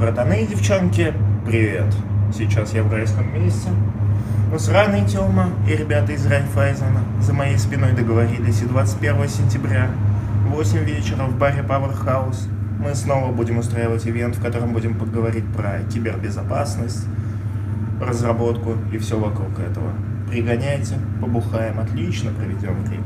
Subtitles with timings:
[0.00, 1.12] Братаны и девчонки,
[1.44, 1.94] привет!
[2.32, 3.68] Сейчас я в райском месте.
[4.50, 9.90] Но сраный Тёма и ребята из Райфайзена за моей спиной договорились, и 21 сентября
[10.46, 12.48] в 8 вечера в баре Powerhouse
[12.78, 17.04] мы снова будем устраивать ивент, в котором будем поговорить про кибербезопасность,
[18.00, 19.92] разработку и все вокруг этого.
[20.30, 22.99] Пригоняйте, побухаем, отлично проведем время.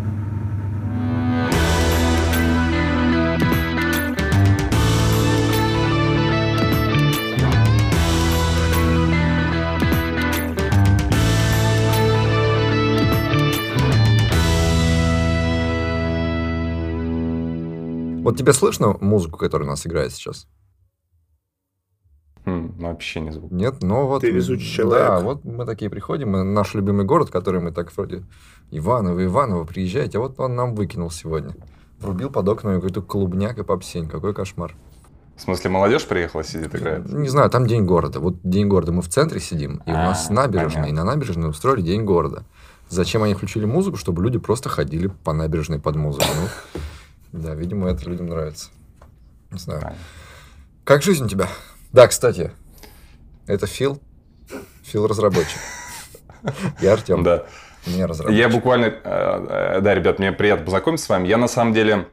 [18.45, 20.47] Тебе слышно музыку, которая у нас играет сейчас?
[22.45, 23.51] Хм, ну, вообще не звук.
[23.51, 24.21] Нет, но вот...
[24.21, 25.07] Ты везучий человек.
[25.07, 28.23] Да, вот мы такие приходим, мы, наш любимый город, который мы так вроде...
[28.71, 31.57] Иваново, Иваново, приезжайте, а вот он нам выкинул сегодня.
[32.01, 34.11] Врубил под окнами какой-то клубняк и попсень.
[34.11, 34.77] Какой кошмар.
[35.37, 37.11] В смысле, молодежь приехала, сидит, играет?
[37.11, 38.21] Не знаю, там День города.
[38.21, 41.49] Вот День города мы в центре сидим, и у А, нас набережная, и на набережной
[41.49, 42.45] устроили День города.
[42.91, 43.97] Зачем они включили музыку?
[43.97, 46.27] Чтобы люди просто ходили по набережной под музыку.
[46.37, 46.81] Ну,
[47.35, 48.71] да, видимо, это людям нравится.
[49.51, 49.81] Не знаю.
[49.81, 49.99] Понятно.
[50.85, 51.49] Как жизнь у тебя?
[51.93, 52.53] Да, кстати,
[53.47, 54.01] это Фил.
[54.83, 55.59] Фил разработчик.
[56.81, 57.23] Я Артем.
[57.23, 57.47] Да.
[57.87, 58.39] Не разработчик.
[58.39, 58.87] Я буквально...
[58.87, 61.27] э, э, Да, ребят, мне приятно познакомиться с вами.
[61.27, 62.07] Я на самом деле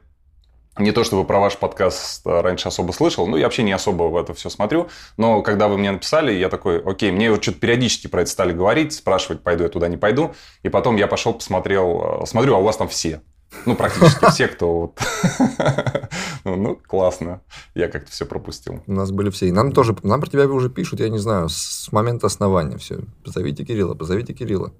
[0.78, 4.16] не то чтобы про ваш подкаст раньше особо слышал, ну, я вообще не особо в
[4.16, 8.06] это все смотрю, но когда вы мне написали, я такой, окей, мне вот что-то периодически
[8.06, 12.22] про это стали говорить, спрашивать, пойду я туда, не пойду, и потом я пошел, посмотрел,
[12.22, 13.20] э, смотрю, а у вас там все.
[13.66, 14.98] Ну, практически все, кто вот...
[16.44, 17.40] Ну, Ну, классно.
[17.74, 18.82] Я как-то все пропустил.
[18.86, 19.46] У нас были все.
[19.48, 23.00] И нам тоже, нам про тебя уже пишут, я не знаю, с момента основания все.
[23.24, 24.72] Позовите Кирилла, позовите Кирилла.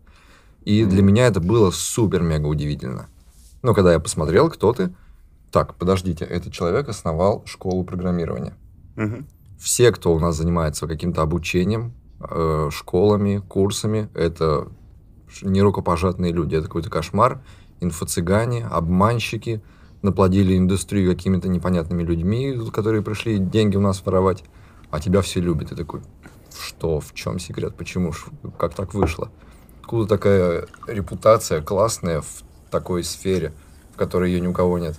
[0.64, 3.08] И для меня это было супер-мега удивительно.
[3.62, 4.92] Ну, когда я посмотрел, кто ты,
[5.52, 8.54] так, подождите, этот человек основал школу программирования.
[9.58, 11.92] Все, кто у нас занимается каким-то обучением,
[12.28, 14.68] э, школами, курсами, это
[15.28, 16.56] ш- нерукопожатные люди.
[16.56, 17.40] Это какой-то кошмар.
[17.82, 19.60] Инфо-цыгане, обманщики,
[20.02, 24.44] наплодили индустрию какими-то непонятными людьми, которые пришли деньги у нас воровать,
[24.90, 25.72] а тебя все любят.
[25.72, 26.00] И такой,
[26.58, 28.12] что, в чем секрет, почему,
[28.58, 29.30] как так вышло?
[29.80, 33.52] Откуда такая репутация классная в такой сфере,
[33.92, 34.98] в которой ее ни у кого нет?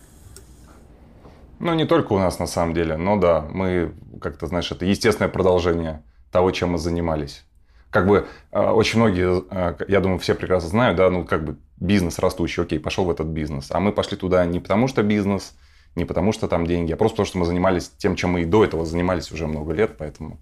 [1.60, 5.30] Ну, не только у нас, на самом деле, но да, мы как-то, знаешь, это естественное
[5.30, 7.46] продолжение того, чем мы занимались.
[7.90, 11.58] Как бы э, очень многие, э, я думаю, все прекрасно знают, да, ну, как бы
[11.84, 13.68] бизнес растущий, окей, пошел в этот бизнес.
[13.70, 15.54] А мы пошли туда не потому, что бизнес,
[15.96, 18.46] не потому, что там деньги, а просто потому, что мы занимались тем, чем мы и
[18.46, 20.40] до этого занимались уже много лет, поэтому...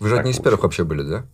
[0.00, 1.24] Вы же одни из первых вообще были, да?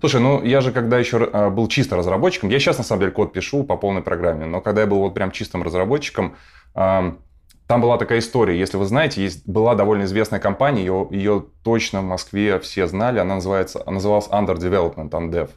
[0.00, 3.12] Слушай, ну я же когда еще э, был чисто разработчиком, я сейчас на самом деле
[3.12, 6.36] код пишу по полной программе, но когда я был вот прям чистым разработчиком,
[6.72, 12.00] там была такая история, если вы знаете, есть, была довольно известная компания, ее, ее точно
[12.00, 15.50] в Москве все знали, она называется, она называлась Under Development, Undev.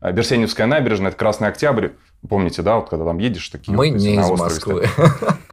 [0.00, 1.88] Э, Берсеневская набережная, это Красный Октябрь,
[2.26, 3.76] помните, да, вот когда там едешь, такие...
[3.76, 4.88] Мы вот не из острове Москвы.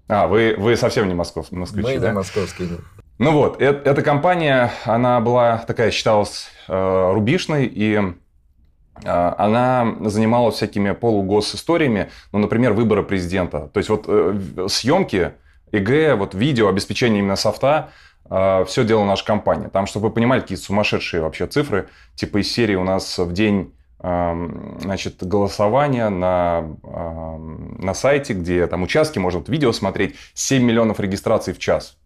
[0.07, 2.09] А, вы, вы совсем не москов, москвичи, Мы да?
[2.09, 2.69] не московские.
[2.69, 2.79] нет.
[3.17, 10.55] Ну вот, э- эта компания, она была такая, считалась э, рубишной, и э, она занималась
[10.55, 13.69] всякими полугосисториями, ну, например, выбора президента.
[13.73, 15.31] То есть вот э, съемки,
[15.71, 17.89] ЕГЭ, вот видео, обеспечение именно софта,
[18.27, 19.69] все делала наша компания.
[19.69, 23.74] Там, чтобы вы понимали, какие сумасшедшие вообще цифры, типа из серии у нас в день
[23.99, 31.53] значит, голосования на, на сайте, где там участки, можно вот видео смотреть, 7 миллионов регистраций
[31.53, 31.97] в час.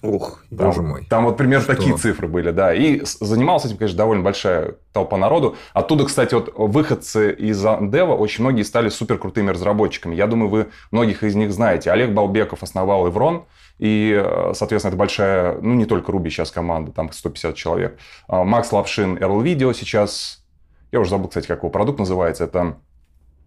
[0.00, 1.06] Ух, Там- Боже мой.
[1.10, 1.74] Там вот примерно Что?
[1.74, 2.72] такие цифры были, да.
[2.72, 5.56] И занималась этим, конечно, довольно большая толпа народу.
[5.72, 10.14] Оттуда, кстати, вот выходцы из Undev а очень многие стали супер крутыми разработчиками.
[10.14, 11.90] Я думаю, вы многих из них знаете.
[11.90, 13.46] Олег Балбеков основал Еврон.
[13.78, 17.98] И, э, соответственно, это большая, ну, не только Руби сейчас команда, там 150 человек.
[18.28, 20.44] А, Макс Лапшин, Erl Video сейчас,
[20.92, 22.76] я уже забыл, кстати, как его продукт называется, это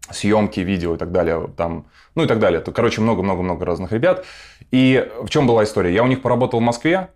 [0.09, 2.62] съемки, видео и так далее, там, ну и так далее.
[2.62, 4.26] Короче, много-много-много разных ребят.
[4.72, 5.93] И в чем была история?
[5.93, 7.09] Я у них поработал в Москве,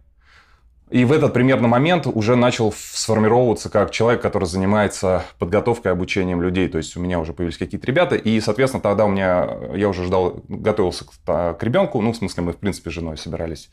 [0.92, 6.44] и в этот примерно момент уже начал сформировываться как человек, который занимается подготовкой и обучением
[6.44, 6.68] людей.
[6.68, 10.04] То есть у меня уже появились какие-то ребята, и, соответственно, тогда у меня, я уже
[10.06, 12.02] ждал, готовился к, к ребенку.
[12.02, 13.72] Ну, в смысле, мы, в принципе, с женой собирались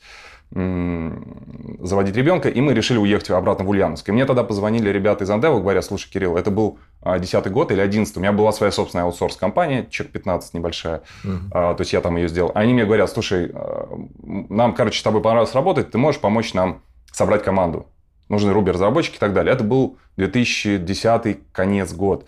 [0.55, 4.09] заводить ребенка, и мы решили уехать обратно в Ульяновск.
[4.09, 7.73] И мне тогда позвонили ребята из Андева, говорят, слушай, Кирилл, это был а, 10 год
[7.73, 11.51] или 11 у меня была своя собственная аутсорс-компания, чек 15 небольшая, Мгм.
[11.53, 12.53] а, то есть я там ее сделал.
[12.55, 13.89] Они мне говорят, слушай, а,
[14.23, 16.83] нам, короче, с тобой понравилось работать, ты можешь помочь нам
[17.13, 17.87] собрать команду.
[18.29, 19.53] Нужны руби-разработчики и так далее.
[19.55, 22.27] Это был 2010 конец год.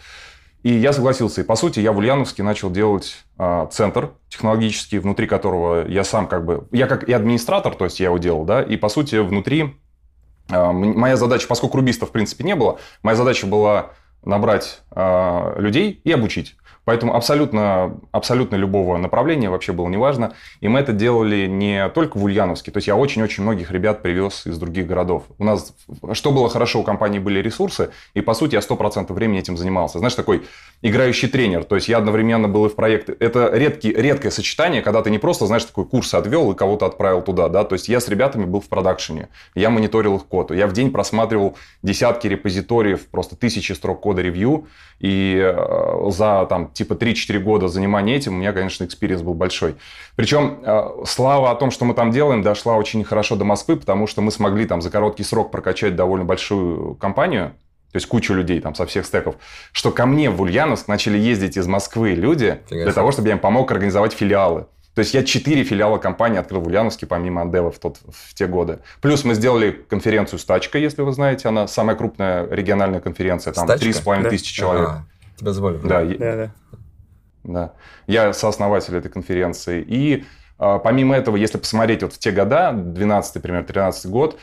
[0.65, 1.43] И я согласился.
[1.43, 6.27] И, по сути, я в Ульяновске начал делать а, центр технологический, внутри которого я сам
[6.27, 6.67] как бы...
[6.73, 9.77] Я как и администратор, то есть я его делал, да, и, по сути, внутри
[10.51, 13.93] А, моя задача, поскольку рубистов в принципе не было, моя задача была
[14.25, 16.57] набрать э, людей и обучить.
[16.85, 20.35] Поэтому абсолютно, абсолютно любого направления вообще было неважно.
[20.61, 22.71] И мы это делали не только в Ульяновске.
[22.71, 25.25] То есть я очень-очень многих ребят привез из других городов.
[25.39, 25.75] У нас,
[26.13, 27.91] что было хорошо, у компании были ресурсы.
[28.13, 29.99] И, по сути, я 100% времени этим занимался.
[29.99, 30.43] Знаешь, такой
[30.83, 31.65] играющий тренер.
[31.65, 33.17] То есть я одновременно был и в проекте.
[33.19, 37.23] Это редкий, редкое сочетание, когда ты не просто, знаешь, такой курс отвел и кого-то отправил
[37.23, 37.49] туда.
[37.49, 37.65] Да?
[37.65, 39.29] То есть я с ребятами был в продакшене.
[39.55, 40.51] Я мониторил их код.
[40.51, 44.67] Я в день просматривал десятки репозиториев, просто тысячи строк кода ревью.
[45.01, 49.77] И э, за там типа 3-4 года занимания этим у меня, конечно, experience был большой.
[50.17, 54.07] Причем э, слава о том, что мы там делаем, дошла очень хорошо до Москвы, потому
[54.07, 57.55] что мы смогли там за короткий срок прокачать довольно большую компанию,
[57.93, 59.37] то есть кучу людей там со всех стеков,
[59.71, 63.35] что ко мне в Ульяновск начали ездить из Москвы люди Фига для того, чтобы я
[63.35, 64.67] им помог организовать филиалы.
[64.95, 68.47] То есть я четыре филиала компании открыл в Ульяновске, помимо Андева в, тот, в те
[68.47, 68.79] годы.
[69.01, 71.49] Плюс мы сделали конференцию «Стачка», если вы знаете.
[71.49, 73.53] Она самая крупная региональная конференция.
[73.53, 74.89] Там три с половиной тысячи человек.
[74.89, 75.05] А,
[75.37, 75.79] тебя звали?
[75.79, 76.55] Да, да, да.
[77.45, 77.75] Да.
[78.07, 79.85] Я сооснователь этой конференции.
[79.87, 80.25] И
[80.59, 84.39] а, помимо этого, если посмотреть вот в те года, 12 примерно, 13 год,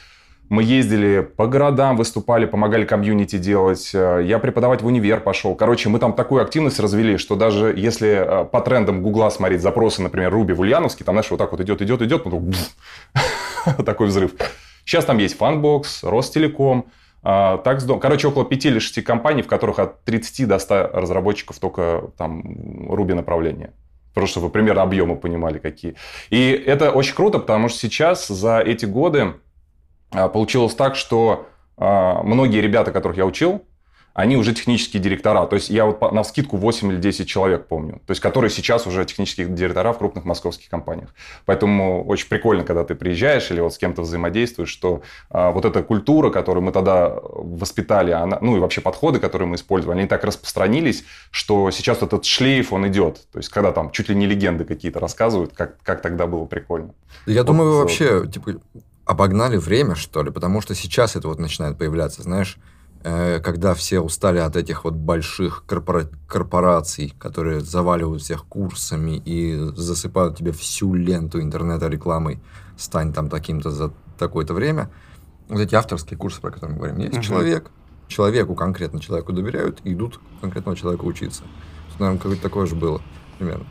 [0.51, 3.91] мы ездили по городам, выступали, помогали комьюнити делать.
[3.93, 5.55] Э, я преподавать в универ пошел.
[5.55, 10.01] Короче, мы там такую активность развели, что даже если э, по трендам Гугла смотреть запросы,
[10.01, 12.51] например, Руби в Ульяновске, там, знаешь, вот так вот идет, идет, идет, потом
[13.85, 14.33] такой взрыв.
[14.83, 16.87] Сейчас там есть FunBox, Ростелеком,
[17.21, 17.99] Такском.
[17.99, 22.91] Короче, около 5 или 6 компаний, в которых от 30 до 100 разработчиков только там
[22.91, 23.73] Ruby направления.
[24.13, 25.95] Просто чтобы вы примерно объемы понимали какие.
[26.29, 29.35] И это очень круто, потому что сейчас за эти годы
[30.11, 31.47] а, получилось так, что
[31.77, 33.63] а, многие ребята, которых я учил,
[34.13, 35.45] они уже технические директора.
[35.45, 38.01] То есть я вот навскидку 8 или 10 человек помню.
[38.05, 41.13] То есть которые сейчас уже технические директора в крупных московских компаниях.
[41.45, 45.83] Поэтому очень прикольно, когда ты приезжаешь или вот с кем-то взаимодействуешь, что а, вот эта
[45.83, 50.23] культура, которую мы тогда воспитали, она, ну и вообще подходы, которые мы использовали, они так
[50.23, 53.27] распространились, что сейчас вот этот шлейф, он идет.
[53.31, 56.93] То есть когда там чуть ли не легенды какие-то рассказывают, как, как тогда было прикольно.
[57.25, 58.55] Я вот, думаю, вообще, типа,
[59.05, 62.57] обогнали время, что ли, потому что сейчас это вот начинает появляться, знаешь,
[63.03, 70.37] когда все устали от этих вот больших корпора- корпораций, которые заваливают всех курсами и засыпают
[70.37, 72.39] тебе всю ленту интернета рекламой,
[72.77, 74.89] стань там таким-то за такое-то время.
[75.49, 77.21] Вот эти авторские курсы, про которые мы говорим, есть uh-huh.
[77.21, 77.71] человек,
[78.07, 81.43] человеку, конкретно человеку доверяют, и идут конкретного человека учиться.
[81.99, 83.01] Наверное, какое-то такое же было
[83.37, 83.65] примерно.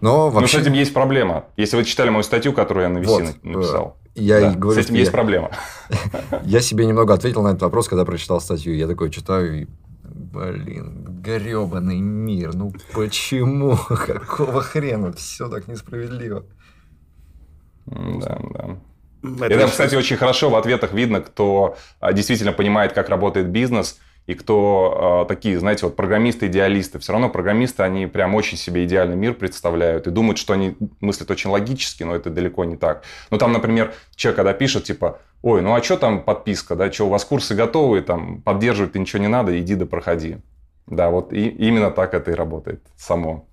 [0.00, 0.58] Но вообще...
[0.58, 1.46] Но с этим есть проблема.
[1.56, 3.96] Если вы читали мою статью, которую я на VC вот, написал.
[4.16, 5.12] Я да, говорю, с этим есть я...
[5.12, 5.50] проблема.
[6.44, 8.74] Я себе немного ответил на этот вопрос, когда прочитал статью.
[8.74, 9.66] Я такой читаю и
[10.02, 13.76] Блин, гребаный мир, ну почему?
[13.88, 15.12] Какого хрена?
[15.12, 16.44] Все так несправедливо.
[17.86, 18.78] Да, да.
[19.22, 23.48] Это, И там, кстати, очень хорошо в ответах видно, кто а, действительно понимает, как работает
[23.48, 28.84] бизнес, и кто э, такие, знаете, вот программисты-идеалисты, все равно программисты, они прям очень себе
[28.84, 33.04] идеальный мир представляют и думают, что они мыслят очень логически, но это далеко не так.
[33.30, 37.06] Ну, там, например, человек, когда пишет, типа, ой, ну а что там подписка, да, что
[37.06, 40.38] у вас курсы готовы, там, поддерживать ничего не надо, иди да проходи.
[40.86, 43.46] Да, вот и, именно так это и работает само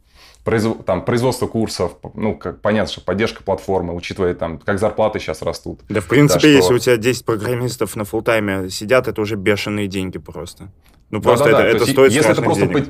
[0.43, 0.83] произв...
[0.85, 5.81] там, производство курсов, ну, как понятно, что поддержка платформы, учитывая, там, как зарплаты сейчас растут.
[5.89, 9.87] Да, в принципе, да, если у тебя 10 программистов на фултайме сидят, это уже бешеные
[9.87, 10.69] деньги просто.
[11.09, 11.83] Ну, просто да, да, это, да.
[11.83, 12.89] это стоит Если это просто денег.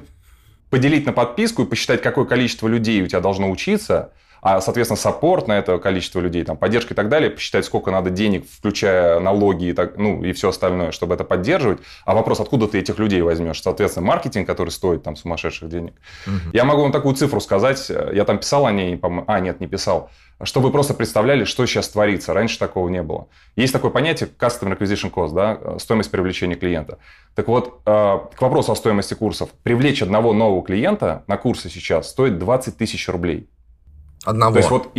[0.69, 4.13] поделить на подписку и посчитать, какое количество людей у тебя должно учиться,
[4.43, 8.09] а, соответственно, саппорт на это количество людей, там, поддержка и так далее, посчитать, сколько надо
[8.09, 11.79] денег, включая налоги и, так, ну, и все остальное, чтобы это поддерживать.
[12.03, 13.61] А вопрос, откуда ты этих людей возьмешь?
[13.61, 15.93] Соответственно, маркетинг, который стоит там сумасшедших денег.
[16.27, 16.35] Угу.
[16.51, 20.09] Я могу вам такую цифру сказать, я там писал о ней, а, нет, не писал,
[20.43, 22.33] чтобы вы просто представляли, что сейчас творится.
[22.33, 23.29] Раньше такого не было.
[23.55, 26.99] Есть такое понятие Customer Acquisition Cost, да, стоимость привлечения клиента.
[27.33, 29.51] Так вот, э, к вопросу о стоимости курсов.
[29.63, 33.47] Привлечь одного нового клиента на курсы сейчас стоит 20 тысяч рублей.
[34.23, 34.53] Одного.
[34.53, 34.89] То есть вот,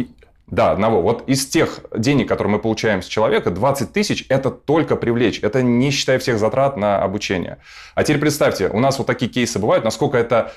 [0.47, 1.01] да, одного.
[1.01, 5.41] Вот из тех денег, которые мы получаем с человека, 20 тысяч– это только привлечь.
[5.43, 7.59] Это не считая всех затрат на обучение.
[7.95, 10.53] А теперь представьте, у нас вот такие кейсы бывают, насколько это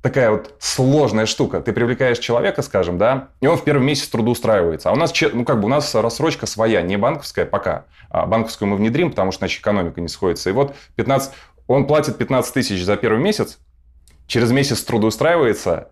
[0.00, 1.60] такая вот сложная штука.
[1.60, 4.90] Ты привлекаешь человека, скажем, да, и он в первый месяц трудоустраивается.
[4.90, 7.84] А у нас, ну, как бы у нас рассрочка своя, не банковская пока.
[8.10, 10.50] А банковскую мы внедрим, потому что иначе экономика не сходится.
[10.50, 11.32] И вот 15,
[11.66, 13.58] он платит 15 тысяч за первый месяц,
[14.26, 15.88] через месяц трудоустраивается,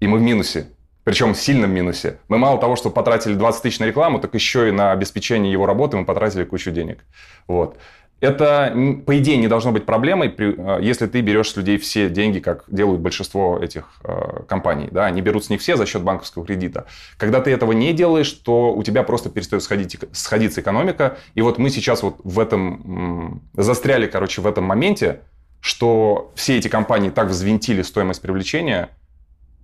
[0.00, 0.68] и мы в минусе
[1.08, 2.18] причем в сильном минусе.
[2.28, 5.64] Мы мало того, что потратили 20 тысяч на рекламу, так еще и на обеспечение его
[5.64, 6.98] работы мы потратили кучу денег.
[7.46, 7.78] Вот.
[8.20, 8.74] это,
[9.06, 12.64] по идее, не должно быть проблемой, э, если ты берешь с людей все деньги, как
[12.68, 14.88] делают большинство этих э, компаний.
[14.90, 15.06] Да?
[15.06, 16.84] Они берут с них все за счет банковского кредита.
[17.16, 21.16] Когда ты этого не делаешь, то у тебя просто перестает сходить, сходиться экономика.
[21.34, 25.22] И вот мы сейчас вот в этом застряли, короче, в этом моменте,
[25.60, 28.90] что все эти компании так взвинтили стоимость привлечения,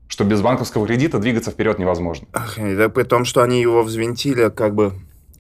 [0.09, 2.27] что без банковского кредита двигаться вперед невозможно.
[2.33, 4.93] Ах, да при том, что они его взвинтили, как бы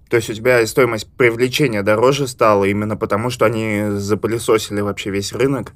[0.08, 5.32] то есть у тебя стоимость привлечения дороже стала именно потому, что они запылесосили вообще весь
[5.32, 5.72] рынок?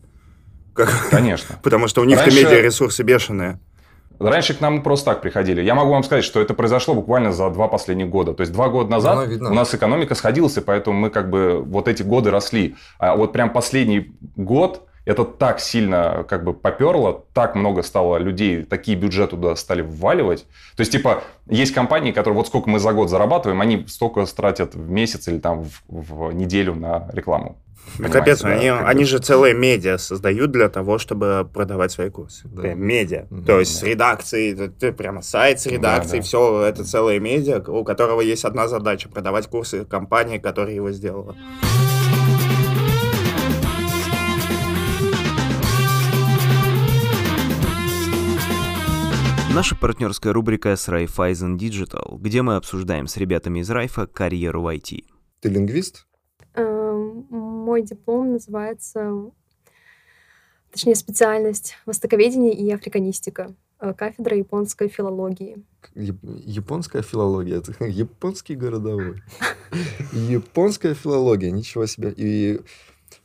[0.75, 0.91] Как...
[1.11, 1.59] Конечно.
[1.63, 2.45] потому что у них-то Раньше...
[2.45, 3.59] медиаресурсы бешеные.
[4.21, 5.63] Раньше к нам просто так приходили.
[5.63, 8.35] Я могу вам сказать, что это произошло буквально за два последних года.
[8.35, 11.87] То есть два года назад у нас экономика сходилась, и поэтому мы как бы вот
[11.87, 12.77] эти годы росли.
[12.99, 18.63] А вот прям последний год это так сильно как бы поперло, так много стало людей,
[18.63, 20.43] такие бюджеты туда стали вваливать.
[20.77, 24.75] То есть, типа, есть компании, которые вот сколько мы за год зарабатываем, они столько тратят
[24.75, 27.57] в месяц или там в, в неделю на рекламу.
[27.99, 28.51] Ну, капец, да?
[28.51, 32.47] они, они же целые медиа создают для того, чтобы продавать свои курсы.
[32.47, 32.61] Да.
[32.61, 33.27] Прям медиа.
[33.31, 33.45] Mm-hmm.
[33.47, 36.27] То есть с редакцией, ты прямо сайт с редакцией, да, да.
[36.27, 41.35] все это целое медиа, у которого есть одна задача продавать курсы компании, которая его сделала.
[49.55, 54.75] Наша партнерская рубрика с Raiffeisen Digital, где мы обсуждаем с ребятами из Райфа карьеру в
[54.75, 55.05] IT.
[55.41, 56.07] Ты лингвист?
[56.55, 59.31] Эм, мой диплом называется,
[60.71, 63.55] точнее, специальность востоковедение и африканистика.
[63.81, 65.65] Э, кафедра японской филологии.
[65.95, 69.23] Японская филология, это японский городовой.
[70.13, 72.13] Японская филология, ничего себе.
[72.17, 72.61] И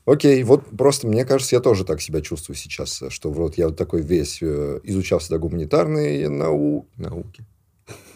[0.05, 3.77] Окей, вот просто мне кажется, я тоже так себя чувствую сейчас, что вот я вот
[3.77, 6.87] такой весь э, изучал всегда гуманитарные нау...
[6.97, 7.45] науки.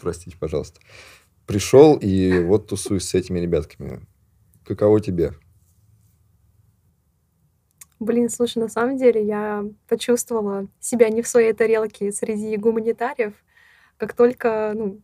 [0.02, 0.80] Простите, пожалуйста.
[1.46, 4.06] Пришел и вот тусуюсь с этими ребятками.
[4.66, 5.32] Каково тебе?
[8.00, 13.32] Блин, слушай, на самом деле я почувствовала себя не в своей тарелке среди гуманитариев.
[13.96, 15.00] Как только ну,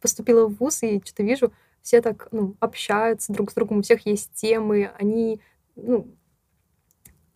[0.00, 1.52] поступила в ВУЗ и что-то вижу,
[1.82, 5.40] все так ну, общаются друг с другом, у всех есть темы, они
[5.76, 6.14] ну,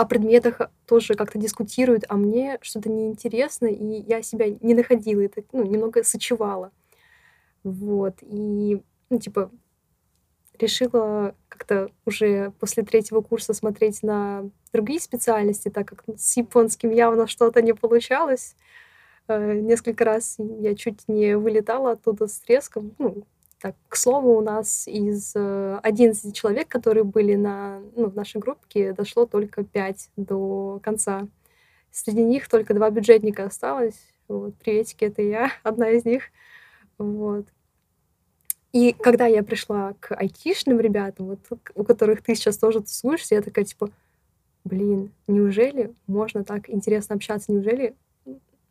[0.02, 5.44] о предметах тоже как-то дискутируют, а мне что-то неинтересно, и я себя не находила, это
[5.52, 6.73] ну, немного сочевала.
[7.62, 9.52] Вот, и, ну, типа,
[10.59, 17.28] решила как-то уже после третьего курса смотреть на другие специальности, так как с японским явно
[17.28, 18.56] что-то не получалось.
[19.28, 23.23] Э, несколько раз я чуть не вылетала оттуда с треском, ну,
[23.62, 28.40] так, к слову, у нас из 11 э, человек, которые были на, ну, в нашей
[28.40, 31.28] группе, дошло только 5 до конца.
[31.92, 33.95] Среди них только два бюджетника осталось.
[34.26, 36.25] Вот, приветики, это я, одна из них.
[36.99, 37.47] Вот.
[38.73, 41.38] И когда я пришла к айтишным ребятам, вот,
[41.76, 43.90] у которых ты сейчас тоже тусуешься, я такая, типа,
[44.64, 47.52] блин, неужели можно так интересно общаться?
[47.52, 47.95] Неужели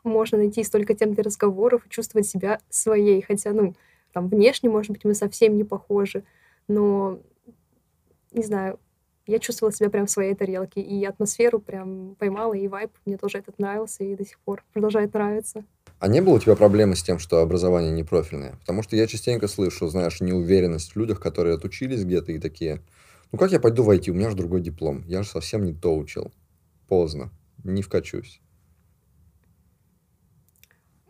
[0.04, 3.22] можно найти столько тем для разговоров и чувствовать себя своей?
[3.22, 3.74] Хотя, ну,
[4.14, 6.24] там внешне, может быть, мы совсем не похожи,
[6.68, 7.20] но,
[8.32, 8.80] не знаю,
[9.28, 13.38] я чувствовала себя прям в своей тарелке, и атмосферу прям поймала, и вайп мне тоже
[13.38, 15.64] этот нравился, и до сих пор продолжает нравиться.
[16.00, 18.56] А не было у тебя проблемы с тем, что образование не профильное?
[18.60, 22.82] Потому что я частенько слышу, знаешь, неуверенность в людях, которые отучились где-то и такие,
[23.32, 25.96] ну как я пойду войти, у меня же другой диплом, я же совсем не то
[25.96, 26.32] учил.
[26.88, 27.32] Поздно,
[27.64, 28.42] не вкачусь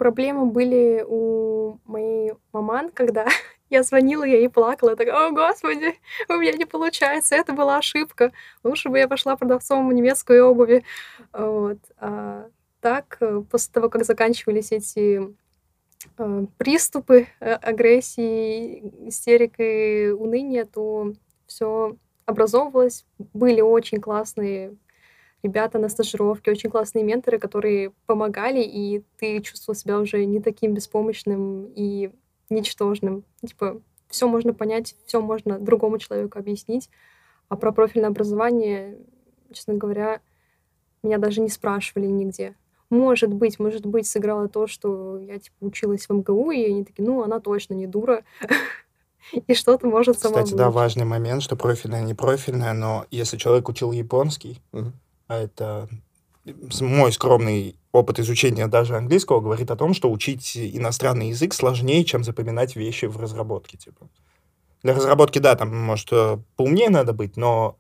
[0.01, 3.27] проблемы были у моей маман, когда
[3.69, 4.95] я звонила ей и плакала.
[4.95, 5.93] такая, о, господи,
[6.27, 8.31] у меня не получается, это была ошибка.
[8.63, 10.83] Лучше бы я пошла продавцом немецкой обуви.
[11.31, 11.77] Вот.
[11.99, 12.47] А
[12.79, 15.35] так, э, после того, как заканчивались эти
[16.17, 21.13] э, приступы э, агрессии, истерик и уныния, то
[21.45, 23.05] все образовывалось.
[23.33, 24.73] Были очень классные
[25.43, 30.73] ребята на стажировке, очень классные менторы, которые помогали, и ты чувствовал себя уже не таким
[30.73, 32.11] беспомощным и
[32.49, 33.23] ничтожным.
[33.45, 36.89] Типа, все можно понять, все можно другому человеку объяснить.
[37.49, 38.97] А про профильное образование,
[39.51, 40.21] честно говоря,
[41.03, 42.55] меня даже не спрашивали нигде.
[42.89, 47.07] Может быть, может быть, сыграло то, что я типа училась в МГУ, и они такие,
[47.07, 48.23] ну, она точно не дура.
[49.47, 53.69] И что-то может сама Кстати, да, важный момент, что профильное, не профильное, но если человек
[53.69, 54.59] учил японский,
[55.31, 55.87] а это
[56.81, 62.25] мой скромный опыт изучения даже английского говорит о том, что учить иностранный язык сложнее, чем
[62.25, 63.77] запоминать вещи в разработке.
[63.77, 64.09] Типа.
[64.83, 67.77] Для разработки, да, там, может, э, поумнее надо быть, но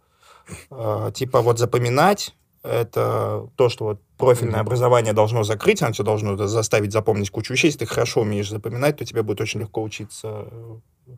[0.69, 4.61] э, типа вот запоминать это то, что вот профильное mm-hmm.
[4.61, 7.67] образование должно закрыть, оно все должно заставить запомнить кучу вещей.
[7.67, 10.47] Если ты хорошо умеешь запоминать, то тебе будет очень легко учиться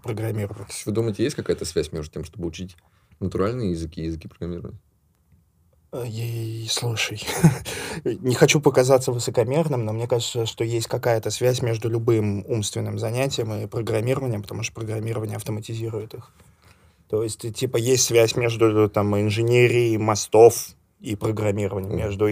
[0.02, 0.82] программировать.
[0.86, 2.75] Вы думаете, есть какая-то связь между тем, чтобы учить
[3.20, 4.80] Натуральные языки, языки программирования.
[5.94, 7.22] Э, и, слушай,
[8.04, 13.54] не хочу показаться высокомерным, но мне кажется, что есть какая-то связь между любым умственным занятием
[13.54, 16.32] и программированием, потому что программирование автоматизирует их.
[17.10, 20.70] То есть, типа, есть связь между там, инженерией мостов
[21.00, 22.28] и программированием, между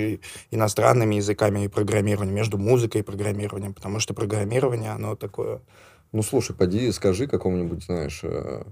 [0.49, 5.61] иностранными языками и программированием, между музыкой и программированием, потому что программирование, оно такое...
[6.13, 8.63] Ну, слушай, поди скажи какому-нибудь, знаешь, э,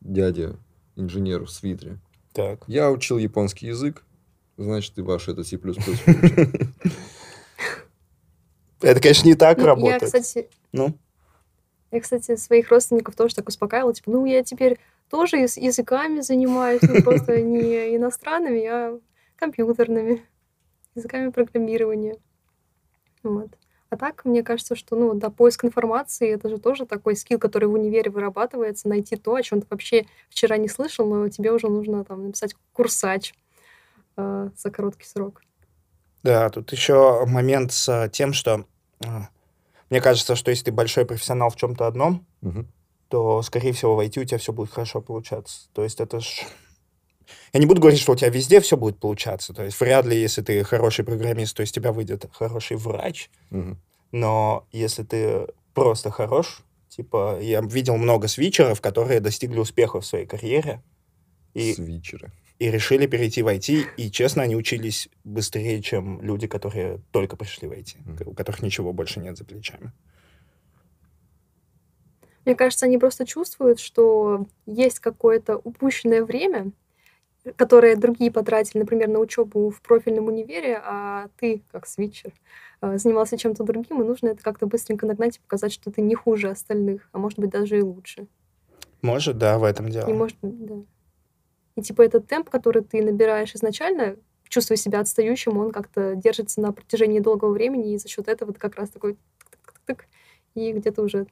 [0.00, 0.56] дяде,
[0.96, 2.00] инженеру в свитере.
[2.32, 2.64] Так.
[2.66, 4.04] Я учил японский язык,
[4.58, 5.58] значит, и ваш это C++.
[8.80, 10.02] Это, конечно, не так Ну, работает.
[10.02, 10.94] Я, кстати, Ну,
[11.90, 14.78] я, кстати, своих родственников тоже так успокаивала, типа, ну, я теперь
[15.10, 19.00] тоже языками занимаюсь, ну, просто не иностранными, а
[19.36, 20.22] компьютерными,
[20.94, 22.16] языками программирования.
[23.22, 23.48] Вот.
[23.90, 27.68] А так, мне кажется, что, ну, да, поиск информации, это же тоже такой скилл, который
[27.68, 31.68] в универе вырабатывается, найти то, о чем ты вообще вчера не слышал, но тебе уже
[31.68, 33.32] нужно там написать курсач
[34.18, 35.42] э, за короткий срок.
[36.22, 38.64] да, тут еще момент с тем, что
[39.04, 39.28] а,
[39.90, 42.66] мне кажется, что если ты большой профессионал в чем-то одном, Мгм.
[43.08, 45.68] то, скорее всего, войти у тебя все будет хорошо получаться.
[45.72, 46.42] То есть это ж...
[47.52, 49.54] Я не буду говорить, что у тебя везде все будет получаться.
[49.54, 53.30] То есть вряд ли, если ты хороший программист, то из тебя выйдет хороший врач.
[53.50, 53.78] Мгм.
[54.12, 60.26] Но если ты просто хорош, типа, я видел много свитчеров, которые достигли успеха в своей
[60.26, 60.82] карьере
[61.54, 62.32] и, Свитчеры.
[62.58, 67.68] И решили перейти в IT, и, честно, они учились быстрее, чем люди, которые только пришли
[67.68, 69.92] в IT, у которых ничего больше нет за плечами.
[72.44, 76.72] Мне кажется, они просто чувствуют, что есть какое-то упущенное время,
[77.56, 82.32] которое другие потратили, например, на учебу в профильном универе, а ты, как свитчер,
[82.80, 86.14] э, занимался чем-то другим, и нужно это как-то быстренько нагнать и показать, что ты не
[86.14, 88.26] хуже остальных, а может быть даже и лучше.
[89.02, 90.08] Может, да, в этом И дело.
[90.08, 90.76] может, да.
[91.78, 94.16] И типа этот темп, который ты набираешь изначально,
[94.48, 98.58] чувствуя себя отстающим, он как-то держится на протяжении долгого времени, и за счет этого ты
[98.58, 100.00] как раз такой тык-тык-тык,
[100.56, 101.26] и где-то уже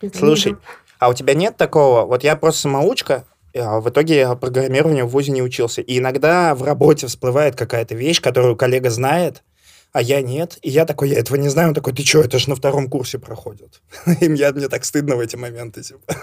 [0.00, 0.56] знаю, Слушай.
[1.00, 2.04] А у тебя нет такого?
[2.04, 5.80] Вот я просто самоучка, а в итоге я программированию в ВУЗе не учился.
[5.80, 9.42] И иногда в работе всплывает какая-то вещь, которую коллега знает,
[9.90, 10.58] а я нет.
[10.62, 11.70] И я такой, я этого не знаю.
[11.70, 13.82] Он такой, ты что, это же на втором курсе проходит.
[14.20, 15.82] И мне, мне так стыдно в эти моменты.
[15.82, 16.14] Типа.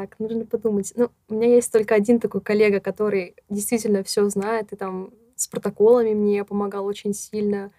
[0.00, 0.94] Так, нужно подумать.
[0.96, 5.46] Ну, у меня есть только один такой коллега, который действительно все знает, и там с
[5.46, 7.70] протоколами мне помогал очень сильно.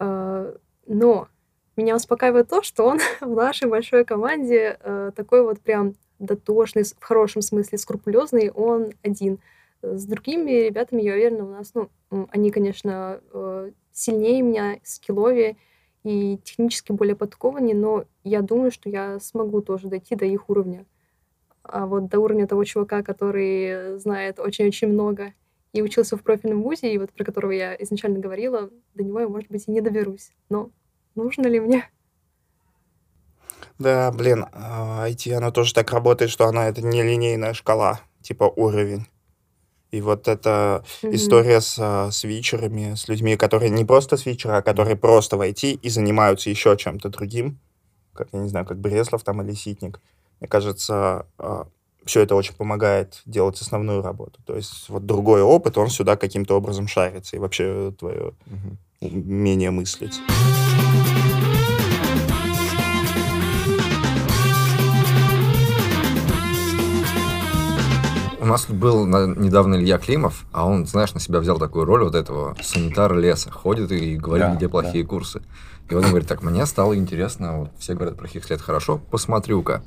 [0.00, 0.52] А,
[0.88, 1.28] Но
[1.76, 7.04] меня успокаивает то, что он в нашей большой команде э, такой вот прям дотошный, в
[7.04, 9.38] хорошем смысле, скрупулезный, он один.
[9.80, 11.88] С другими ребятами, я уверена, у нас, ну,
[12.32, 15.56] они, конечно, э, сильнее меня, скилловее
[16.02, 20.84] и технически более подкованнее, но я думаю, что я смогу тоже дойти до их уровня.
[21.64, 25.32] А вот до уровня того чувака, который знает очень-очень много
[25.72, 29.28] и учился в профильном вузе, и вот про которого я изначально говорила, до него я,
[29.28, 30.30] может быть, и не доберусь.
[30.48, 30.70] Но
[31.14, 31.90] нужно ли мне?
[33.78, 38.44] Да, блин, а, IT, оно тоже так работает, что она это не линейная шкала, типа
[38.44, 39.06] уровень.
[39.90, 41.14] И вот эта Мгм.
[41.14, 45.72] история с а, свитчерами, с людьми, которые не просто свитчеры, а которые просто в IT
[45.72, 47.58] и занимаются еще чем-то другим,
[48.12, 50.00] как, я не знаю, как Бреслов там или Ситник.
[50.40, 51.26] Мне кажется,
[52.04, 54.40] все это очень помогает делать основную работу.
[54.46, 58.78] То есть вот другой опыт, он сюда каким-то образом шарится, и вообще твое Мгм.
[59.00, 60.20] умение мыслить.
[68.40, 71.86] У нас тут был на- недавно Илья Климов, а он, знаешь, на себя взял такую
[71.86, 73.50] роль вот этого санитара леса.
[73.50, 75.40] Ходит и говорит, Да, где плохие курсы.
[75.88, 79.82] И он говорит, так, мне стало интересно, вот все говорят про хихлет хорошо, посмотрю-ка.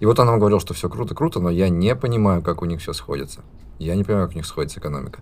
[0.00, 2.80] И вот он нам говорил, что все круто-круто, но я не понимаю, как у них
[2.80, 3.42] все сходится.
[3.78, 5.20] Я не понимаю, как у них сходится экономика.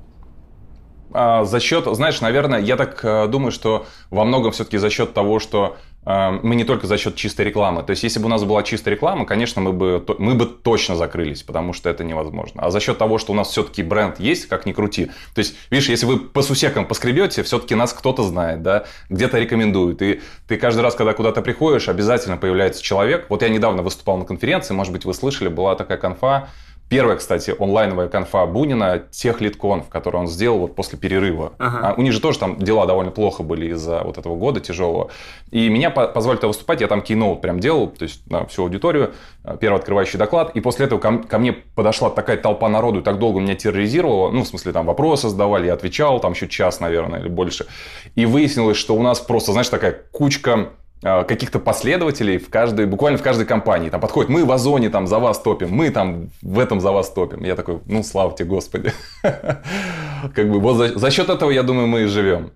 [1.13, 5.15] А, за счет, знаешь, наверное, я так э, думаю, что во многом все-таки за счет
[5.15, 7.83] того, что мы не только за счет чистой рекламы.
[7.83, 10.97] То есть, если бы у нас была чистая реклама, конечно, мы бы, мы бы точно
[10.97, 12.63] закрылись, потому что это невозможно.
[12.63, 15.07] А за счет того, что у нас все-таки бренд есть, как ни крути.
[15.35, 20.01] То есть, видишь, если вы по сусекам поскребете, все-таки нас кто-то знает, да, где-то рекомендует.
[20.01, 23.27] И ты каждый раз, когда куда-то приходишь, обязательно появляется человек.
[23.29, 26.49] Вот я недавно выступал на конференции, может быть, вы слышали, была такая конфа,
[26.89, 31.53] Первая, кстати, онлайновая конфа Бунина, техлитконф, который он сделал вот после перерыва.
[31.59, 31.89] Ага.
[31.91, 35.11] А у них же тоже там дела довольно плохо были из-за вот этого года тяжелого.
[35.51, 38.63] И меня по- позвали туда выступать, я там кейноут прям делал, то есть на всю
[38.63, 39.13] аудиторию,
[39.45, 40.57] э, первый открывающий доклад.
[40.57, 44.31] И после этого ко, ко мне подошла такая толпа народу и так долго меня терроризировала.
[44.31, 47.67] Ну, в смысле, там вопросы задавали, я отвечал, там еще час, наверное, или больше.
[48.15, 50.71] И выяснилось, что у нас просто, знаешь, такая кучка
[51.01, 53.89] каких-то последователей в каждой, буквально в каждой компании.
[53.89, 57.11] Там подходит, мы в Озоне там за вас топим, мы там в этом за вас
[57.11, 57.45] топим.
[57.45, 58.93] Я такой, ну, слава тебе, Господи.
[59.23, 62.51] Как бы вот за, за счет этого, я думаю, мы и живем.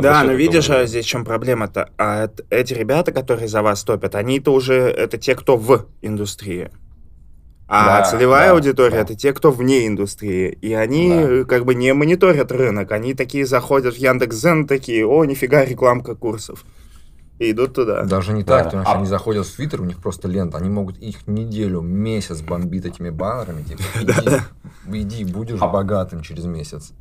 [0.00, 1.90] Да, но видишь, а здесь чем проблема-то?
[1.96, 6.70] А эти ребята, которые за вас топят, они-то уже, это те, кто в индустрии.
[7.72, 9.02] А да, целевая да, аудитория да.
[9.02, 10.58] это те, кто вне индустрии.
[10.60, 11.44] И они да.
[11.44, 12.90] как бы не мониторят рынок.
[12.90, 16.64] Они такие заходят в Яндекс.Зен, такие, о, нифига, рекламка курсов.
[17.40, 18.04] И идут туда.
[18.04, 18.96] Даже не так, потому что а...
[18.96, 20.58] они заходят в Твиттер, у них просто лента.
[20.58, 23.62] Они могут их неделю, месяц бомбить этими баннерами.
[23.62, 23.82] Типа,
[24.86, 26.92] иди, иди, будешь а богатым через месяц.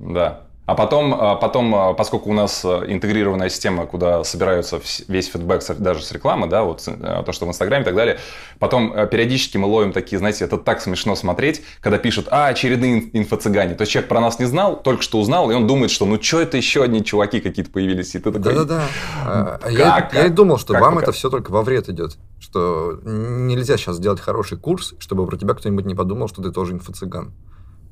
[0.00, 0.40] Да.
[0.66, 5.62] А потом, а потом, а, поскольку у нас а, интегрированная система, куда собираются весь фидбэк
[5.78, 8.18] даже с рекламы, да, вот то, что в Инстаграме и так далее,
[8.58, 13.74] потом периодически мы ловим такие, знаете, это так смешно смотреть, когда пишут, а, очередные инфо-цыгане.
[13.74, 16.20] То есть человек про нас не знал, только что узнал, и он думает, что ну
[16.22, 18.54] что это еще одни чуваки какие-то появились, и ты такой...
[18.54, 19.60] Да-да-да.
[19.68, 23.96] Я, я и думал, что вам это все только во вред идет, что нельзя сейчас
[23.96, 27.32] сделать хороший курс, чтобы про тебя кто-нибудь не подумал, что ты тоже инфо-цыган.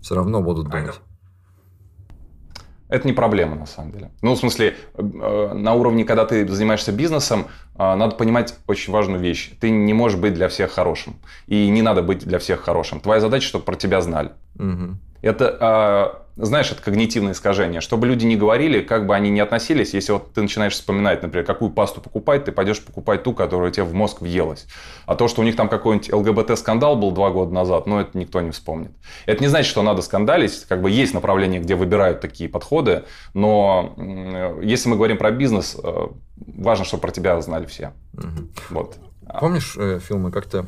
[0.01, 1.01] Все равно будут думать.
[2.93, 4.11] Это не проблема, на самом деле.
[4.21, 7.47] Ну, в смысле, э, на уровне, когда ты занимаешься бизнесом,
[7.79, 9.53] э, надо понимать очень важную вещь.
[9.61, 11.15] Ты не можешь быть для всех хорошим.
[11.47, 13.01] И не надо быть для всех хорошим.
[13.01, 14.33] Твоя задача, чтобы про тебя знали.
[14.57, 14.99] Угу.
[15.23, 17.81] Это а, знаешь, это когнитивное искажение.
[17.81, 21.45] Чтобы люди не говорили, как бы они ни относились, если вот ты начинаешь вспоминать, например,
[21.45, 24.67] какую пасту покупать, ты пойдешь покупать ту, которая тебе в мозг въелась.
[25.05, 28.41] А то, что у них там какой-нибудь ЛГБТ-скандал был два года назад, ну, это никто
[28.41, 28.93] не вспомнит.
[29.27, 30.65] Это не значит, что надо скандалить.
[30.69, 33.05] Как бы есть направление, где выбирают такие подходы,
[33.35, 33.95] но
[34.63, 36.07] если мы говорим про бизнес, э,
[36.37, 37.93] важно, чтобы про тебя знали все.
[38.15, 38.49] Угу.
[38.71, 38.97] Вот.
[39.39, 40.67] Помнишь э, фильмы как-то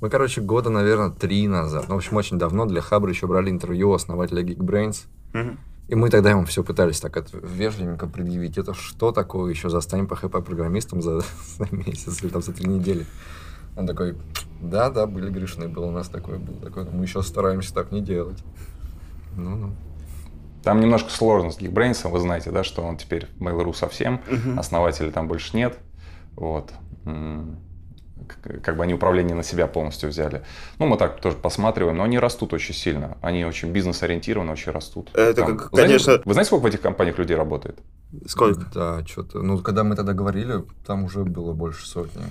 [0.00, 3.50] мы, короче, года, наверное, три назад, ну, в общем, очень давно для Хабра еще брали
[3.50, 5.06] интервью основателя Geekbrains.
[5.32, 5.56] Mm-hmm.
[5.88, 8.58] И мы тогда ему все пытались так это, вежливенько предъявить.
[8.58, 11.20] Это что такое еще застанем по ХП-программистам за,
[11.58, 13.06] за месяц или там за три недели?
[13.76, 14.16] Он такой,
[14.60, 18.00] да, да, были грешны, было у нас такое, было такое, мы еще стараемся так не
[18.00, 18.42] делать.
[19.36, 19.74] Ну-ну.
[20.62, 24.58] Там немножко сложно с Geekbrains, вы знаете, да, что он теперь Mail.ru совсем, uh-huh.
[24.58, 25.78] основателя там больше нет.
[26.34, 26.72] Вот
[28.62, 30.42] как бы они управление на себя полностью взяли.
[30.78, 33.16] Ну, мы так тоже посматриваем, но они растут очень сильно.
[33.22, 35.10] Они очень бизнес-ориентированы, очень растут.
[35.14, 36.04] Это, Там, как, конечно...
[36.04, 37.78] Знаете, вы знаете, сколько в этих компаниях людей работает?
[38.26, 38.66] Сколько?
[38.74, 39.42] Да, что-то.
[39.42, 42.22] Ну, когда мы тогда говорили, там уже было больше сотни.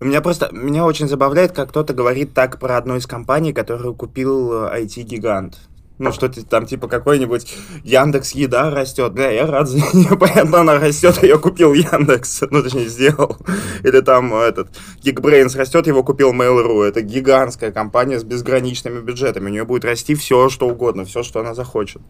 [0.00, 4.64] Меня просто, меня очень забавляет, как кто-то говорит так про одну из компаний, которую купил
[4.66, 5.58] IT-гигант.
[6.00, 7.46] Ну, что ты там, типа, какой-нибудь
[7.84, 9.12] Яндекс Еда растет.
[9.12, 10.16] Да, я рад за нее.
[10.18, 12.44] Понятно, она растет, ее купил Яндекс.
[12.50, 13.36] Ну, точнее, сделал.
[13.84, 14.68] Или там этот
[15.04, 16.84] Geekbrains растет, его купил Mail.ru.
[16.84, 19.50] Это гигантская компания с безграничными бюджетами.
[19.50, 22.00] У нее будет расти все, что угодно, все, что она захочет.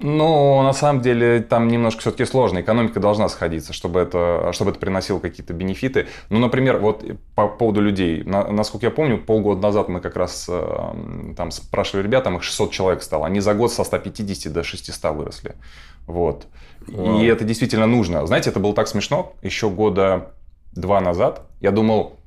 [0.00, 2.60] Ну, на самом деле, там немножко все-таки сложно.
[2.60, 6.06] Экономика должна сходиться, чтобы это, чтобы это приносило какие-то бенефиты.
[6.30, 8.22] Ну, например, вот по поводу людей.
[8.22, 12.44] На, насколько я помню, полгода назад мы как раз э, там спрашивали ребят, там их
[12.44, 13.26] 600 человек стало.
[13.26, 15.56] Они за год со 150 до 600 выросли.
[16.06, 16.46] Вот.
[16.86, 17.20] Wow.
[17.20, 18.24] И это действительно нужно.
[18.26, 19.32] Знаете, это было так смешно.
[19.42, 20.30] Еще года
[20.72, 22.17] два назад я думал,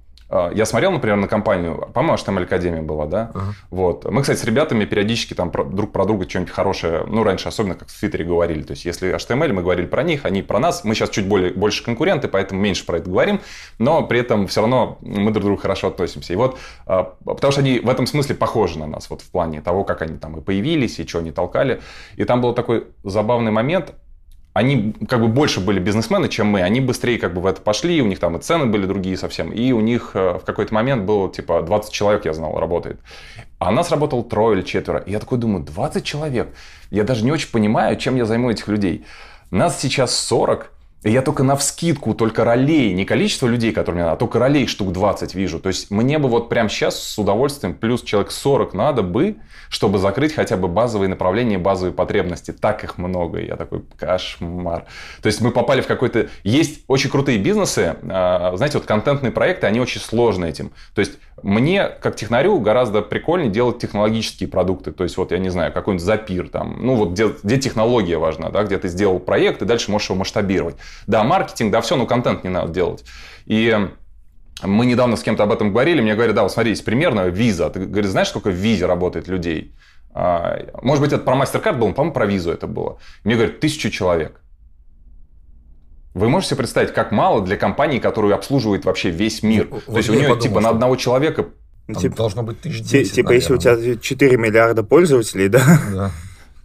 [0.54, 3.32] я смотрел, например, на компанию, по-моему, HTML Академия была, да?
[3.34, 3.42] Uh-huh.
[3.70, 4.06] Вот.
[4.06, 7.90] Мы, кстати, с ребятами периодически там друг про друга что-нибудь хорошее, ну, раньше особенно как
[7.90, 8.62] в Твиттере говорили.
[8.64, 10.84] То есть, если HTML, мы говорили про них, они про нас.
[10.84, 13.42] Мы сейчас чуть более, больше конкуренты, поэтому меньше про это говорим,
[13.78, 16.34] но при этом все равно мы друг к другу хорошо относимся.
[16.34, 19.62] И вот, а, потому что они в этом смысле похожи на нас, вот в плане
[19.62, 21.82] того, как они там и появились, и что они толкали.
[22.16, 23.94] И там был такой забавный момент,
[24.54, 26.62] они как бы больше были бизнесмены, чем мы.
[26.62, 29.52] Они быстрее как бы в это пошли, у них там и цены были другие совсем.
[29.52, 33.00] И у них э, в какой-то момент было типа 20 человек, я знал, работает.
[33.60, 35.00] А нас работало трое или четверо.
[35.00, 36.50] И я такой думаю, 20 человек?
[36.90, 39.06] Я даже не очень понимаю, чем я займу этих людей.
[39.52, 40.72] Нас сейчас 40,
[41.04, 44.68] я только на вскидку, только ролей, не количество людей, которые мне надо, а только ролей
[44.68, 45.60] штук 20 вижу.
[45.60, 49.38] То есть мне бы вот прямо сейчас с удовольствием плюс человек 40 надо бы,
[49.70, 52.52] чтобы закрыть хотя бы базовые направления, базовые потребности.
[52.52, 53.40] Так их много.
[53.40, 54.86] И я такой, кошмар.
[55.24, 56.30] То есть мы попали в какой-то...
[56.44, 60.72] Есть очень крутые бизнесы, а, знаете, вот контентные проекты, они очень сложны этим.
[60.94, 64.92] То есть мне, как технарю, гораздо прикольнее делать технологические продукты.
[64.92, 66.78] То есть, вот, я не знаю, какой-нибудь запир там.
[66.86, 70.20] Ну, вот где, где технология важна, да, где ты сделал проект, и дальше можешь его
[70.20, 70.76] масштабировать.
[71.08, 73.04] Да, маркетинг, да, все, но контент не надо делать.
[73.46, 73.76] И
[74.64, 77.70] мы недавно с кем-то об этом говорили, мне говорят, да, вот смотри, есть примерно виза.
[77.70, 79.74] Ты говоришь, знаешь, сколько в визе работает людей?
[80.14, 82.98] А, может быть, это про MasterCard было, по-моему, про визу это было.
[83.24, 84.41] Мне говорят, тысячу человек.
[86.14, 89.68] Вы можете представить, как мало для компании, которую обслуживает вообще весь мир?
[89.72, 91.48] Ну, То есть у нее подумал, типа на одного человека...
[91.88, 95.62] Ну, типа, должно быть тысяч десять, Типа если у тебя 4 миллиарда пользователей, да?
[95.94, 96.12] Да.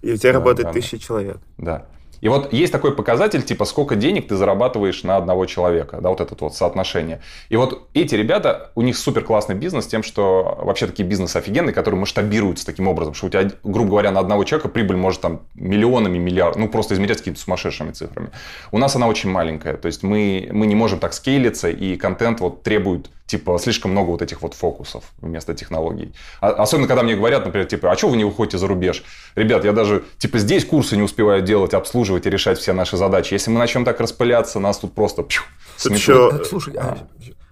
[0.03, 1.03] И у тебя да, работает да, тысяча да.
[1.03, 1.39] человек.
[1.59, 1.87] Да.
[2.21, 6.21] И вот есть такой показатель, типа, сколько денег ты зарабатываешь на одного человека, да, вот
[6.21, 7.21] это вот соотношение.
[7.49, 11.73] И вот эти ребята, у них супер классный бизнес тем, что вообще такие бизнес офигенные,
[11.73, 15.43] которые масштабируются таким образом, что у тебя, грубо говоря, на одного человека прибыль может там
[15.55, 18.31] миллионами, миллиард, ну, просто измерять какими-то сумасшедшими цифрами.
[18.73, 22.41] У нас она очень маленькая, то есть мы, мы не можем так скейлиться, и контент
[22.41, 26.15] вот требует типа, слишком много вот этих вот фокусов вместо технологий.
[26.41, 29.05] А, особенно, когда мне говорят, например, типа, а что вы не выходите за рубеж?
[29.35, 33.35] Ребят, я даже, типа, здесь курсы не успеваю делать, обслуживать и решать все наши задачи.
[33.35, 35.43] Если мы начнем так распыляться, нас тут просто пью,
[35.83, 36.31] тут еще...
[36.31, 36.99] так, слушай, а,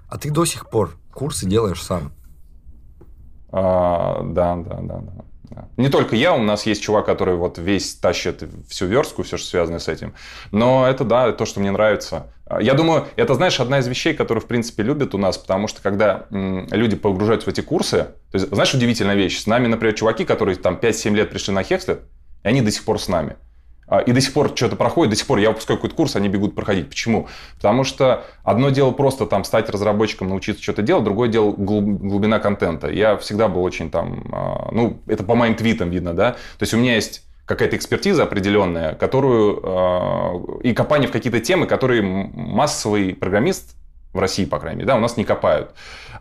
[0.08, 2.12] а ты до сих пор курсы делаешь сам?
[3.50, 5.24] А, да, да, да, да.
[5.76, 9.46] Не только я, у нас есть чувак, который вот весь тащит всю верстку, все, что
[9.48, 10.14] связано с этим.
[10.50, 12.32] Но это, да, то, что мне нравится.
[12.60, 15.80] Я думаю, это, знаешь, одна из вещей, которые, в принципе, любят у нас, потому что,
[15.80, 20.24] когда люди погружаются в эти курсы, то есть, знаешь, удивительная вещь, с нами, например, чуваки,
[20.24, 22.02] которые там 5-7 лет пришли на Хекслет,
[22.42, 23.36] и они до сих пор с нами.
[23.86, 26.28] А, и до сих пор что-то проходит, до сих пор я выпускаю какой-то курс, они
[26.28, 26.88] бегут проходить.
[26.88, 27.28] Почему?
[27.56, 32.88] Потому что одно дело просто там стать разработчиком, научиться что-то делать, другое дело глубина контента.
[32.88, 36.32] Я всегда был очень там, а, ну, это по моим твитам видно, да.
[36.32, 41.66] То есть у меня есть какая-то экспертиза определенная, которую а, и копание в какие-то темы,
[41.66, 43.76] которые массовый программист
[44.12, 45.70] в России, по крайней мере, да, у нас не копают.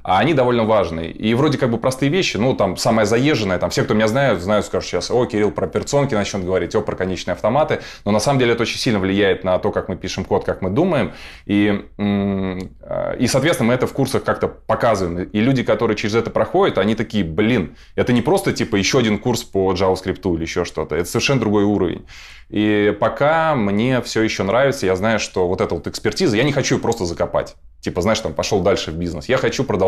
[0.01, 1.11] А они довольно важные.
[1.11, 4.41] И вроде как бы простые вещи, ну, там, самое заезженное, там, все, кто меня знают,
[4.41, 7.81] знают, скажут сейчас, о, Кирилл про операционки начнет говорить, о, про конечные автоматы.
[8.05, 10.61] Но на самом деле это очень сильно влияет на то, как мы пишем код, как
[10.61, 11.13] мы думаем.
[11.45, 15.23] И, и соответственно, мы это в курсах как-то показываем.
[15.23, 19.19] И люди, которые через это проходят, они такие, блин, это не просто, типа, еще один
[19.19, 20.95] курс по JavaScript или еще что-то.
[20.95, 22.05] Это совершенно другой уровень.
[22.49, 26.51] И пока мне все еще нравится, я знаю, что вот эта вот экспертиза, я не
[26.51, 27.55] хочу ее просто закопать.
[27.79, 29.27] Типа, знаешь, там, пошел дальше в бизнес.
[29.27, 29.82] Я хочу продолжать.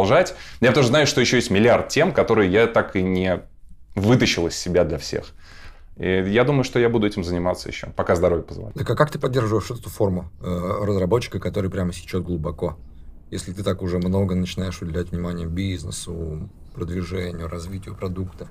[0.61, 3.41] Я тоже знаю, что еще есть миллиард тем, которые я так и не
[3.95, 5.33] вытащил из себя для всех.
[5.97, 8.73] И я думаю, что я буду этим заниматься еще, пока здоровье позволит.
[8.73, 12.77] Так а как ты поддерживаешь эту форму э, разработчика, который прямо сечет глубоко?
[13.31, 18.47] Если ты так уже много начинаешь уделять внимание бизнесу, продвижению, развитию продукта.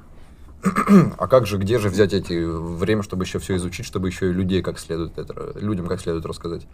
[1.18, 4.32] А как же, где же взять эти время, чтобы еще все изучить, чтобы еще и
[4.32, 6.66] людей как следует это, людям как следует рассказать?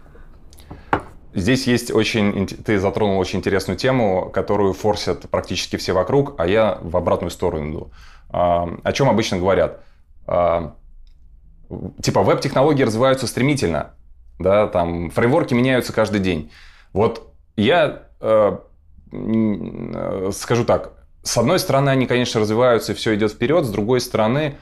[1.32, 6.78] Здесь есть очень, ты затронул очень интересную тему, которую форсят практически все вокруг, а я
[6.82, 7.90] в обратную сторону иду.
[8.30, 9.80] А, о чем обычно говорят?
[10.26, 10.74] А,
[12.02, 13.94] типа веб-технологии развиваются стремительно,
[14.38, 16.50] да, там фреймворки меняются каждый день.
[16.92, 18.58] Вот я э,
[19.12, 24.00] э, скажу так, с одной стороны, они, конечно, развиваются, и все идет вперед, с другой
[24.00, 24.56] стороны,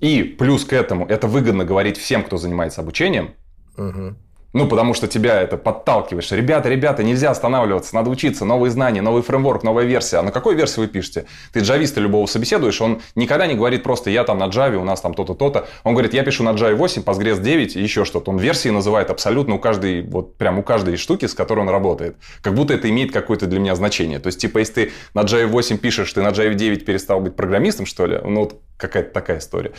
[0.00, 3.34] и плюс к этому, это выгодно говорить всем, кто занимается обучением,
[3.76, 4.14] угу.
[4.54, 6.30] Ну, потому что тебя это подталкиваешь.
[6.30, 10.18] Ребята, ребята, нельзя останавливаться, надо учиться, новые знания, новый фреймворк, новая версия.
[10.18, 11.26] А на какой версии вы пишете?
[11.52, 15.00] Ты джависта любого собеседуешь, он никогда не говорит просто, я там на Java, у нас
[15.00, 15.66] там то-то, то-то.
[15.82, 18.30] Он говорит, я пишу на Java 8, Postgres 9 и еще что-то.
[18.30, 22.16] Он версии называет абсолютно у каждой, вот прям у каждой штуки, с которой он работает.
[22.40, 24.20] Как будто это имеет какое-то для меня значение.
[24.20, 27.34] То есть, типа, если ты на Java 8 пишешь, ты на Java 9 перестал быть
[27.34, 28.20] программистом, что ли?
[28.22, 29.72] Ну, какая-то такая история.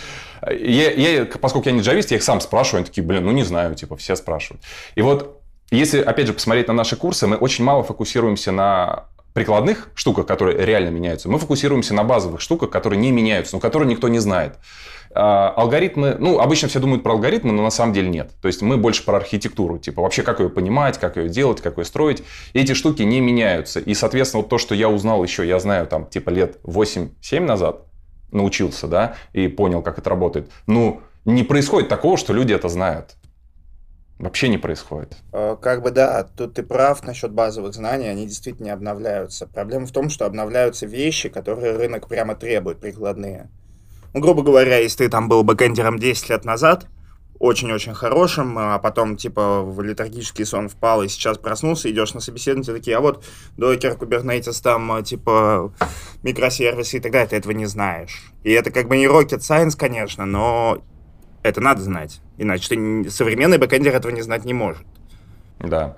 [0.49, 3.43] Я, я, поскольку я не джавист, я их сам спрашиваю, они такие, блин, ну не
[3.43, 4.63] знаю, типа все спрашивают.
[4.95, 9.89] И вот если, опять же, посмотреть на наши курсы, мы очень мало фокусируемся на прикладных
[9.95, 11.27] штуках, которые реально меняются.
[11.27, 14.57] Мы фокусируемся на базовых штуках, которые не меняются, но которые никто не знает.
[15.13, 18.31] А, алгоритмы, ну, обычно все думают про алгоритмы, но на самом деле нет.
[18.41, 21.77] То есть мы больше про архитектуру, типа вообще как ее понимать, как ее делать, как
[21.77, 22.23] ее строить.
[22.53, 23.79] эти штуки не меняются.
[23.79, 27.81] И, соответственно, вот то, что я узнал еще, я знаю, там, типа лет 8-7 назад,
[28.35, 30.51] научился, да, и понял, как это работает.
[30.67, 33.15] Ну, не происходит такого, что люди это знают.
[34.17, 35.17] Вообще не происходит.
[35.33, 39.45] Э, как бы да, тут ты прав насчет базовых знаний, они действительно обновляются.
[39.45, 43.49] Проблема в том, что обновляются вещи, которые рынок прямо требует, прикладные.
[44.13, 46.87] Ну, грубо говоря, если ты там был бэкэндером 10 лет назад,
[47.39, 52.73] очень-очень хорошим, а потом, типа, в летаргический сон впал и сейчас проснулся, идешь на собеседование,
[52.73, 53.23] такие, а вот
[53.57, 55.73] докер, кубернетис, там, типа,
[56.23, 58.31] микросервисы и так далее, ты этого не знаешь.
[58.43, 60.81] И это как бы не rocket science, конечно, но
[61.43, 62.21] это надо знать.
[62.37, 64.85] Иначе ты, современный бэкэндер этого не знать не может.
[65.59, 65.97] Да.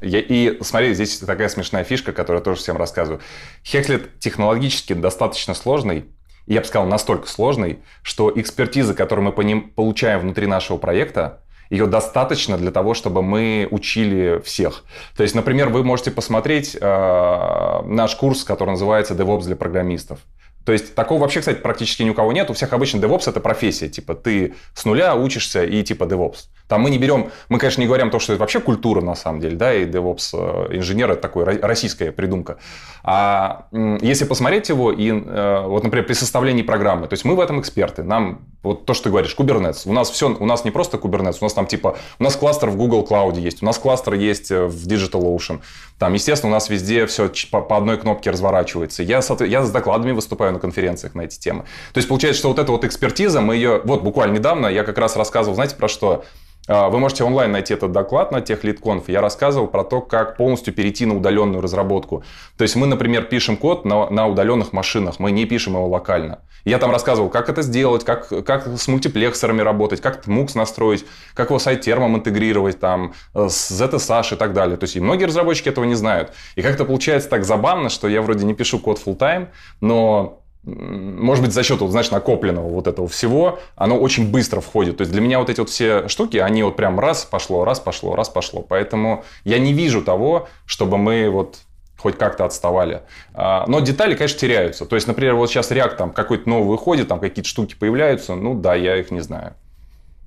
[0.00, 3.20] Я, и смотри, здесь такая смешная фишка, которую я тоже всем рассказываю.
[3.64, 6.06] Hexlet технологически достаточно сложный,
[6.46, 11.40] я бы сказал, настолько сложный, что экспертиза, которую мы по ним получаем внутри нашего проекта,
[11.70, 14.84] ее достаточно для того, чтобы мы учили всех.
[15.16, 20.20] То есть, например, вы можете посмотреть э, наш курс, который называется DevOps для программистов.
[20.64, 22.50] То есть такого вообще, кстати, практически ни у кого нет.
[22.50, 23.88] У всех обычно DevOps это профессия.
[23.88, 26.46] Типа ты с нуля учишься и типа DevOps.
[26.68, 29.40] Там мы не берем, мы, конечно, не говорим то, что это вообще культура на самом
[29.40, 32.58] деле, да, и DevOps э, инженер это такой российская придумка.
[33.04, 37.40] А если посмотреть его, и э, вот, например, при составлении программы, то есть мы в
[37.40, 40.72] этом эксперты, нам вот то, что ты говоришь, Kubernetes, у нас все, у нас не
[40.72, 43.78] просто Kubernetes, у нас там типа, у нас кластер в Google Cloud есть, у нас
[43.78, 45.60] кластер есть э, в DigitalOcean,
[45.98, 49.02] там, естественно, у нас везде все по, одной кнопке разворачивается.
[49.02, 51.62] Я, я с докладами выступаю на конференциях на эти темы.
[51.92, 54.98] То есть получается, что вот эта вот экспертиза, мы ее, вот буквально недавно я как
[54.98, 56.24] раз рассказывал, знаете, про что?
[56.68, 59.08] А, вы можете онлайн найти этот доклад на тех лид-конф.
[59.08, 62.24] Я рассказывал про то, как полностью перейти на удаленную разработку.
[62.56, 66.40] То есть мы, например, пишем код на, на удаленных машинах, мы не пишем его локально.
[66.64, 71.50] Я там рассказывал, как это сделать, как, как с мультиплексорами работать, как MUX настроить, как
[71.50, 74.76] его сайт термом интегрировать, там, с ZSH и так далее.
[74.76, 76.32] То есть и многие разработчики этого не знают.
[76.56, 79.48] И как-то получается так забавно, что я вроде не пишу код full time,
[79.80, 84.96] но может быть, за счет, вот, знаешь, накопленного вот этого всего, оно очень быстро входит.
[84.96, 87.78] То есть для меня вот эти вот все штуки, они вот прям раз пошло, раз
[87.78, 88.62] пошло, раз пошло.
[88.62, 91.58] Поэтому я не вижу того, чтобы мы вот
[91.96, 93.02] хоть как-то отставали.
[93.32, 94.86] А, но детали, конечно, теряются.
[94.86, 98.54] То есть, например, вот сейчас React там какой-то новый выходит, там какие-то штуки появляются, ну
[98.54, 99.54] да, я их не знаю.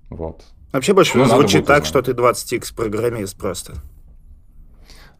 [0.09, 0.41] Вот.
[0.71, 3.73] Вообще больше ну, звучит так, что ты 20x программист просто.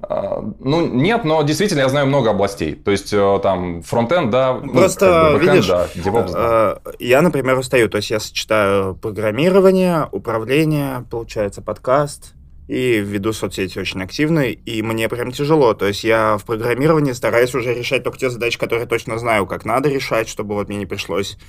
[0.01, 2.73] А, ну, нет, но действительно я знаю много областей.
[2.73, 6.79] То есть, э, там, фронтенд, да, Просто, ну, как бы, видишь, да, DevOps, да.
[6.85, 7.89] Э, я, например, устаю.
[7.89, 12.33] То есть, я сочетаю программирование, управление, получается, подкаст,
[12.69, 15.73] и веду соцсети очень активно, и мне прям тяжело.
[15.73, 19.65] То есть я в программировании стараюсь уже решать только те задачи, которые точно знаю, как
[19.65, 21.39] надо решать, чтобы вот мне не пришлось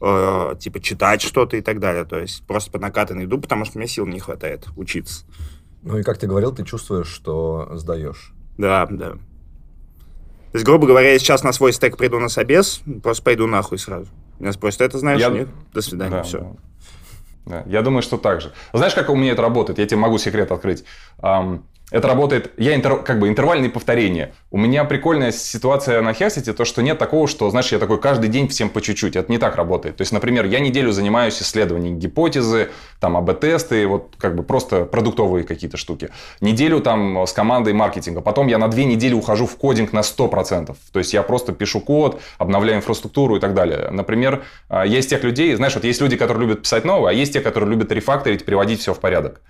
[0.00, 2.04] э, типа читать что-то и так далее.
[2.04, 5.24] То есть просто по накатанной иду, потому что мне сил не хватает учиться.
[5.82, 8.32] Ну и как ты говорил, ты чувствуешь, что сдаешь.
[8.58, 9.12] Да, да.
[9.12, 13.78] То есть, грубо говоря, я сейчас на свой стек приду на собес, просто пойду нахуй
[13.78, 14.08] сразу.
[14.38, 15.20] Меня спросят, это знаешь?
[15.20, 15.28] Я...
[15.30, 15.48] Нет?
[15.72, 16.38] До свидания, да, все.
[16.40, 16.56] Да.
[17.46, 18.52] Да, я думаю, что так же.
[18.72, 19.78] Знаешь, как у меня это работает?
[19.78, 20.84] Я тебе могу секрет открыть.
[21.90, 24.32] Это работает, я интер, как бы интервальные повторения.
[24.50, 28.28] У меня прикольная ситуация на Хексите, то, что нет такого, что, знаешь, я такой каждый
[28.28, 29.16] день всем по чуть-чуть.
[29.16, 29.96] Это не так работает.
[29.96, 35.44] То есть, например, я неделю занимаюсь исследованием гипотезы, там, АБ-тесты, вот как бы просто продуктовые
[35.44, 36.10] какие-то штуки.
[36.40, 38.20] Неделю там с командой маркетинга.
[38.20, 40.76] Потом я на две недели ухожу в кодинг на 100%.
[40.92, 43.88] То есть, я просто пишу код, обновляю инфраструктуру и так далее.
[43.90, 47.32] Например, а, есть тех людей, знаешь, вот есть люди, которые любят писать новое, а есть
[47.32, 49.40] те, которые любят рефакторить, приводить все в порядок.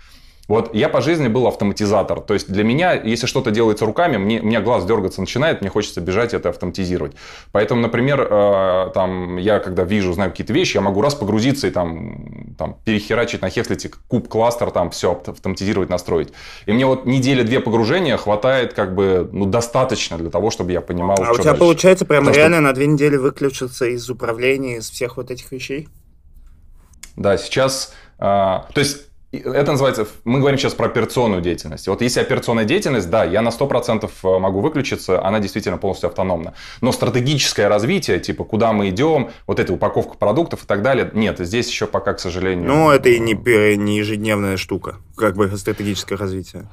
[0.50, 2.20] Вот я по жизни был автоматизатор.
[2.20, 5.70] То есть для меня, если что-то делается руками, мне, у меня глаз дергаться начинает, мне
[5.70, 7.12] хочется бежать это автоматизировать.
[7.52, 11.70] Поэтому, например, э, там, я когда вижу, знаю какие-то вещи, я могу раз погрузиться и
[11.70, 16.32] там, там перехерачить на Хекслите куб кластер, там все автоматизировать, настроить.
[16.66, 21.12] И мне вот недели-две погружения хватает как бы ну, достаточно для того, чтобы я понимал,
[21.12, 21.60] а что у тебя дальше.
[21.60, 22.62] получается прямо Потому реально что...
[22.62, 25.86] на две недели выключиться из управления, из всех вот этих вещей?
[27.14, 27.94] Да, сейчас...
[28.18, 31.87] Э, то есть это называется, мы говорим сейчас про операционную деятельность.
[31.87, 36.55] Вот если операционная деятельность, да, я на 100% э, могу выключиться, она действительно полностью автономна.
[36.81, 41.38] Но стратегическое развитие, типа, куда мы идем, вот эта упаковка продуктов и так далее, нет,
[41.38, 42.66] здесь еще пока, к сожалению...
[42.66, 43.35] Ну, это и не,
[43.77, 46.69] не ежедневная штука, как бы стратегическое развитие.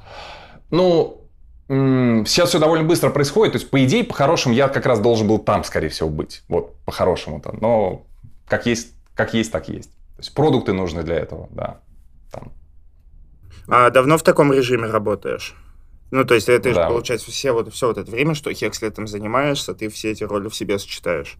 [0.70, 1.24] Ну,
[1.70, 3.52] Сейчас все довольно быстро происходит.
[3.52, 6.42] То есть, по идее, по-хорошему, я как раз должен был там, скорее всего, быть.
[6.48, 7.54] Вот, по-хорошему-то.
[7.60, 8.06] Но
[8.46, 9.90] как есть, как есть, так есть.
[9.90, 11.80] То есть, продукты нужны для этого, да
[12.30, 12.52] там.
[13.68, 15.54] А давно в таком режиме работаешь?
[16.10, 16.82] Ну, то есть это да.
[16.82, 20.48] же, получается, все вот, все вот это время, что хекслетом занимаешься, ты все эти роли
[20.48, 21.36] в себе сочетаешь.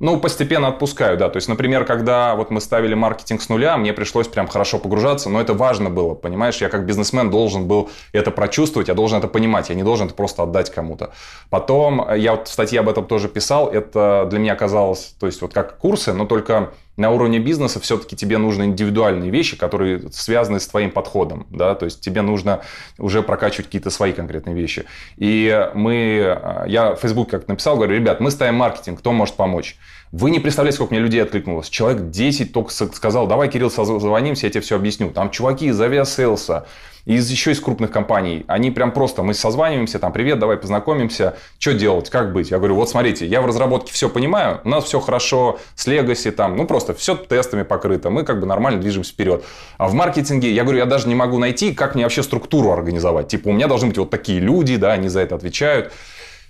[0.00, 1.28] Ну, постепенно отпускаю, да.
[1.28, 5.28] То есть, например, когда вот мы ставили маркетинг с нуля, мне пришлось прям хорошо погружаться,
[5.28, 6.56] но это важно было, понимаешь?
[6.56, 10.14] Я как бизнесмен должен был это прочувствовать, я должен это понимать, я не должен это
[10.14, 11.12] просто отдать кому-то.
[11.50, 15.26] Потом, э, я вот в статье об этом тоже писал, это для меня казалось, то
[15.26, 20.10] есть вот как курсы, но только на уровне бизнеса все-таки тебе нужны индивидуальные вещи, которые
[20.12, 22.60] связаны с твоим подходом, да, то есть тебе нужно
[22.98, 24.84] уже прокачивать какие-то свои конкретные вещи.
[25.16, 29.36] И мы, э, я в Facebook как написал, говорю, ребят, мы ставим маркетинг, кто может
[29.36, 29.76] помочь?
[30.12, 31.68] Вы не представляете, сколько мне людей откликнулось.
[31.68, 35.10] Человек 10 только сказал, давай, Кирилл, созвонимся, я тебе все объясню.
[35.10, 36.66] Там чуваки из авиаселса,
[37.04, 41.74] из, еще из крупных компаний, они прям просто, мы созваниваемся, там, привет, давай познакомимся, что
[41.74, 42.50] делать, как быть?
[42.50, 46.30] Я говорю, вот смотрите, я в разработке все понимаю, у нас все хорошо с Legacy,
[46.30, 49.44] там, ну просто все тестами покрыто, мы как бы нормально движемся вперед.
[49.78, 53.28] А в маркетинге, я говорю, я даже не могу найти, как мне вообще структуру организовать.
[53.28, 55.92] Типа, у меня должны быть вот такие люди, да, они за это отвечают.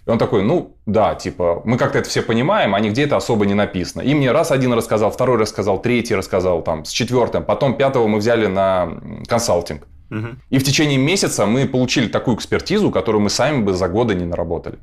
[0.07, 3.45] И он такой, ну, да, типа, мы как-то это все понимаем, а нигде это особо
[3.45, 4.03] не написано.
[4.03, 7.45] И мне раз один рассказал, второй рассказал, третий рассказал, там, с четвертым.
[7.45, 8.99] Потом пятого мы взяли на
[9.29, 9.87] консалтинг.
[10.51, 14.25] И в течение месяца мы получили такую экспертизу, которую мы сами бы за годы не
[14.25, 14.79] наработали.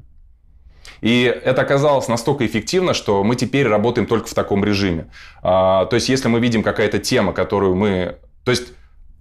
[1.02, 5.12] И это оказалось настолько эффективно, что мы теперь работаем только в таком режиме.
[5.44, 8.18] А, то есть, если мы видим какая-то тема, которую мы...
[8.44, 8.74] То есть,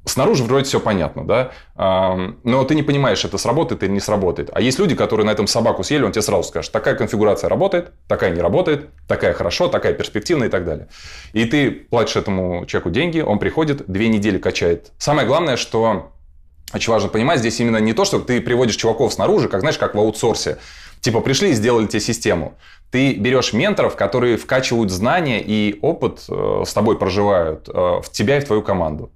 [0.07, 4.51] снаружи вроде все понятно, да, но ты не понимаешь, это сработает или не сработает.
[4.53, 7.93] А есть люди, которые на этом собаку съели, он тебе сразу скажет, такая конфигурация работает,
[8.09, 10.89] такая не работает, такая хорошо, такая перспективная и так далее.
[11.33, 14.93] И ты платишь этому человеку деньги, он приходит, две недели качает.
[14.99, 16.13] Самое главное, что
[16.73, 19.95] очень важно понимать, здесь именно не то, что ты приводишь чуваков снаружи, как знаешь, как
[19.95, 20.59] в аутсорсе.
[21.01, 22.55] Типа пришли и сделали тебе систему.
[22.91, 28.39] Ты берешь менторов, которые вкачивают знания и опыт э, с тобой проживают э, в тебя
[28.39, 29.13] и в твою команду.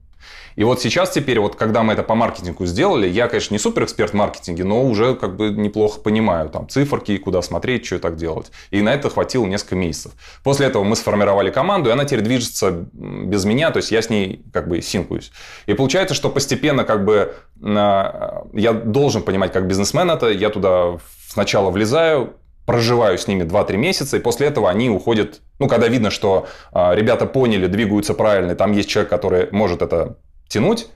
[0.60, 3.84] И вот сейчас теперь, вот когда мы это по маркетингу сделали, я, конечно, не супер
[3.84, 7.98] эксперт в маркетинге, но уже как бы неплохо понимаю там циферки, куда смотреть, что и
[7.98, 8.52] так делать.
[8.70, 10.12] И на это хватило несколько месяцев.
[10.44, 14.10] После этого мы сформировали команду, и она теперь движется без меня, то есть я с
[14.10, 15.32] ней как бы синкуюсь.
[15.64, 21.70] И получается, что постепенно как бы я должен понимать как бизнесмен это, я туда сначала
[21.70, 22.34] влезаю,
[22.66, 26.94] проживаю с ними 2-3 месяца, и после этого они уходят, ну, когда видно, что э,
[26.94, 30.18] ребята поняли, двигаются правильно, и там есть человек, который может это
[30.50, 30.88] тянуть,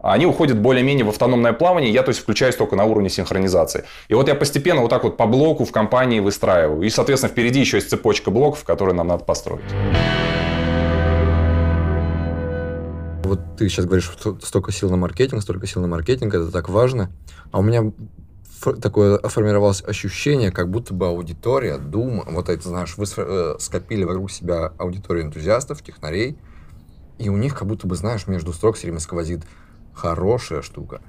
[0.00, 3.84] они уходят более-менее в автономное плавание, я, то есть, включаюсь только на уровне синхронизации.
[4.08, 6.82] И вот я постепенно вот так вот по блоку в компании выстраиваю.
[6.82, 9.62] И, соответственно, впереди еще есть цепочка блоков, которые нам надо построить.
[13.22, 16.68] Вот ты сейчас говоришь, что столько сил на маркетинг, столько сил на маркетинг, это так
[16.68, 17.12] важно.
[17.52, 17.92] А у меня
[18.80, 24.32] такое формировалось ощущение, как будто бы аудитория, дума, вот это, знаешь, вы э, скопили вокруг
[24.32, 26.36] себя аудиторию энтузиастов, технарей,
[27.18, 29.42] и у них как будто бы, знаешь, между строк все время сквозит
[29.94, 31.00] хорошая штука.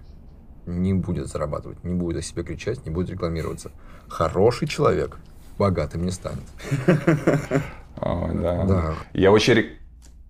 [0.65, 3.71] Не будет зарабатывать, не будет о себе кричать, не будет рекламироваться.
[4.07, 5.17] Хороший человек
[5.57, 6.43] богатым не станет.
[8.01, 8.95] Да.
[9.13, 9.77] Я очень...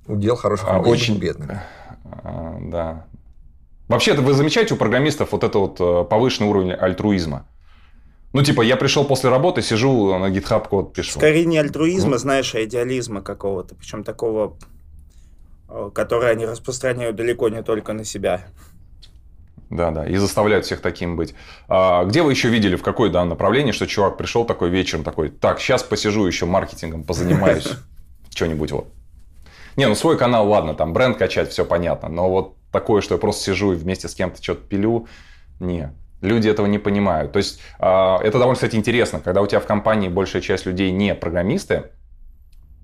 [0.05, 1.59] Удел хороших а, очень бедных.
[2.03, 3.07] А, да.
[3.87, 7.47] Вообще-то вы замечаете у программистов вот это вот э, повышенный уровень альтруизма?
[8.33, 11.19] Ну, типа, я пришел после работы, сижу на GitHub код пишу.
[11.19, 12.17] Скорее не альтруизма, ну?
[12.17, 13.75] знаешь, а идеализма какого-то.
[13.75, 14.57] Причем такого
[15.93, 18.41] которые они распространяют далеко не только на себя.
[19.69, 21.33] Да, да, и заставляют всех таким быть.
[21.67, 25.29] А где вы еще видели, в какое да, направление, что чувак пришел такой вечером, такой,
[25.29, 27.67] так, сейчас посижу еще маркетингом, позанимаюсь,
[28.29, 28.87] что-нибудь вот.
[29.75, 33.19] Не, ну свой канал, ладно, там бренд качать, все понятно, но вот такое, что я
[33.19, 35.07] просто сижу и вместе с кем-то что-то пилю,
[35.59, 35.91] не.
[36.21, 37.31] Люди этого не понимают.
[37.31, 40.91] То есть, а, это довольно, кстати, интересно, когда у тебя в компании большая часть людей
[40.91, 41.91] не программисты,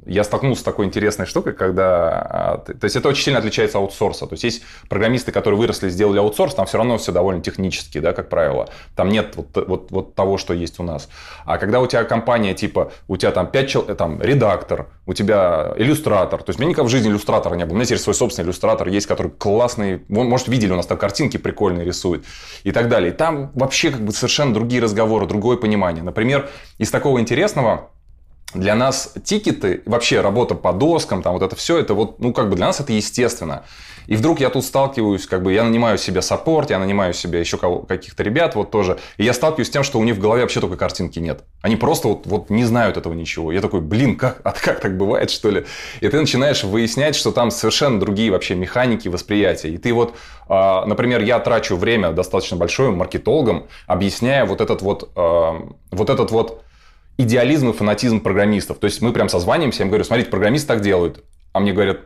[0.09, 2.09] я столкнулся с такой интересной штукой, когда...
[2.09, 4.25] А, то есть, это очень сильно отличается от аутсорса.
[4.25, 8.13] То есть, есть программисты, которые выросли, сделали аутсорс, там все равно все довольно технически, да,
[8.13, 8.69] как правило.
[8.95, 11.09] Там нет вот, вот, вот того, что есть у нас.
[11.45, 15.73] А когда у тебя компания, типа, у тебя там 5 человек, там, редактор, у тебя
[15.77, 16.41] иллюстратор.
[16.41, 17.73] То есть, у меня никогда в жизни иллюстратора не было.
[17.73, 20.03] У меня теперь свой собственный иллюстратор есть, который классный.
[20.09, 22.25] Вы, может, видели, у нас там картинки прикольные рисует
[22.63, 23.11] и так далее.
[23.11, 26.03] И там вообще как бы совершенно другие разговоры, другое понимание.
[26.03, 26.49] Например,
[26.79, 27.91] из такого интересного
[28.53, 32.49] для нас тикеты, вообще работа по доскам, там вот это все, это вот, ну, как
[32.49, 33.63] бы для нас это естественно.
[34.07, 37.57] И вдруг я тут сталкиваюсь, как бы я нанимаю себе саппорт, я нанимаю себе еще
[37.57, 40.61] каких-то ребят вот тоже, и я сталкиваюсь с тем, что у них в голове вообще
[40.61, 41.43] только картинки нет.
[41.61, 43.51] Они просто вот, вот не знают этого ничего.
[43.51, 45.65] Я такой, блин, как, а как так бывает, что ли?
[46.01, 49.69] И ты начинаешь выяснять, что там совершенно другие вообще механики восприятия.
[49.69, 50.15] И ты вот,
[50.47, 56.31] а, например, я трачу время достаточно большое маркетологам, объясняя вот этот вот, а, вот этот
[56.31, 56.63] вот
[57.19, 58.79] идеализм и фанатизм программистов.
[58.79, 61.23] То есть мы прям созваниваемся, я им говорю, смотрите, программисты так делают.
[61.51, 61.99] А мне говорят,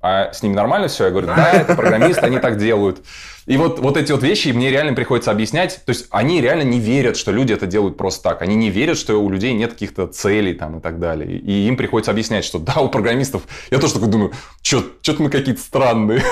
[0.00, 1.04] а с ними нормально все?
[1.04, 3.02] Я говорю, да, это программисты, они так делают.
[3.44, 5.82] И вот, вот эти вот вещи мне реально приходится объяснять.
[5.84, 8.40] То есть они реально не верят, что люди это делают просто так.
[8.40, 11.38] Они не верят, что у людей нет каких-то целей там и так далее.
[11.38, 13.42] И им приходится объяснять, что да, у программистов...
[13.70, 14.32] Я тоже такой думаю,
[14.62, 16.22] что-то мы какие-то странные.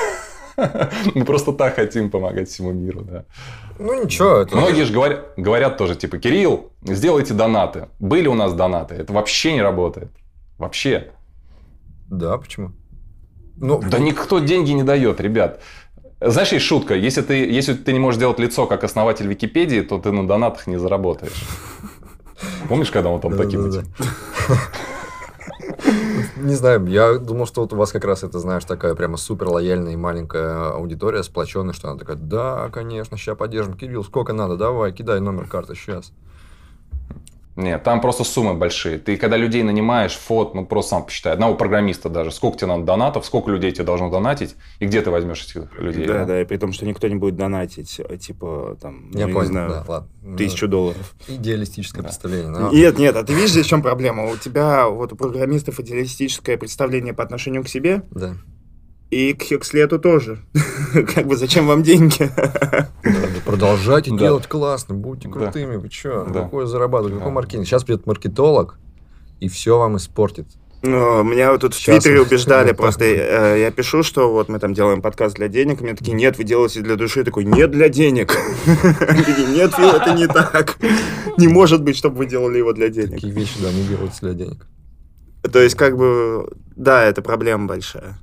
[1.15, 3.25] Мы просто так хотим помогать всему миру, да.
[3.79, 4.39] Ну ничего.
[4.39, 4.57] Это...
[4.57, 7.89] Многие же говорят, говорят тоже, типа, Кирилл, сделайте донаты.
[7.99, 8.95] Были у нас донаты.
[8.95, 10.11] Это вообще не работает.
[10.59, 11.13] Вообще.
[12.09, 12.73] Да, почему?
[13.57, 15.61] Ну, да никто деньги не дает, ребят.
[16.21, 16.95] Знаешь, есть шутка.
[16.95, 20.67] Если ты, если ты не можешь делать лицо как основатель Википедии, то ты на донатах
[20.67, 21.45] не заработаешь.
[22.69, 23.85] Помнишь, когда он там таким этим?
[26.45, 29.49] Не знаю, я думал, что вот у вас как раз это, знаешь, такая прямо супер
[29.49, 33.73] лояльная и маленькая аудитория, сплоченная, что она такая, да, конечно, сейчас поддержим.
[33.73, 36.13] Кирилл, сколько надо, давай, кидай номер карты сейчас.
[37.57, 38.99] Нет, там просто суммы большие.
[38.99, 41.33] Ты когда людей нанимаешь, фот, ну просто сам посчитай.
[41.33, 42.33] Одного программиста даже.
[42.33, 46.07] Сколько тебе надо донатов, сколько людей тебе должно донатить, и где ты возьмешь этих людей?
[46.07, 49.29] Да, да, да и при том, что никто не будет донатить, э, типа, там, я
[49.29, 50.37] ну, понял, не знаю, да, ладно.
[50.37, 51.15] тысячу долларов.
[51.29, 52.09] Идеалистическое да.
[52.09, 52.49] представление.
[52.51, 52.73] Но...
[52.73, 54.31] Нет, нет, а ты видишь, здесь в чем проблема?
[54.31, 58.35] У тебя, вот у программистов идеалистическое представление по отношению к себе, да.
[59.11, 60.39] И к Хекслету тоже.
[61.15, 62.31] как бы зачем вам деньги?
[63.45, 65.77] Продолжайте делать классно, будьте крутыми.
[65.77, 66.27] Вы что?
[66.33, 67.19] Какое зарабатывать?
[67.19, 67.67] Какой маркетинг?
[67.67, 68.79] Сейчас придет маркетолог
[69.41, 70.47] и все вам испортит.
[70.87, 74.51] Ну, Меня вот тут в Сейчас Твиттере вот убеждали, просто э, я пишу, что вот
[74.51, 77.45] мы там делаем подкаст для денег, мне такие, нет, вы делаете для души, Я такой,
[77.45, 78.37] нет, для денег.
[78.67, 80.77] Нет, Фил, это не так.
[81.39, 83.13] Не может быть, чтобы вы делали его для денег.
[83.13, 84.67] Такие вещи, да, не делаются для денег.
[85.51, 88.19] То есть, как бы, да, это проблема большая.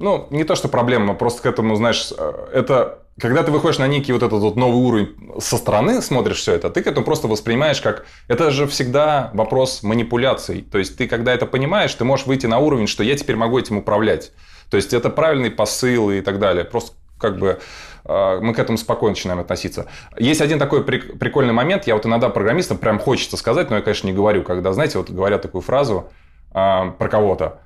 [0.00, 3.86] Ну, не то, что проблема, просто к этому, знаешь, э, это когда ты выходишь на
[3.86, 7.28] некий вот этот вот новый уровень со стороны, смотришь все это, ты к этому просто
[7.28, 8.06] воспринимаешь как...
[8.26, 10.62] Это же всегда вопрос манипуляций.
[10.62, 13.58] То есть ты, когда это понимаешь, ты можешь выйти на уровень, что я теперь могу
[13.58, 14.32] этим управлять.
[14.70, 16.64] То есть это правильный посыл и так далее.
[16.64, 17.60] Просто как бы
[18.06, 19.86] э, мы к этому спокойно начинаем относиться.
[20.16, 23.82] Есть один такой прик- прикольный момент, я вот иногда программистам прям хочется сказать, но я,
[23.82, 26.08] конечно, не говорю, когда, знаете, вот говорят такую фразу
[26.54, 27.60] э, про кого-то,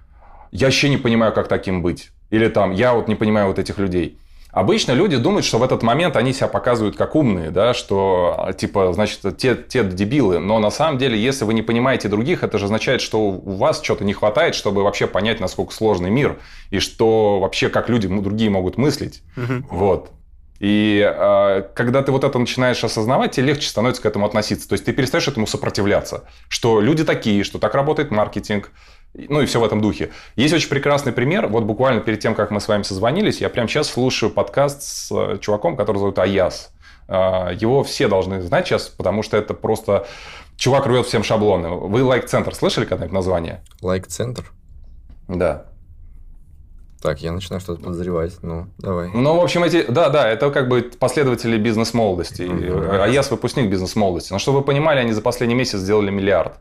[0.50, 2.10] я вообще не понимаю, как таким быть.
[2.30, 4.18] Или там, я вот не понимаю вот этих людей.
[4.54, 8.52] Обычно люди думают, что в этот момент они себя показывают как умные, да, что а,
[8.52, 10.38] типа, значит, те, те дебилы.
[10.38, 13.82] Но на самом деле, если вы не понимаете других, это же означает, что у вас
[13.82, 16.38] что-то не хватает, чтобы вообще понять, насколько сложный мир,
[16.70, 19.22] и что вообще как люди другие могут мыслить.
[19.70, 20.12] Вот.
[20.60, 24.68] И э, когда ты вот это начинаешь осознавать, тебе легче становится к этому относиться.
[24.68, 26.28] То есть ты перестаешь этому сопротивляться.
[26.48, 28.70] Что люди такие, что так работает маркетинг,
[29.14, 30.10] ну и все в этом духе.
[30.36, 31.46] Есть очень прекрасный пример.
[31.46, 35.12] Вот буквально перед тем, как мы с вами созвонились, я прямо сейчас слушаю подкаст с
[35.12, 36.72] э, чуваком, который зовут Аяс.
[37.08, 40.06] Э, Его все должны знать сейчас, потому что это просто...
[40.56, 41.68] Чувак рвет всем шаблоны.
[41.68, 43.64] Вы лайк-центр слышали когда-нибудь название?
[43.82, 44.44] Лайк-центр.
[45.26, 45.66] Да.
[47.04, 48.32] Так, я начинаю что-то подозревать.
[48.40, 49.10] Ну, давай.
[49.12, 52.50] Ну, в общем, эти, да, да, это как бы последователи бизнес-молодости.
[52.50, 54.32] А я выпускник бизнес-молодости.
[54.32, 56.54] Но чтобы вы понимали, они за последний месяц сделали миллиард.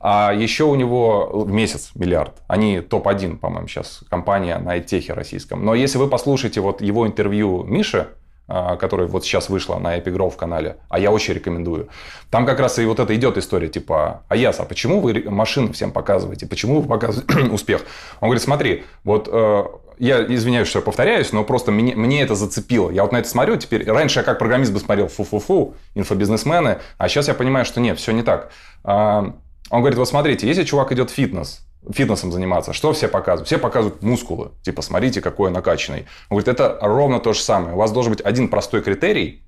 [0.00, 2.32] А еще у него в месяц миллиард.
[2.46, 5.62] Они топ-1, по-моему, сейчас компания на айтехе российском.
[5.62, 8.08] Но если вы послушаете вот его интервью Миши,
[8.48, 11.88] а, которое вот сейчас вышло на Epic Growth канале, а я очень рекомендую.
[12.28, 15.92] Там как раз и вот это идет история, типа, Аяс, а почему вы машины всем
[15.92, 16.46] показываете?
[16.46, 17.82] Почему вы показываете успех?
[18.20, 19.64] Он говорит, смотри, вот э,
[20.02, 22.90] я извиняюсь, что я повторяюсь, но просто мне, мне это зацепило.
[22.90, 23.88] Я вот на это смотрю теперь.
[23.88, 28.10] Раньше я как программист бы смотрел фу-фу-фу, инфобизнесмены, а сейчас я понимаю, что нет, все
[28.10, 28.50] не так.
[28.82, 29.36] А,
[29.70, 33.46] Он говорит, вот смотрите, если чувак идет в фитнес, фитнесом заниматься, что все показывают?
[33.46, 34.50] Все показывают мускулы.
[34.62, 36.06] Типа, смотрите, какой он накачанный.
[36.30, 37.74] Он говорит, это ровно то же самое.
[37.74, 39.44] У вас должен быть один простой критерий,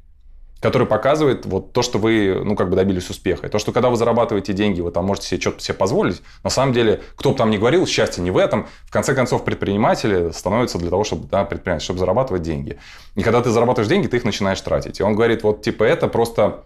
[0.65, 3.49] который показывает вот то, что вы, ну, как бы добились успеха.
[3.49, 6.23] И то, что когда вы зарабатываете деньги, вы там можете себе что-то себе позволить.
[6.43, 8.67] На самом деле, кто бы там ни говорил, счастье не в этом.
[8.87, 12.79] В конце концов, предприниматели становятся для того, чтобы, да, предпринимать, чтобы зарабатывать деньги.
[13.15, 15.01] И когда ты зарабатываешь деньги, ты их начинаешь тратить.
[15.01, 16.65] И он говорит, вот, типа, это просто...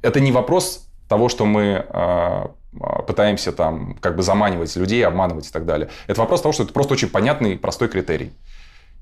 [0.00, 2.52] Это не вопрос того, что мы а,
[3.04, 5.88] пытаемся там как бы заманивать людей, обманывать и так далее.
[6.06, 8.30] Это вопрос того, что это просто очень понятный, простой критерий.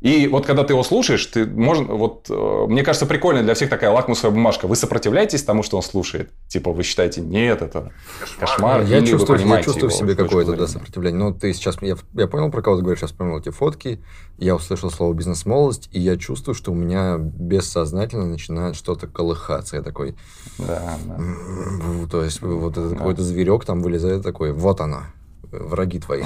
[0.00, 3.68] И вот когда ты его слушаешь, ты можно, вот, э, мне кажется, прикольно для всех
[3.68, 4.68] такая лакмусовая бумажка.
[4.68, 6.30] Вы сопротивляетесь тому, что он слушает?
[6.46, 7.90] Типа, вы считаете, нет, это
[8.38, 8.82] кошмар.
[8.82, 11.18] Я или вы чувствую, я чувствую в себе какое-то да, сопротивление.
[11.18, 14.00] Ну, ты сейчас, я, я понял, про кого ты говоришь, сейчас вспомнил эти фотки,
[14.38, 19.76] я услышал слово бизнес-молодость, и я чувствую, что у меня бессознательно начинает что-то колыхаться.
[19.76, 20.14] Я такой,
[20.58, 21.14] Да, да.
[21.16, 22.96] «М, то есть вот этот Да.
[22.98, 25.06] какой-то зверек там вылезает такой, вот она,
[25.50, 26.24] враги твои.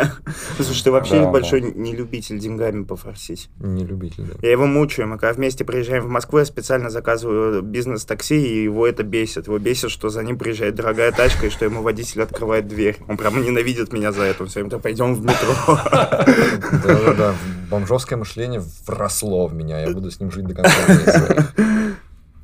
[0.56, 3.48] Слушай, ты вообще Да, большой не любитель деньгами пофорсить.
[3.58, 4.34] Не любитель, да.
[4.42, 5.08] Я его мучаю.
[5.08, 9.46] Мы когда вместе приезжаем в Москву, я специально заказываю бизнес-такси, и его это бесит.
[9.46, 12.96] Его бесит, что за ним приезжает дорогая тачка, и что ему водитель открывает дверь.
[13.08, 14.44] Он прямо ненавидит меня за это.
[14.44, 15.54] Он все время, «Да пойдем в метро.
[15.94, 17.34] Да-да-да,
[17.70, 21.52] бомжовское мышление вросло в меня, я буду с ним жить до конца.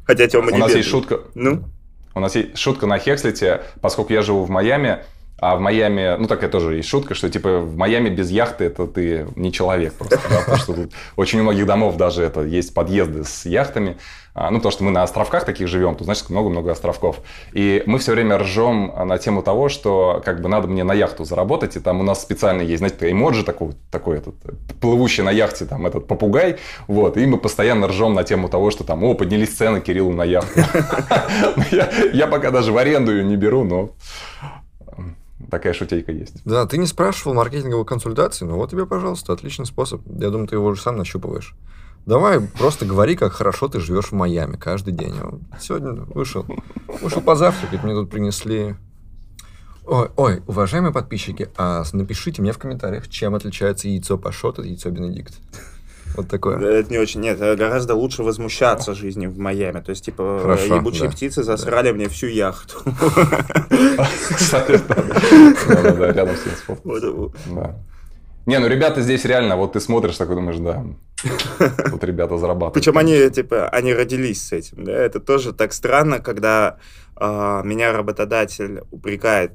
[0.05, 1.21] Хотя Тёма У нас есть шутка.
[1.35, 1.65] Ну?
[2.15, 5.05] У нас есть шутка на Хекслите, поскольку я живу в Майами,
[5.41, 8.87] а в Майами, ну такая тоже есть шутка, что типа в Майами без яхты это
[8.87, 13.25] ты не человек просто, да, потому что тут очень многих домов даже это есть подъезды
[13.25, 13.97] с яхтами,
[14.35, 17.21] А, ну потому что мы на островках таких живем, тут значит много-много островков,
[17.53, 21.25] и мы все время ржем на тему того, что как бы надо мне на яхту
[21.25, 24.35] заработать, и там у нас специально есть, знаете, эмоджи такой, такой этот
[24.81, 28.85] плывущий на яхте там этот попугай, вот, и мы постоянно ржем на тему того, что
[28.85, 30.61] там, о, поднялись цены Кириллу на яхту.
[32.13, 33.91] Я пока даже в аренду ее не беру, но
[35.51, 36.43] такая шутейка есть.
[36.45, 40.03] Да, ты не спрашивал маркетинговой консультации, но вот тебе, пожалуйста, отличный способ.
[40.07, 41.55] Я думаю, ты его уже сам нащупываешь.
[42.07, 45.15] Давай, просто говори, как хорошо ты живешь в Майами каждый день.
[45.61, 46.47] Сегодня вышел,
[47.03, 48.77] вышел позавтракать, мне тут принесли...
[49.87, 54.91] Ой, ой, уважаемые подписчики, а напишите мне в комментариях, чем отличается яйцо Пашот от яйцо
[54.91, 55.35] Бенедикт.
[56.17, 56.59] Вот такое.
[56.59, 57.21] Это не очень.
[57.21, 59.81] Нет, гораздо лучше возмущаться жизнью в Майами.
[59.81, 61.11] То есть, типа, Хорошо, ебучие да.
[61.11, 62.79] птицы засрали мне всю яхту.
[64.51, 64.65] Да.
[65.69, 66.65] Да-да-да, рядом с.
[66.85, 67.77] Вот, Да.
[68.47, 70.85] Не, ну ребята здесь реально, вот ты смотришь, такой думаешь, да,
[71.91, 72.75] тут ребята зарабатывают.
[72.75, 76.79] Причем они, типа, они родились с этим, да, это тоже так странно, когда
[77.17, 79.53] а, меня работодатель упрекает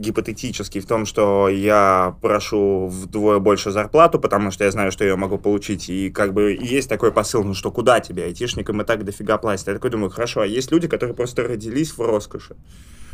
[0.00, 5.16] гипотетический в том, что я прошу вдвое больше зарплату, потому что я знаю, что я
[5.16, 9.04] могу получить, и как бы есть такой посыл, ну что куда тебе, айтишникам и так
[9.04, 9.68] дофига платят.
[9.68, 12.56] Я такой думаю, хорошо, а есть люди, которые просто родились в роскоши.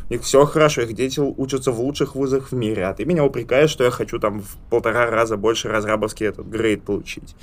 [0.09, 3.25] У них все хорошо, их дети учатся в лучших вузах в мире, а ты меня
[3.25, 7.35] упрекаешь, что я хочу там в полтора раза больше разрабовский этот грейд получить.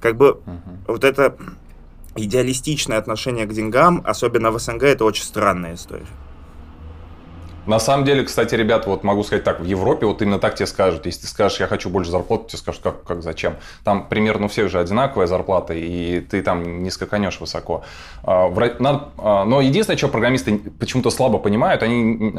[0.00, 0.58] Как бы uh-huh.
[0.88, 1.34] вот это
[2.14, 6.06] идеалистичное отношение к деньгам, особенно в СНГ, это очень странная история.
[7.66, 10.66] На самом деле, кстати, ребят, вот могу сказать так, в Европе вот именно так тебе
[10.66, 11.06] скажут.
[11.06, 13.56] Если ты скажешь, я хочу больше зарплаты, тебе скажут, как, как зачем.
[13.84, 17.84] Там примерно у всех же одинаковая зарплата, и ты там не скаканешь высоко.
[18.22, 22.34] А, а, но единственное, что программисты почему-то слабо понимают, они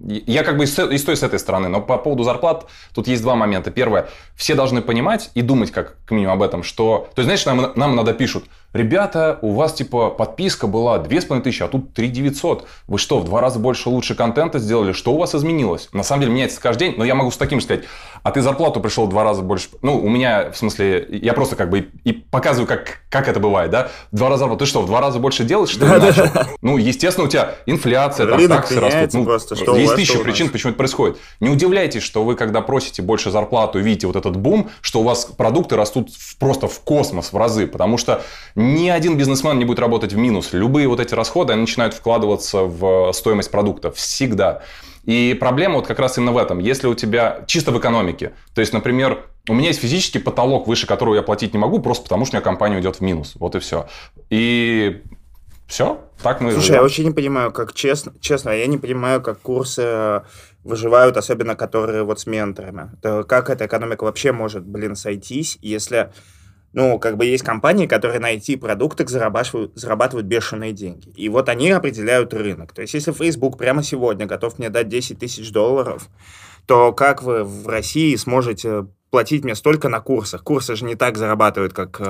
[0.00, 2.66] я как бы и с, и с той, с этой стороны, но по поводу зарплат
[2.94, 3.70] тут есть два момента.
[3.70, 7.08] Первое, все должны понимать и думать как минимум об этом, что...
[7.14, 11.70] То есть, знаешь, нам, нам надо пишут, ребята, у вас типа подписка была 2500, а
[11.70, 12.66] тут 3900.
[12.86, 14.92] Вы что, в два раза больше лучше контента сделали?
[14.92, 15.88] Что у вас изменилось?
[15.92, 17.84] На самом деле меняется каждый день, но я могу с таким же сказать,
[18.22, 19.68] а ты зарплату пришел в два раза больше.
[19.82, 23.40] Ну, у меня, в смысле, я просто как бы и, и показываю, как, как это
[23.40, 23.90] бывает, да?
[24.12, 24.48] В два раза.
[24.56, 26.26] Ты что, в два раза больше делаешь, что ли, начал?
[26.60, 29.14] Ну, естественно, у тебя инфляция, там, таксы растут.
[29.14, 31.18] Ну, просто, что есть тысяча причин, почему это происходит.
[31.40, 35.24] Не удивляйтесь, что вы, когда просите больше зарплату, видите вот этот бум, что у вас
[35.24, 38.22] продукты растут просто в космос в разы, потому что
[38.60, 40.52] ни один бизнесмен не будет работать в минус.
[40.52, 44.62] Любые вот эти расходы, они начинают вкладываться в стоимость продукта всегда.
[45.04, 46.58] И проблема вот как раз именно в этом.
[46.58, 50.86] Если у тебя чисто в экономике, то есть, например, у меня есть физический потолок, выше
[50.86, 53.34] которого я платить не могу, просто потому что у меня компания уйдет в минус.
[53.36, 53.88] Вот и все.
[54.28, 55.02] И
[55.66, 56.76] все, так мы Слушай, живем.
[56.76, 60.22] я вообще не понимаю, как честно, честно, я не понимаю, как курсы
[60.64, 62.90] выживают, особенно которые вот с менторами.
[62.98, 66.10] Это, как эта экономика вообще может, блин, сойтись, если
[66.72, 71.10] ну, как бы есть компании, которые на IT-продуктах зарабатывают, зарабатывают бешеные деньги.
[71.16, 72.72] И вот они определяют рынок.
[72.72, 76.08] То есть, если Facebook прямо сегодня готов мне дать 10 тысяч долларов,
[76.66, 80.42] то как вы в России сможете платить мне столько на курсах.
[80.44, 82.04] Курсы же не так зарабатывают, как э,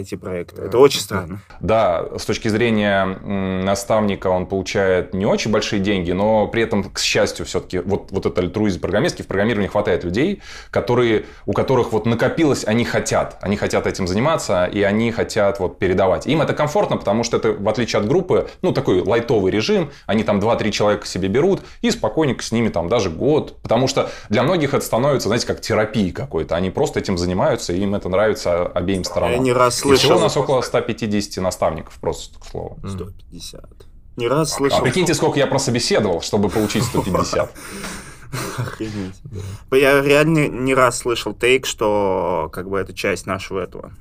[0.00, 0.62] IT-проекты.
[0.62, 1.40] Это очень странно.
[1.60, 6.98] Да, с точки зрения наставника он получает не очень большие деньги, но при этом, к
[6.98, 12.06] счастью, все-таки вот, вот это альтруизм программистский, в программировании хватает людей, которые, у которых вот
[12.06, 13.36] накопилось, они хотят.
[13.42, 16.26] Они хотят этим заниматься, и они хотят вот передавать.
[16.26, 20.24] Им это комфортно, потому что это, в отличие от группы, ну, такой лайтовый режим, они
[20.24, 23.60] там 2-3 человека себе берут, и спокойненько с ними там даже год.
[23.62, 26.52] Потому что для многих это становится, знаете, как терапией какой-то делают.
[26.52, 29.36] Они просто этим занимаются, и им это нравится обеим сторонам.
[29.36, 29.94] Я не раз слышал.
[29.94, 32.78] И всего у нас около 150 наставников, просто к слову.
[32.86, 33.64] 150.
[34.16, 34.78] Не раз слышал.
[34.78, 37.50] А прикиньте, сколько я прособеседовал, чтобы получить 150.
[38.58, 39.14] Охренеть.
[39.72, 43.92] Я реально не раз слышал тейк, что как бы это часть нашего этого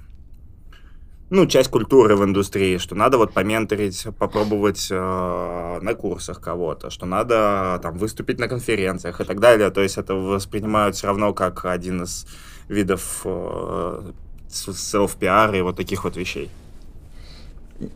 [1.30, 7.06] ну, часть культуры в индустрии, что надо вот поменторить, попробовать э, на курсах кого-то, что
[7.06, 9.72] надо там выступить на конференциях и так далее.
[9.72, 12.28] То есть это воспринимают все равно как один из
[12.70, 14.12] видов э,
[14.50, 16.50] селф-пиара и вот таких вот вещей.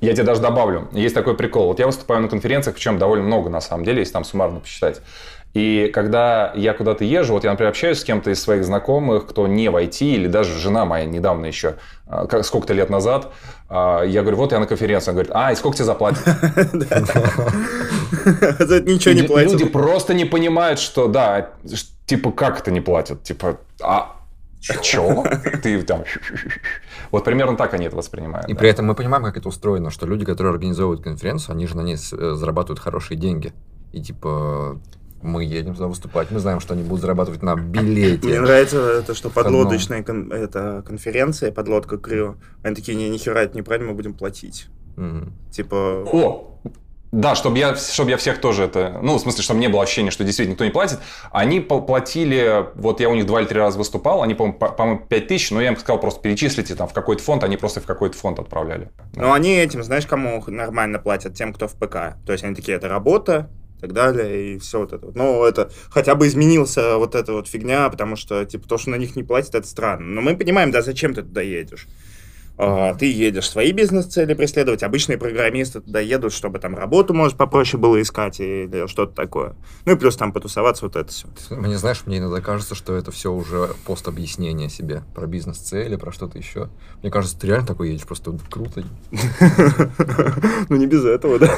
[0.02, 0.90] Я тебе даже добавлю.
[0.92, 1.68] Есть такой прикол.
[1.68, 5.02] Вот я выступаю на конференциях, причем довольно много на самом деле, если там суммарно посчитать.
[5.54, 9.48] И когда я куда-то езжу, вот я, например, общаюсь с кем-то из своих знакомых, кто
[9.48, 11.76] не в IT, или даже жена моя недавно еще,
[12.06, 13.34] а, сколько-то лет назад,
[13.68, 15.10] а, я говорю, вот я на конференции.
[15.10, 16.24] Он говорит, а, и сколько тебе заплатят?
[18.60, 19.54] За это ничего не платят.
[19.54, 21.50] Люди просто не понимают, что, да,
[22.06, 23.24] типа, как это не платят?
[23.24, 24.16] Типа, а
[24.82, 25.24] Чё?
[25.64, 26.04] Ты там...
[27.12, 28.48] Вот примерно так они это воспринимают.
[28.50, 31.76] И при этом мы понимаем, как это устроено, что люди, которые организовывают конференцию, они же
[31.76, 33.52] на ней э, зарабатывают хорошие деньги.
[33.94, 34.80] И типа
[35.22, 38.28] мы едем туда выступать, мы знаем, что они будут зарабатывать на билете.
[38.28, 42.38] Мне нравится это, что подлодочная кон- это конференция, подлодка Крю.
[42.64, 44.68] Они такие, не, нихера это неправильно, мы будем платить.
[44.98, 45.32] Угу.
[45.52, 46.06] Типа...
[46.12, 46.60] О,
[47.12, 49.00] да, чтобы я, чтобы я всех тоже это...
[49.02, 51.00] Ну, в смысле, чтобы не было ощущения, что действительно никто не платит.
[51.32, 52.68] Они платили...
[52.76, 55.60] Вот я у них два или три раза выступал, они, по-моему, по 5 тысяч, но
[55.60, 58.92] я им сказал, просто перечислите там в какой-то фонд, они просто в какой-то фонд отправляли.
[59.16, 61.34] Ну, они этим, знаешь, кому нормально платят?
[61.34, 62.16] Тем, кто в ПК.
[62.26, 63.50] То есть они такие, это работа,
[63.80, 65.10] и так далее, и все вот это.
[65.16, 68.96] Но это хотя бы изменился вот эта вот фигня, потому что, типа, то, что на
[68.96, 70.06] них не платят, это странно.
[70.06, 71.88] Но мы понимаем, да, зачем ты туда едешь.
[72.62, 77.80] А, ты едешь свои бизнес-цели преследовать, обычные программисты туда едут, чтобы там работу, может, попроще
[77.80, 79.56] было искать или что-то такое.
[79.86, 81.28] Ну и плюс там потусоваться, вот это все.
[81.52, 86.38] Мне, знаешь, мне иногда кажется, что это все уже пост-объяснение себе про бизнес-цели, про что-то
[86.38, 86.70] еще.
[87.02, 88.84] Мне кажется, ты реально такой едешь, просто круто.
[90.68, 91.56] Ну не без этого, да.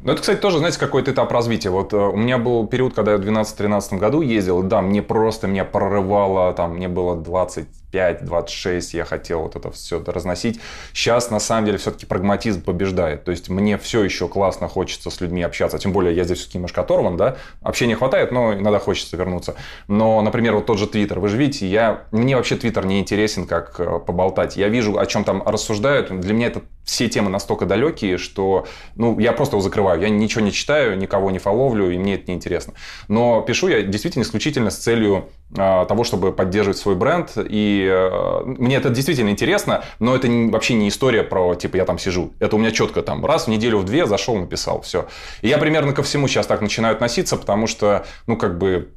[0.00, 1.70] Ну, это, кстати, тоже, знаете, какой-то этап развития.
[1.70, 5.48] Вот э, у меня был период, когда я в 12-13 году ездил, да, мне просто,
[5.48, 10.60] меня прорывало, там, мне было 25-26, я хотел вот это все разносить.
[10.92, 13.24] Сейчас, на самом деле, все-таки прагматизм побеждает.
[13.24, 15.80] То есть, мне все еще классно хочется с людьми общаться.
[15.80, 17.36] Тем более, я здесь все-таки немножко оторван, да.
[17.60, 19.56] Общения хватает, но иногда хочется вернуться.
[19.88, 21.18] Но, например, вот тот же Твиттер.
[21.18, 22.04] Вы же видите, я...
[22.12, 24.56] мне вообще Твиттер не интересен, как э, поболтать.
[24.56, 26.20] Я вижу, о чем там рассуждают.
[26.20, 29.87] Для меня это все темы настолько далекие, что ну, я просто его закрываю.
[29.94, 32.74] Я ничего не читаю, никого не фоловлю, и мне это не интересно.
[33.08, 37.32] Но пишу я действительно исключительно с целью э, того, чтобы поддерживать свой бренд.
[37.36, 41.98] И э, мне это действительно интересно, но это вообще не история про, типа, я там
[41.98, 42.32] сижу.
[42.38, 45.06] Это у меня четко там раз в неделю, в две зашел, написал, все.
[45.42, 48.88] И я примерно ко всему сейчас так начинаю относиться, потому что, ну, как бы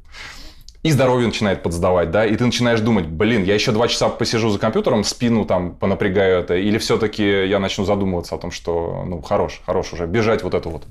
[0.82, 4.50] и здоровье начинает подсдавать, да, и ты начинаешь думать, блин, я еще два часа посижу
[4.50, 9.22] за компьютером, спину там понапрягаю это, или все-таки я начну задумываться о том, что, ну,
[9.22, 10.86] хорош, хорош уже, бежать вот это вот.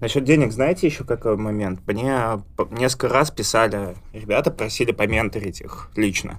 [0.00, 1.80] Насчет денег, знаете еще какой момент?
[1.86, 6.38] Мне несколько раз писали, ребята просили поменторить их лично.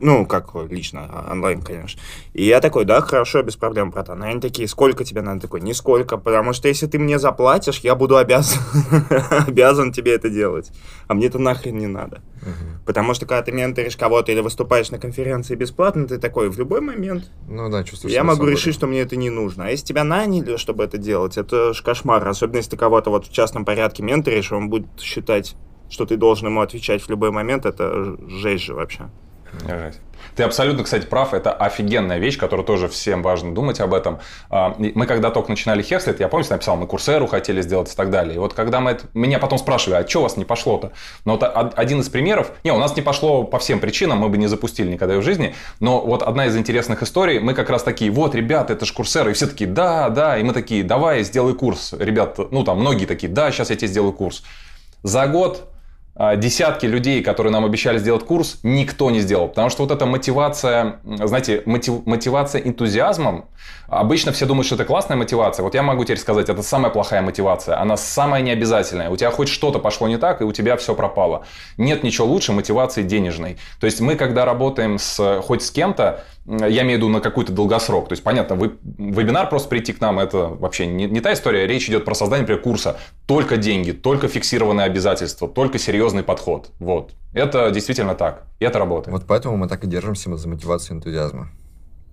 [0.00, 2.00] Ну, как лично, а, онлайн, конечно.
[2.32, 4.22] И я такой, да, хорошо, без проблем, братан.
[4.22, 5.42] Они такие, сколько тебе надо?
[5.42, 8.62] Такой, нисколько, потому что если ты мне заплатишь, я буду обязан,
[9.46, 10.70] обязан тебе это делать.
[11.06, 12.22] А мне это нахрен не надо.
[12.42, 12.84] Угу.
[12.86, 16.80] Потому что когда ты менторишь кого-то или выступаешь на конференции бесплатно, ты такой, в любой
[16.80, 19.66] момент ну, да, чувствуешь я могу решить, что мне это не нужно.
[19.66, 22.26] А если тебя наняли, чтобы это делать, это ж кошмар.
[22.26, 25.56] Особенно если ты кого-то вот в частном порядке менторишь, он будет считать,
[25.90, 29.10] что ты должен ему отвечать в любой момент, это жесть же вообще.
[30.34, 31.34] Ты абсолютно, кстати, прав.
[31.34, 34.20] Это офигенная вещь, которую тоже всем важно думать об этом.
[34.50, 38.10] А, мы когда только начинали Хекслет, я помню, написал, мы курсеру хотели сделать и так
[38.10, 38.36] далее.
[38.36, 39.06] И вот когда мы это...
[39.14, 40.92] Меня потом спрашивали, а что у вас не пошло-то?
[41.24, 41.42] Но вот
[41.76, 42.52] один из примеров...
[42.64, 45.54] Не, у нас не пошло по всем причинам, мы бы не запустили никогда в жизни.
[45.80, 49.30] Но вот одна из интересных историй, мы как раз такие, вот, ребята, это же курсеры.
[49.30, 50.38] И все такие, да, да.
[50.38, 51.94] И мы такие, давай, сделай курс.
[51.98, 54.44] Ребята, ну там многие такие, да, сейчас я тебе сделаю курс.
[55.02, 55.68] За год
[56.36, 59.48] десятки людей, которые нам обещали сделать курс, никто не сделал.
[59.48, 63.46] Потому что вот эта мотивация, знаете, мотив, мотивация энтузиазмом,
[63.86, 65.62] обычно все думают, что это классная мотивация.
[65.62, 67.80] Вот я могу теперь сказать, это самая плохая мотивация.
[67.80, 69.10] Она самая необязательная.
[69.10, 71.44] У тебя хоть что-то пошло не так, и у тебя все пропало.
[71.76, 73.56] Нет ничего лучше мотивации денежной.
[73.78, 77.52] То есть мы, когда работаем с, хоть с кем-то, я имею в виду на какой-то
[77.52, 78.08] долгосрок.
[78.08, 81.66] То есть, понятно, вы, вебинар просто прийти к нам, это вообще не, не та история.
[81.66, 82.98] Речь идет про создание, например, курса.
[83.26, 86.70] Только деньги, только фиксированные обязательства, только серьезный подход.
[86.78, 87.12] Вот.
[87.34, 88.46] Это действительно так.
[88.60, 89.12] И это работает.
[89.12, 91.50] Вот поэтому мы так и держимся за мотивацию энтузиазма.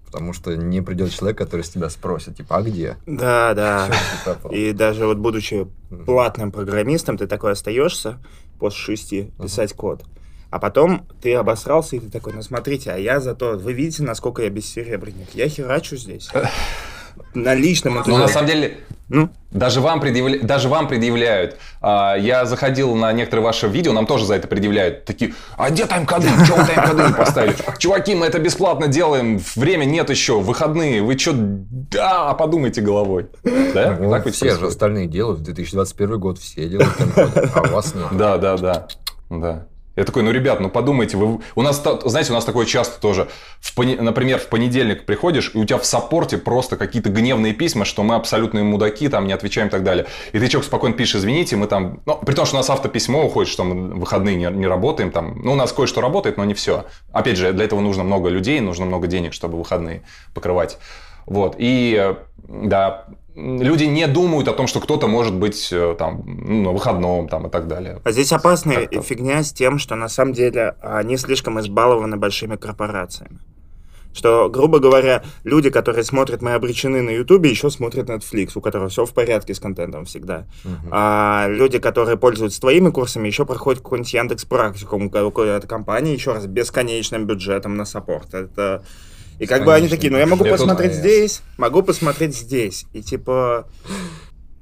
[0.05, 2.97] Потому что не придет человек, который с тебя спросит, типа, а где?
[3.05, 3.89] Да, да.
[4.51, 5.67] И даже вот будучи
[6.05, 8.17] платным программистом, ты такой остаешься
[8.59, 10.03] после шести писать код.
[10.55, 14.41] А потом ты обосрался, и ты такой, ну смотрите, а я зато, вы видите, насколько
[14.41, 15.27] я бессеребренник.
[15.33, 16.29] Я херачу здесь.
[17.33, 18.77] На личном Ну, на самом деле,
[19.09, 19.27] ну?
[19.51, 20.39] Даже, вам предъявля...
[20.39, 21.57] Даже вам предъявляют.
[21.81, 25.03] А, я заходил на некоторые ваши видео, нам тоже за это предъявляют.
[25.03, 26.29] Такие, а где тайм-коды?
[26.47, 27.55] Чего вы тайм-коды не поставили?
[27.77, 31.01] Чуваки, мы это бесплатно делаем, время нет еще, выходные.
[31.01, 33.27] Вы что, да, подумайте головой.
[33.43, 33.97] Да?
[33.99, 35.41] Ну, так все же остальные делают.
[35.41, 36.95] В 2021 год все делают
[37.53, 38.07] а у вас нет.
[38.13, 38.87] Да, да, да.
[39.29, 39.67] Да.
[39.95, 41.39] Я такой, ну, ребят, ну подумайте, вы...
[41.55, 43.27] у нас, знаете, у нас такое часто тоже.
[43.59, 43.95] В пони...
[43.95, 48.15] Например, в понедельник приходишь, и у тебя в саппорте просто какие-то гневные письма, что мы
[48.15, 50.05] абсолютные мудаки, там не отвечаем и так далее.
[50.33, 52.01] И ты человек спокойно пишешь, извините, мы там...
[52.05, 55.11] Ну, при том, что у нас автописьмо уходит, что мы в выходные не, не работаем,
[55.11, 55.41] там...
[55.43, 56.85] Ну, у нас кое-что работает, но не все.
[57.11, 60.77] Опять же, для этого нужно много людей, нужно много денег, чтобы выходные покрывать.
[61.25, 61.55] Вот.
[61.57, 62.15] И
[62.47, 63.05] да,
[63.35, 67.47] люди не думают о том, что кто-то может быть э, там ну, на выходном там,
[67.47, 67.99] и так далее.
[68.03, 72.55] А здесь опасная так фигня с тем, что на самом деле они слишком избалованы большими
[72.55, 73.39] корпорациями.
[74.13, 78.87] Что, грубо говоря, люди, которые смотрят «Мы обречены» на Ютубе, еще смотрят Netflix, у которого
[78.87, 80.45] все в порядке с контентом всегда.
[80.63, 80.89] Uh-huh.
[80.91, 86.45] А люди, которые пользуются твоими курсами, еще проходят какой-нибудь Яндекс практикум, какой-то компании, еще раз,
[86.45, 88.33] бесконечным бюджетом на саппорт.
[88.33, 88.85] Это
[89.39, 89.65] и как Конечно.
[89.65, 90.99] бы они такие, ну я могу я посмотреть тут...
[90.99, 92.85] здесь, могу посмотреть здесь.
[92.93, 93.67] И типа...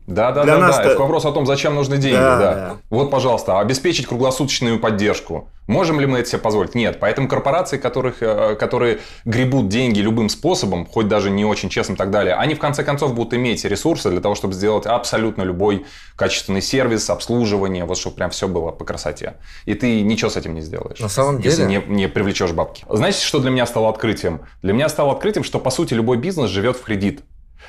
[0.08, 0.84] Да, да, да, да.
[0.84, 2.18] Это вопрос о том, зачем нужны деньги.
[2.18, 2.54] Да, да.
[2.54, 2.78] да.
[2.90, 5.50] Вот, пожалуйста, обеспечить круглосуточную поддержку.
[5.68, 6.76] Можем ли мы это себе позволить?
[6.76, 6.98] Нет.
[7.00, 11.98] Поэтому корпорации, которых, э, которые гребут деньги любым способом, хоть даже не очень честным и
[11.98, 15.86] так далее, они в конце концов будут иметь ресурсы для того, чтобы сделать абсолютно любой
[16.18, 19.36] качественный сервис, обслуживание, вот чтобы прям все было по красоте.
[19.66, 21.00] И ты ничего с этим не сделаешь.
[21.00, 21.50] На самом деле...
[21.50, 22.84] Если не, не привлечешь бабки.
[22.90, 24.42] Знаете, что для меня стало открытием?
[24.62, 27.22] Для меня стало открытием, что, по сути, любой бизнес живет в кредит.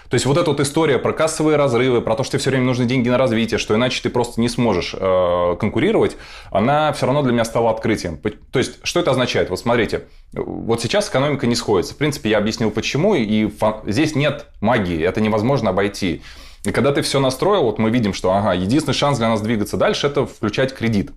[0.08, 2.64] То есть вот эта вот история про кассовые разрывы, про то, что тебе все время
[2.64, 6.16] нужны деньги на развитие, что иначе ты просто не сможешь э, конкурировать,
[6.50, 8.18] она все равно для меня стала открытием.
[8.18, 9.50] То есть что это означает?
[9.50, 11.94] Вот смотрите, вот сейчас экономика не сходится.
[11.94, 13.50] В принципе, я объяснил почему, и
[13.86, 16.22] здесь нет магии, это невозможно обойти.
[16.64, 19.76] И когда ты все настроил, вот мы видим, что ага, единственный шанс для нас двигаться
[19.76, 21.12] дальше– это включать кредит.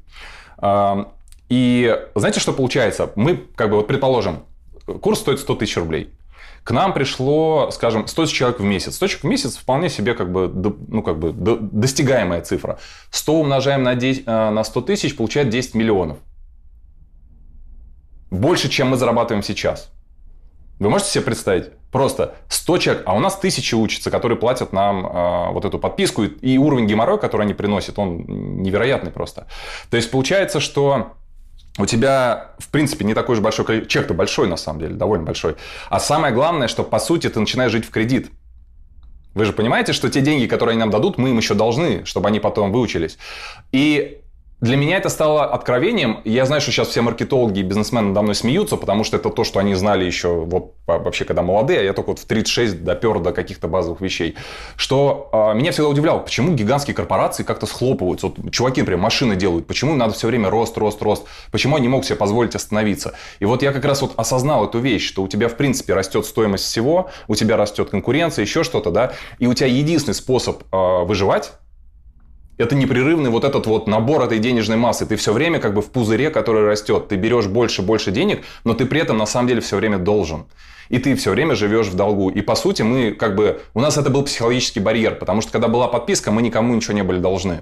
[0.58, 1.14] А,
[1.50, 3.12] и знаете, что получается?
[3.16, 4.44] Мы, как бы, вот предположим,
[5.02, 6.10] курс стоит 100 тысяч рублей.
[6.68, 8.95] К нам пришло, скажем, 100 человек в месяц.
[8.95, 10.49] 100 человек в месяц вполне себе как бы,
[10.89, 12.78] ну, как бы достигаемая цифра.
[13.09, 16.18] 100 умножаем на, 10, э, на 100 тысяч, получает 10 миллионов.
[18.32, 19.93] Больше, чем мы зарабатываем сейчас.
[20.80, 21.72] Вы можете себе представить?
[21.89, 26.26] Просто 100 человек, а у нас тысячи учатся, которые платят нам э, вот эту подписку.
[26.26, 28.26] И уровень геморроя, который они приносят, он
[28.61, 29.47] невероятный просто.
[29.89, 31.13] То есть получается, что
[31.78, 33.90] у тебя, в принципе, не такой же большой количество...
[33.90, 35.56] Чек-то большой, на самом деле, довольно большой.
[35.90, 38.32] А самое главное, что, по сути, ты начинаешь жить в кредит.
[39.34, 42.28] Вы же понимаете, что те деньги, которые они нам дадут, мы им еще должны, чтобы
[42.28, 43.20] они потом выучились.
[43.72, 44.22] И
[44.60, 46.20] для меня это стало откровением.
[46.26, 49.43] Я знаю, что сейчас все маркетологи и бизнесмены надо мной смеются, потому что это то,
[49.43, 53.20] что они знали еще вот вообще, когда молодые, а я только вот в 36 допер
[53.20, 54.36] до каких-то базовых вещей.
[54.76, 58.28] Что э, меня всегда удивляло, почему гигантские корпорации как-то схлопываются.
[58.28, 61.88] Вот чуваки, например, машины делают, почему им надо все время рост, рост, рост, почему они
[61.88, 63.14] могут себе позволить остановиться.
[63.39, 66.26] И вот я как раз вот осознал эту вещь, что у тебя в принципе растет
[66.26, 71.03] стоимость всего, у тебя растет конкуренция, еще что-то, да, и у тебя единственный способ э,
[71.03, 71.51] выживать
[72.58, 75.05] это непрерывный вот этот вот набор этой денежной массы.
[75.05, 77.08] Ты все время как бы в пузыре, который растет.
[77.08, 80.45] Ты берешь больше, больше денег, но ты при этом на самом деле все время должен.
[80.89, 82.30] И ты все время живешь в долгу.
[82.30, 83.62] И по сути мы как бы...
[83.74, 87.03] У нас это был психологический барьер, потому что когда была подписка, мы никому ничего не
[87.03, 87.62] были должны.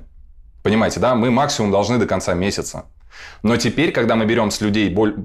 [0.63, 1.15] Понимаете, да?
[1.15, 2.85] Мы максимум должны до конца месяца.
[3.43, 5.15] Но теперь, когда мы берем с людей боль...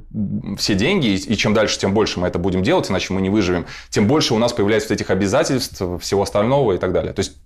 [0.58, 3.66] все деньги, и чем дальше, тем больше мы это будем делать, иначе мы не выживем,
[3.90, 7.12] тем больше у нас появляется вот этих обязательств, всего остального и так далее.
[7.12, 7.36] То есть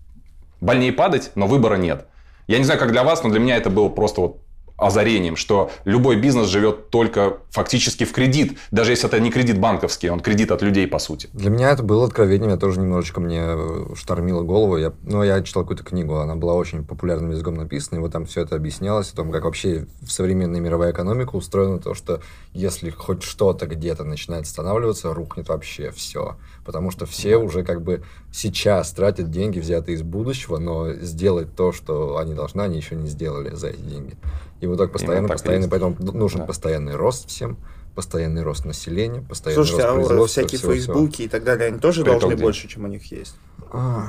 [0.60, 2.06] больнее падать, но выбора нет.
[2.46, 4.44] Я не знаю, как для вас, но для меня это было просто вот
[4.76, 10.10] озарением, что любой бизнес живет только фактически в кредит, даже если это не кредит банковский,
[10.10, 11.28] он кредит от людей, по сути.
[11.32, 14.76] Для меня это было откровением, я тоже немножечко мне э, штормило голову.
[14.76, 18.26] Я, ну, я читал какую-то книгу, она была очень популярным языком написана, и вот там
[18.26, 22.20] все это объяснялось, о том, как вообще в современной мировая экономика устроена, то, что
[22.52, 26.36] если хоть что-то где-то начинает останавливаться, рухнет вообще все.
[26.64, 28.02] Потому что все уже как бы
[28.32, 33.08] сейчас тратят деньги, взятые из будущего, но сделать то, что они должны, они еще не
[33.08, 34.16] сделали за эти деньги.
[34.60, 36.46] И вот так постоянно, так постоянно, поэтому нужен да.
[36.46, 37.58] постоянный рост всем,
[37.94, 41.24] постоянный рост населения, постоянный Слушайте, рост а всякие всего, Фейсбуки всего.
[41.26, 43.36] и так далее, они тоже При должны больше, чем у них есть?
[43.70, 44.08] А,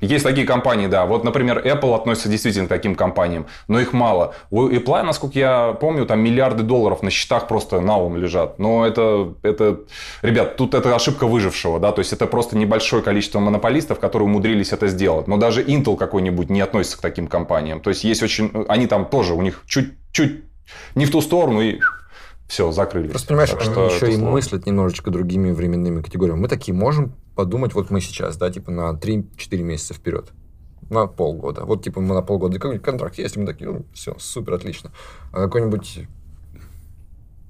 [0.00, 1.06] есть такие компании, да.
[1.06, 4.34] Вот, например, Apple относится действительно к таким компаниям, но их мало.
[4.50, 8.58] У Apple, насколько я помню, там миллиарды долларов на счетах просто налом лежат.
[8.58, 9.80] Но это, это,
[10.22, 14.72] ребят, тут это ошибка выжившего, да, то есть это просто небольшое количество монополистов, которые умудрились
[14.72, 15.28] это сделать.
[15.28, 17.80] Но даже Intel какой-нибудь не относится к таким компаниям.
[17.80, 20.44] То есть есть очень, они там тоже, у них чуть-чуть
[20.94, 21.78] не в ту сторону и
[22.48, 23.08] все, закрыли.
[23.08, 26.40] Просто понимаешь, так они еще и мыслят немножечко другими временными категориями.
[26.40, 30.32] Мы такие можем подумать, вот мы сейчас, да, типа на 3-4 месяца вперед.
[30.88, 31.64] На полгода.
[31.64, 34.92] Вот, типа, мы на полгода какой-нибудь контракт есть, мы такие, ну, все, супер, отлично.
[35.32, 36.06] А какой-нибудь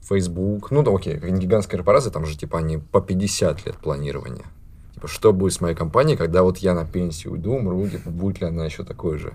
[0.09, 4.47] Facebook, ну, да, окей, гигантская корпорация, там же, типа, они по 50 лет планирования.
[4.95, 8.41] Типа, что будет с моей компанией, когда вот я на пенсию уйду, умру, типа, будет
[8.41, 9.35] ли она еще такой же?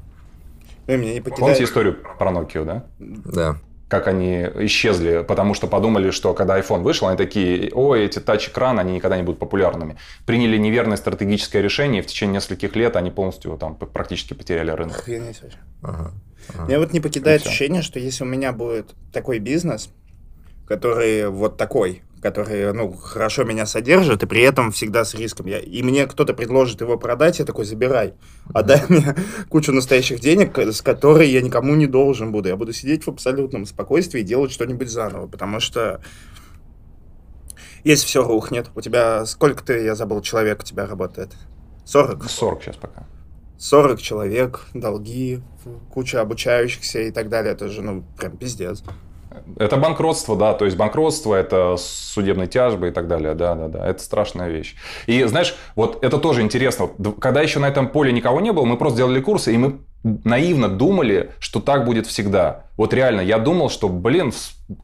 [0.88, 1.39] Ну, меня не покидает...
[1.39, 2.86] Помните историю про Nokia, да?
[2.97, 3.57] Да
[3.91, 8.79] как они исчезли, потому что подумали, что когда iPhone вышел, они такие, ой, эти тач-экраны,
[8.79, 9.97] они никогда не будут популярными.
[10.25, 14.97] Приняли неверное стратегическое решение, и в течение нескольких лет они полностью там практически потеряли рынок.
[14.97, 15.57] Охренеть вообще.
[15.81, 16.13] Ага.
[16.55, 16.67] Ага.
[16.67, 19.89] Меня вот не покидает ощущение, что если у меня будет такой бизнес,
[20.65, 25.47] который вот такой, который, ну, хорошо меня содержит, и при этом всегда с риском.
[25.47, 28.13] Я, и мне кто-то предложит его продать, я такой, забирай.
[28.53, 29.15] Отдай мне
[29.49, 32.49] кучу настоящих денег, с которой я никому не должен буду.
[32.49, 36.01] Я буду сидеть в абсолютном спокойствии и делать что-нибудь заново, потому что
[37.84, 41.32] если все рухнет, у тебя сколько ты, я забыл, человек у тебя работает?
[41.86, 42.30] 40?
[42.30, 43.07] 40 сейчас пока.
[43.57, 45.41] 40 человек, долги,
[45.91, 47.53] куча обучающихся и так далее.
[47.53, 48.84] Это же, ну, прям пиздец.
[49.57, 53.87] Это банкротство, да, то есть банкротство, это судебные тяжбы и так далее, да, да, да,
[53.87, 54.75] это страшная вещь.
[55.07, 56.89] И знаешь, вот это тоже интересно,
[57.19, 60.67] когда еще на этом поле никого не было, мы просто делали курсы, и мы наивно
[60.67, 62.65] думали, что так будет всегда.
[62.75, 64.33] Вот реально, я думал, что, блин,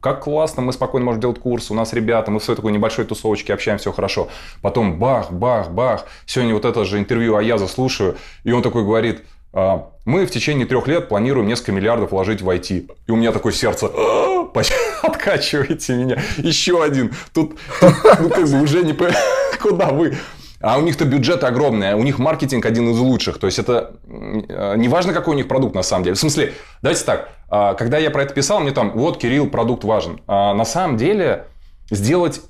[0.00, 3.04] как классно, мы спокойно можем делать курс, у нас ребята, мы в своей такой небольшой
[3.04, 4.28] тусовочке общаемся, все хорошо.
[4.62, 6.06] Потом бах, бах, бах.
[6.26, 10.66] Сегодня вот это же интервью Аяза слушаю, и он такой говорит, «А, мы в течение
[10.66, 12.90] трех лет планируем несколько миллиардов вложить в IT.
[13.06, 14.50] И у меня такое сердце, «А,
[15.02, 16.22] откачивайте меня.
[16.36, 17.12] Еще один.
[17.32, 18.94] Тут, ну, как бы уже не...
[19.60, 20.16] Куда вы?
[20.60, 23.38] А у них-то бюджет огромный, а у них маркетинг один из лучших.
[23.38, 26.16] То есть это не важно, какой у них продукт на самом деле.
[26.16, 29.84] В смысле, давайте так, а, когда я про это писал, мне там, вот, Кирилл, продукт
[29.84, 30.20] важен.
[30.26, 31.46] А на самом деле
[31.90, 32.40] сделать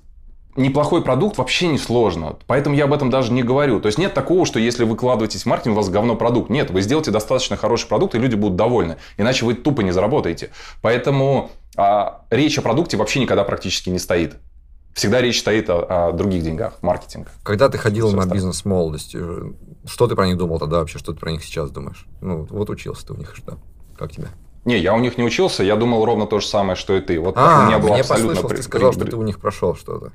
[0.59, 2.37] неплохой продукт вообще не сложно.
[2.47, 3.81] Поэтому я об этом даже не говорю.
[3.81, 6.51] То есть нет такого, что если вы вкладываетесь в маркетинг, у вас говно продукт.
[6.51, 8.97] Нет, вы сделаете достаточно хороший продукт, и люди будут довольны.
[9.17, 10.51] Иначе вы тупо не заработаете.
[10.83, 14.37] Поэтому а, речь о продукте вообще никогда практически не стоит.
[14.95, 17.31] Всегда речь стоит о, о других деньгах, маркетинг.
[17.45, 19.19] Когда ты ходил на бизнес молодости,
[19.87, 22.07] что ты про них думал тогда вообще, что ты про них сейчас думаешь?
[22.21, 23.59] Ну, вот учился ты у них, что?
[23.97, 24.29] Как тебе?
[24.65, 27.19] Не, я у них не учился, я думал ровно то же самое, что и ты.
[27.21, 28.35] Вот а, у меня было абсолютно...
[28.35, 30.13] Послышал, ты сказал, что ты у них прошел что-то.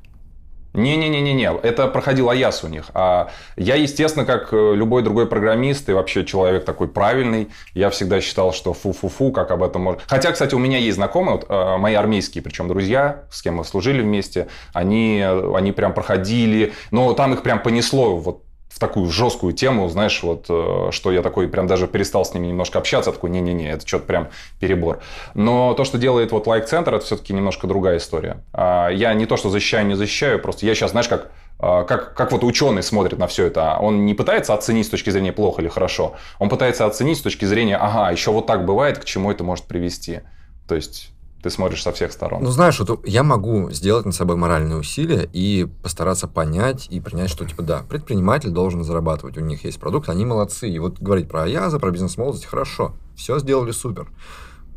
[0.73, 2.85] Не-не-не-не-не, это проходил АЯС у них.
[2.93, 8.21] А я, естественно, как э, любой другой программист и вообще человек такой правильный, я всегда
[8.21, 10.01] считал, что фу-фу-фу, как об этом можно...
[10.07, 13.65] Хотя, кстати, у меня есть знакомые, вот, э, мои армейские, причем друзья, с кем мы
[13.65, 18.43] служили вместе, они, э, они прям проходили, но там их прям понесло вот
[18.73, 22.47] в такую жесткую тему, знаешь, вот, э, что я такой прям даже перестал с ними
[22.47, 24.99] немножко общаться, такой, не-не-не, это что-то прям перебор.
[25.35, 28.43] Но то, что делает вот лайк-центр, это все-таки немножко другая история.
[28.51, 32.15] А, я не то, что защищаю, не защищаю, просто я сейчас, знаешь, как а, как,
[32.15, 33.77] как вот ученый смотрит на все это.
[33.79, 36.15] Он не пытается оценить с точки зрения плохо или хорошо.
[36.39, 39.65] Он пытается оценить с точки зрения, ага, еще вот так бывает, к чему это может
[39.65, 40.21] привести.
[40.67, 41.12] То есть
[41.43, 42.41] ты смотришь со всех сторон.
[42.41, 47.29] Ну, знаешь, вот я могу сделать над собой моральные усилия и постараться понять и принять,
[47.29, 50.69] что, типа, да, предприниматель должен зарабатывать, у них есть продукт, они молодцы.
[50.69, 54.07] И вот говорить про Аяза, про бизнес-молодость, хорошо, все сделали супер.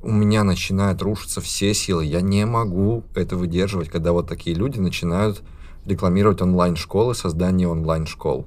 [0.02, 2.04] У меня начинают рушиться все силы.
[2.04, 5.42] Я не могу это выдерживать, когда вот такие люди начинают
[5.84, 8.44] рекламировать онлайн-школы, создание онлайн-школ.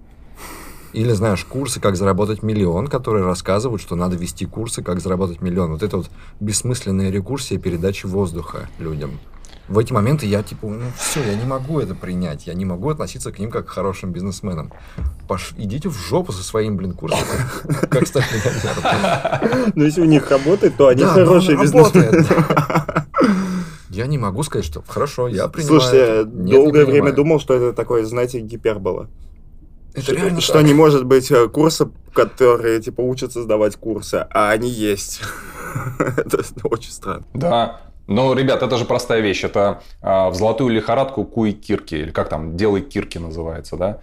[0.94, 5.72] Или, знаешь, курсы «Как заработать миллион», которые рассказывают, что надо вести курсы «Как заработать миллион».
[5.72, 6.10] Вот это вот
[6.40, 9.20] бессмысленная рекурсия передачи воздуха людям.
[9.68, 12.90] В эти моменты я типа, ну все, я не могу это принять, я не могу
[12.90, 14.74] относиться к ним как к хорошим бизнесменам.
[15.28, 15.52] Пош...
[15.58, 17.20] Идите в жопу со своим, блин, курсом.
[17.92, 19.72] Как стать миллионером.
[19.76, 22.26] Ну, если у них работает, то они хорошие бизнесмены.
[23.92, 25.82] Я не могу сказать, что хорошо, я принимаю.
[25.82, 29.08] Слушайте, я долгое время думал, что это такое, знаете, гипербола.
[29.94, 30.64] Это что, реально что так.
[30.64, 35.22] не может быть э, курсы, которые типа учат создавать курсы, а они есть.
[36.00, 37.26] это очень странно.
[37.34, 37.82] Да.
[38.08, 39.44] Ну, ребят, это же простая вещь.
[39.44, 44.02] Это э, в золотую лихорадку куй кирки, или как там, делай кирки называется, да?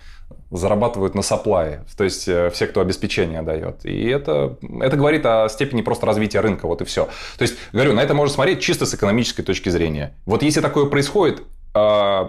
[0.53, 3.85] Зарабатывают на саплае, то есть э, все, кто обеспечение дает.
[3.85, 7.07] И это, это говорит о степени просто развития рынка, вот и все.
[7.37, 10.15] То есть, говорю, на это можно смотреть чисто с экономической точки зрения.
[10.25, 11.43] Вот если такое происходит,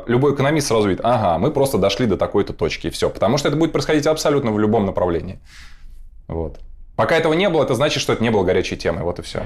[0.08, 3.10] любой экономист сразу видит, ага, мы просто дошли до такой-то точки, и все.
[3.10, 5.40] Потому что это будет происходить абсолютно в любом направлении.
[6.28, 6.60] Вот.
[6.96, 9.04] Пока этого не было, это значит, что это не было горячей темой.
[9.04, 9.44] Вот и все.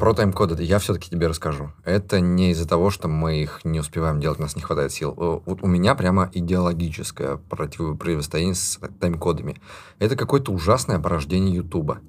[0.00, 1.70] Про тайм-коды я все-таки тебе расскажу.
[1.84, 5.14] Это не из-за того, что мы их не успеваем делать, у нас не хватает сил.
[5.46, 9.56] Вот у меня прямо идеологическое противостояние с тайм-кодами.
[9.98, 12.00] Это какое-то ужасное порождение Ютуба.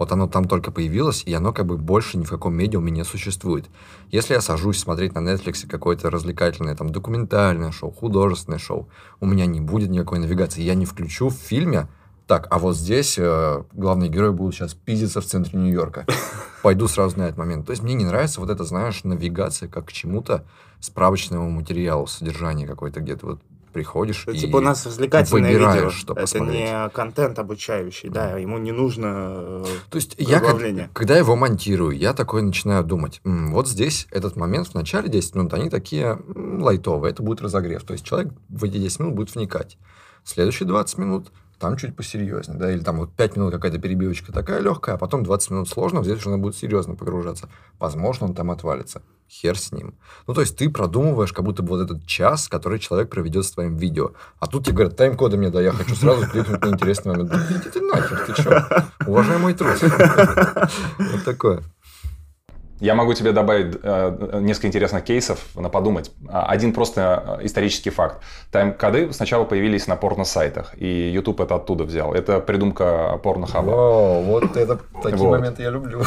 [0.00, 3.04] Вот оно там только появилось, и оно как бы больше ни в каком медиуме не
[3.04, 3.66] существует.
[4.10, 8.88] Если я сажусь смотреть на Netflix какое-то развлекательное, там, документальное шоу, художественное шоу,
[9.20, 10.62] у меня не будет никакой навигации.
[10.62, 11.86] Я не включу в фильме,
[12.26, 16.06] так, а вот здесь э, главные герои будут сейчас пиздиться в центре Нью-Йорка.
[16.62, 17.66] Пойду сразу на этот момент.
[17.66, 20.46] То есть мне не нравится вот это, знаешь, навигация как к чему-то
[20.80, 23.40] справочному материалу, содержание какое-то где-то вот
[23.72, 25.90] приходишь это, и Типа у нас развлекательное видео.
[25.90, 26.60] Что это посмотреть.
[26.60, 30.58] не контент обучающий, да, ему не нужно э, То есть я, как,
[30.92, 35.34] когда его монтирую, я такой начинаю думать, М, вот здесь этот момент в начале 10
[35.34, 37.82] минут, они такие м, лайтовые, это будет разогрев.
[37.84, 39.78] То есть человек в эти 10 минут будет вникать.
[40.24, 44.60] Следующие 20 минут там чуть посерьезнее, да, или там вот 5 минут какая-то перебивочка такая
[44.60, 47.48] легкая, а потом 20 минут сложно, здесь уже надо будет серьезно погружаться.
[47.78, 49.02] Возможно, он там отвалится.
[49.28, 49.94] Хер с ним.
[50.26, 53.52] Ну, то есть ты продумываешь, как будто бы вот этот час, который человек проведет с
[53.52, 54.12] твоим видео.
[54.40, 57.30] А тут тебе говорят, тайм-коды мне да, я хочу сразу кликнуть на интересный момент.
[57.30, 58.86] Да иди ты нахер, ты что?
[59.06, 59.78] Уважай мой труд.
[60.98, 61.62] Вот такое.
[62.80, 66.10] Я могу тебе добавить э, несколько интересных кейсов на подумать.
[66.28, 68.22] А, один просто э, исторический факт.
[68.50, 72.14] Тайм-коды сначала появились на порно-сайтах, и YouTube это оттуда взял.
[72.14, 73.70] Это придумка порнохаба.
[73.70, 75.38] Вау, вот это такие вот.
[75.38, 76.02] моменты я люблю.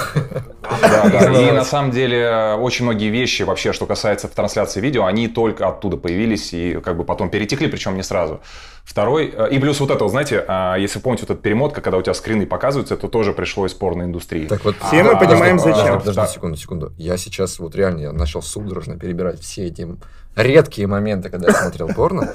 [0.82, 1.32] Да, да.
[1.32, 5.98] И на самом деле очень многие вещи вообще, что касается трансляции видео, они только оттуда
[5.98, 8.42] появились и как бы потом перетекли, причем не сразу.
[8.84, 12.02] Второй, э, и плюс вот это, знаете, а, если помните, вот эта перемотка, когда у
[12.02, 14.48] тебя скрины показываются, это тоже пришло из порноиндустрии.
[14.48, 16.00] Так вот, все мы понимаем, зачем.
[16.00, 16.94] Подожди секунду, секунду.
[16.98, 19.88] Я сейчас вот реально я начал судорожно перебирать все эти
[20.36, 22.30] редкие моменты, когда я смотрел порно.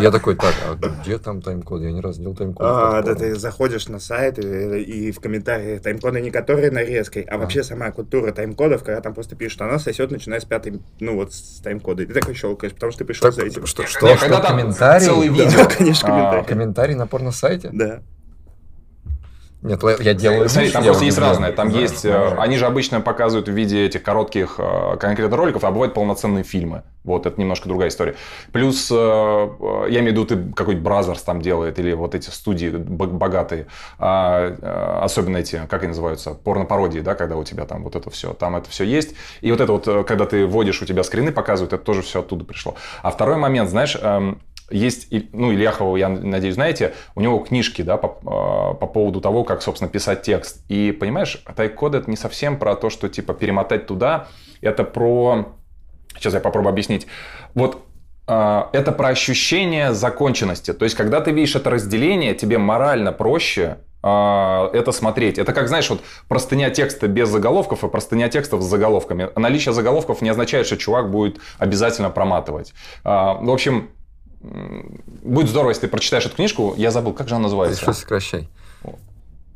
[0.00, 1.82] Я такой, так, а где там тайм-код?
[1.82, 2.66] Я ни разу не делал тайм-код.
[2.66, 7.34] А, да, ты заходишь на сайт и, и в комментариях тайм-коды не которые нарезкой, а,
[7.34, 11.16] а вообще сама культура тайм-кодов, когда там просто пишут, она сосет, начиная с пятой, ну
[11.16, 12.02] вот с тайм-кода.
[12.02, 13.66] И ты такой щелкаешь, потому что ты пришел так, за этим.
[13.66, 15.06] Что, что, что, что комментарий?
[15.06, 15.58] Целый видео.
[15.58, 16.40] Да, конечно, комментарий.
[16.40, 17.70] А, комментарий на порно-сайте?
[17.72, 18.02] Да.
[19.62, 20.48] Нет, я делаю...
[20.48, 21.52] Смотри, там просто есть разное.
[21.52, 22.04] Там есть...
[22.06, 26.44] Э, они же обычно показывают в виде этих коротких э, конкретно роликов, а бывают полноценные
[26.44, 26.82] фильмы.
[27.04, 28.14] Вот, это немножко другая история.
[28.52, 32.70] Плюс, э, я имею в виду, ты какой-нибудь Brazzers там делает, или вот эти студии
[32.70, 33.66] богатые,
[33.98, 38.32] а, особенно эти, как они называются, порно-пародии, да, когда у тебя там вот это все,
[38.32, 39.14] там это все есть.
[39.40, 42.44] И вот это вот, когда ты вводишь, у тебя скрины показывают, это тоже все оттуда
[42.44, 42.76] пришло.
[43.02, 44.40] А второй момент, знаешь, эм,
[44.70, 49.44] есть, ну, Ильяхова, я надеюсь, знаете, у него книжки, да, по, а, по поводу того,
[49.44, 50.64] как, собственно, писать текст.
[50.68, 54.28] И, понимаешь, тайм-код это не совсем про то, что, типа, перемотать туда,
[54.60, 55.54] это про...
[56.16, 57.06] Сейчас я попробую объяснить.
[57.54, 57.82] Вот
[58.26, 60.72] а, это про ощущение законченности.
[60.72, 65.38] То есть, когда ты видишь это разделение, тебе морально проще а, это смотреть.
[65.38, 69.30] Это как, знаешь, вот простыня текста без заголовков и простыня текстов с заголовками.
[69.34, 72.72] Наличие заголовков не означает, что чувак будет обязательно проматывать.
[73.02, 73.90] В общем,
[74.42, 76.74] Будет здорово, если ты прочитаешь эту книжку.
[76.76, 77.84] Я забыл, как же она называется?
[77.84, 78.48] Пиши, сокращай.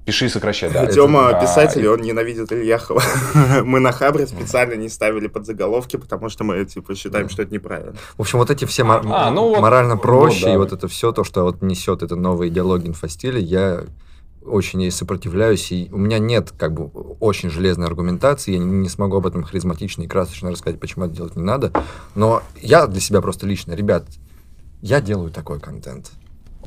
[0.05, 0.87] Пиши, сокращай, да.
[0.87, 3.03] Тема это, писатель, а, он ненавидит Ильяхова.
[3.64, 7.55] мы на Хабре специально не ставили под заголовки, потому что мы типа считаем, что это
[7.55, 7.95] неправильно.
[8.18, 10.55] В общем, вот эти все мор- а, ну вот, морально проще, вот, да.
[10.55, 13.85] и вот это все, то, что вот несет это новая идеология инфостиля, я
[14.45, 16.87] очень ей сопротивляюсь, и у меня нет как бы
[17.20, 21.37] очень железной аргументации, я не смогу об этом харизматично и красочно рассказать, почему это делать
[21.37, 21.72] не надо,
[22.14, 24.05] но я для себя просто лично, ребят,
[24.85, 26.12] я делаю такой контент.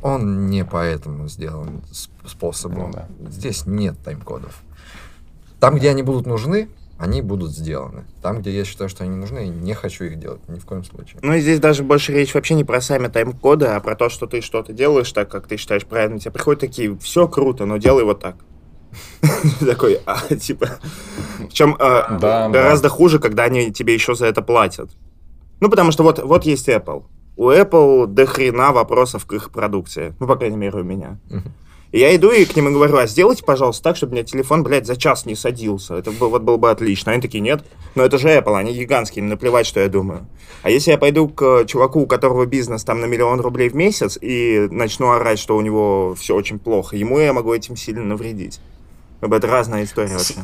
[0.02, 1.82] Он не по этому сделан
[2.26, 2.88] способу.
[2.88, 3.08] Ну, да.
[3.30, 4.60] Здесь нет тайм-кодов.
[5.60, 8.06] Там, где они будут нужны, они будут сделаны.
[8.20, 10.82] Там, где я считаю, что они нужны, я не хочу их делать ни в коем
[10.82, 11.20] случае.
[11.22, 14.26] Ну и здесь даже больше речь вообще не про сами тайм-коды, а про то, что
[14.26, 16.18] ты что-то делаешь так, как ты считаешь правильно.
[16.18, 18.34] Тебе приходят такие, все круто, но делай вот так.
[19.60, 20.80] Такой, а, типа...
[21.38, 24.90] Причем а, гораздо хуже, когда они тебе еще за это платят.
[25.60, 27.04] Ну, потому что вот, вот есть Apple
[27.38, 30.14] у Apple до хрена вопросов к их продукции.
[30.18, 31.18] Ну, по крайней мере, у меня.
[31.92, 34.24] И я иду и к ним и говорю, а сделайте, пожалуйста, так, чтобы у меня
[34.24, 35.94] телефон, блядь, за час не садился.
[35.94, 37.12] Это было, вот было бы отлично.
[37.12, 37.64] Они такие, нет.
[37.94, 40.26] Но это же Apple, они гигантские, им наплевать, что я думаю.
[40.62, 44.18] А если я пойду к чуваку, у которого бизнес там на миллион рублей в месяц,
[44.20, 48.60] и начну орать, что у него все очень плохо, ему я могу этим сильно навредить.
[49.22, 50.34] Это разная история вообще.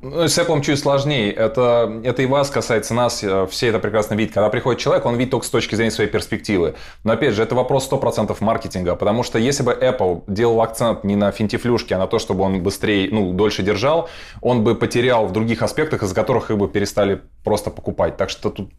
[0.00, 1.32] Ну, с Apple чуть сложнее.
[1.32, 3.22] Это, это и вас касается нас.
[3.24, 4.32] Э, все это прекрасно видят.
[4.32, 6.74] Когда приходит человек, он видит только с точки зрения своей перспективы.
[7.02, 8.94] Но опять же, это вопрос 100% маркетинга.
[8.94, 12.62] Потому что если бы Apple делал акцент не на финтифлюшке, а на то, чтобы он
[12.62, 14.08] быстрее, ну, дольше держал,
[14.40, 18.16] он бы потерял в других аспектах, из-за которых их бы перестали просто покупать.
[18.16, 18.70] Так что тут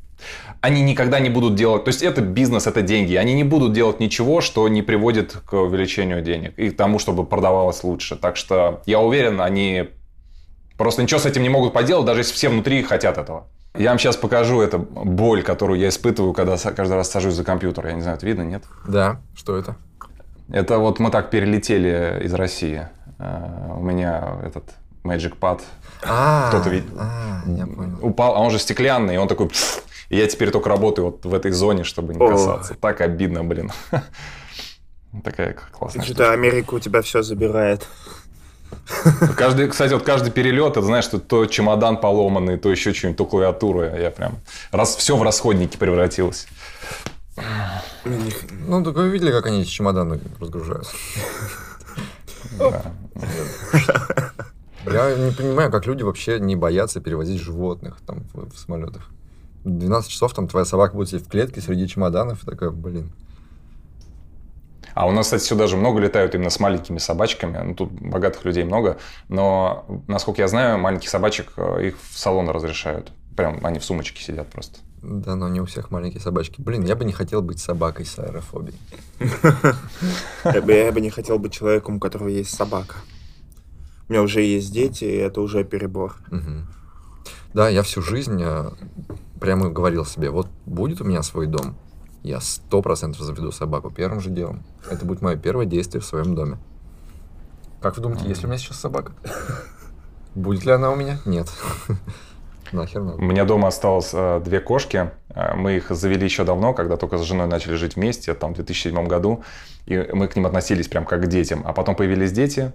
[0.61, 4.01] они никогда не будут делать, то есть это бизнес, это деньги, они не будут делать
[4.01, 8.17] ничего, что не приводит к увеличению денег и к тому, чтобы продавалось лучше.
[8.17, 9.87] Так что я уверен, они
[10.79, 13.47] Просто ничего с этим не могут поделать, даже если все внутри хотят этого.
[13.77, 17.87] Я вам сейчас покажу эту боль, которую я испытываю, когда каждый раз сажусь за компьютер.
[17.87, 18.63] Я не знаю, это видно, нет?
[18.87, 19.75] Да, что это?
[20.49, 22.87] Это вот мы так перелетели из России.
[23.17, 24.63] Uh, у меня этот
[25.03, 25.59] Magic Pad.
[26.01, 26.93] А, Кто-то видел?
[26.97, 27.97] А, я понял.
[28.01, 29.49] Упал, а он же стеклянный, и он такой...
[30.07, 32.75] И я теперь только работаю вот в этой зоне, чтобы не касаться.
[32.75, 32.77] О.
[32.77, 33.69] Так обидно, блин.
[35.25, 37.85] Такая классная Что-то Америка у тебя все забирает.
[39.37, 43.25] Каждый, кстати, вот каждый перелет, это знаешь, что то чемодан поломанный, то еще что-нибудь, то
[43.25, 43.83] клавиатуру.
[43.83, 44.39] Я прям...
[44.71, 46.47] Раз, все в расходники превратилось.
[48.05, 50.95] Ну, так вы видели, как они чемоданы разгружаются?
[54.85, 59.09] Я не понимаю, как люди вообще не боятся перевозить животных там в, самолетах.
[59.65, 62.39] 12 часов там твоя собака будет сидеть в клетке среди чемоданов.
[62.45, 63.11] Такая, блин.
[64.99, 67.57] А у нас, кстати, сюда же много летают именно с маленькими собачками.
[67.63, 68.97] Ну, тут богатых людей много.
[69.29, 73.13] Но, насколько я знаю, маленьких собачек э, их в салон разрешают.
[73.37, 74.79] Прям они в сумочке сидят просто.
[75.01, 76.59] Да, но не у всех маленькие собачки.
[76.59, 78.77] Блин, я бы не хотел быть собакой с аэрофобией.
[80.43, 82.95] Я бы не хотел быть человеком, у которого есть собака.
[84.09, 86.17] У меня уже есть дети, и это уже перебор.
[87.53, 88.69] Да, я всю жизнь э,
[89.39, 91.77] прямо говорил себе, вот будет у меня свой дом,
[92.23, 94.63] я сто процентов заведу собаку первым же делом.
[94.89, 96.57] Это будет мое первое действие в своем доме.
[97.81, 99.13] Как вы думаете, есть ли у меня сейчас собака?
[100.35, 101.19] Будет ли она у меня?
[101.25, 101.47] Нет.
[102.71, 103.17] Нахер надо.
[103.17, 105.11] У меня дома осталось э, две кошки.
[105.29, 108.55] Э, мы их завели еще давно, когда только с женой начали жить вместе, там, в
[108.55, 109.43] 2007 году.
[109.85, 111.63] И мы к ним относились прям как к детям.
[111.65, 112.73] А потом появились дети,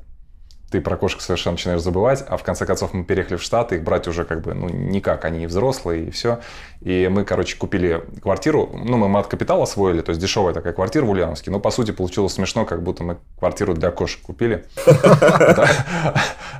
[0.75, 3.85] ты про кошек совершенно начинаешь забывать, а в конце концов мы переехали в Штаты, их
[3.85, 6.41] брать уже как бы, ну, никак, они взрослые и все.
[6.81, 11.11] И мы, короче, купили квартиру, ну, мы мат-капитал освоили, то есть дешевая такая квартира в
[11.11, 14.67] Ульяновске, но, по сути, получилось смешно, как будто мы квартиру для кошек купили.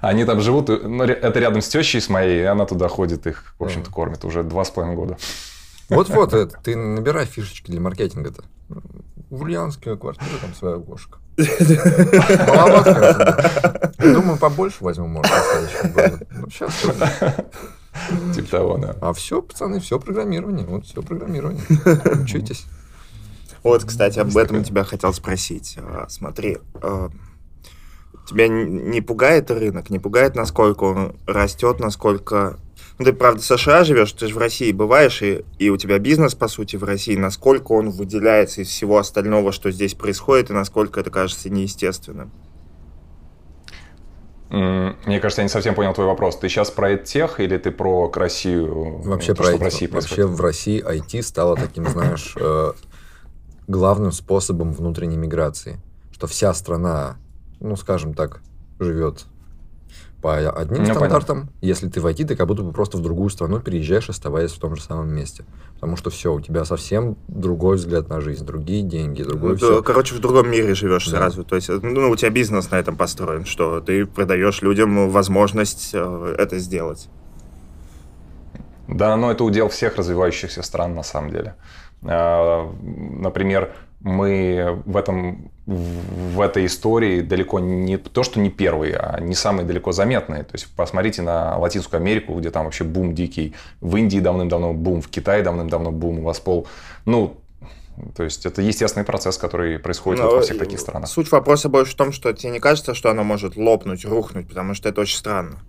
[0.01, 3.57] Они там живут, ну, это рядом с тещей с моей, и она туда ходит, их,
[3.59, 5.19] в общем-то, кормит уже два с половиной года.
[5.89, 8.45] Вот-вот, ты набирай фишечки для маркетинга-то.
[9.31, 11.19] В Ульяновске квартира, там своя кошка.
[11.37, 16.19] Маловато, Думаю, побольше возьму, может, в следующем году.
[16.31, 16.73] Ну, сейчас.
[18.35, 18.97] Типа того, да.
[19.01, 20.67] А все, пацаны, все программирование.
[20.67, 21.63] Вот все программирование.
[22.23, 22.67] Учитесь.
[23.63, 25.79] Вот, кстати, об этом тебя хотел спросить.
[25.79, 27.11] А, смотри, а,
[28.29, 32.59] тебя не пугает рынок, не пугает, насколько он растет, насколько...
[32.99, 35.99] Ну, ты, правда, в США живешь, ты же в России бываешь, и, и у тебя
[35.99, 37.17] бизнес, по сути, в России.
[37.17, 42.31] Насколько он выделяется из всего остального, что здесь происходит, и насколько это кажется неестественным?
[44.51, 46.37] Мне кажется, я не совсем понял твой вопрос.
[46.37, 49.03] Ты сейчас про тех или ты про Россию?
[49.03, 49.59] Вообще про IT.
[49.59, 52.73] В России Вообще в России IT стало таким, знаешь, э,
[53.67, 55.81] главным способом внутренней миграции.
[56.13, 57.17] Что вся страна,
[57.59, 58.43] ну, скажем так,
[58.79, 59.25] живет
[60.25, 61.37] по одним ну, стандартам.
[61.41, 61.59] Понятно.
[61.61, 64.59] Если ты в IT, ты как будто бы просто в другую страну переезжаешь, оставаясь в
[64.59, 65.45] том же самом месте.
[65.75, 69.83] Потому что все, у тебя совсем другой взгляд на жизнь, другие деньги, другое ну, все.
[69.83, 71.19] Короче, в другом мире живешь да.
[71.19, 71.45] сразу.
[71.45, 76.37] То есть, ну, у тебя бизнес на этом построен, что ты продаешь людям возможность э,
[76.39, 77.11] это сделать.
[78.89, 81.55] Да, но это удел всех развивающихся стран на самом деле.
[82.03, 83.75] А, например,
[84.05, 89.67] мы в этом в этой истории далеко не то, что не первые, а не самые
[89.67, 90.45] далеко заметные.
[90.45, 93.55] То есть посмотрите на Латинскую Америку, где там вообще бум дикий.
[93.81, 96.19] В Индии давным-давно бум, в Китае давным-давно бум.
[96.19, 96.67] У вас пол,
[97.07, 97.39] ну,
[98.15, 101.09] то есть это естественный процесс, который происходит вот во всех таких странах.
[101.09, 104.75] Суть вопроса больше в том, что тебе не кажется, что оно может лопнуть, рухнуть, потому
[104.75, 105.61] что это очень странно.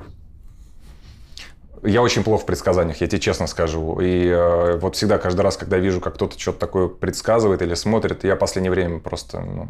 [1.86, 4.00] Я очень плохо в предсказаниях, я тебе честно скажу.
[4.00, 8.24] И э, вот всегда, каждый раз, когда вижу, как кто-то что-то такое предсказывает или смотрит,
[8.24, 9.68] я в последнее время просто ну,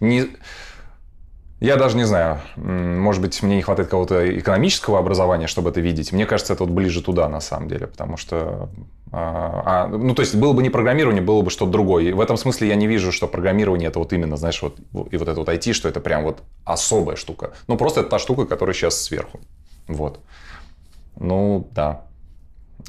[0.00, 0.28] не...
[1.60, 6.12] Я даже не знаю, может быть, мне не хватает какого-то экономического образования, чтобы это видеть.
[6.12, 8.68] Мне кажется, это вот ближе туда, на самом деле, потому что...
[9.10, 12.04] А, а, ну, то есть, было бы не программирование, было бы что-то другое.
[12.04, 14.78] И в этом смысле я не вижу, что программирование это вот именно, знаешь, вот,
[15.10, 17.52] и вот это вот IT, что это прям вот особая штука.
[17.66, 19.40] Ну, просто это та штука, которая сейчас сверху.
[19.88, 20.20] Вот.
[21.18, 22.06] Ну, да.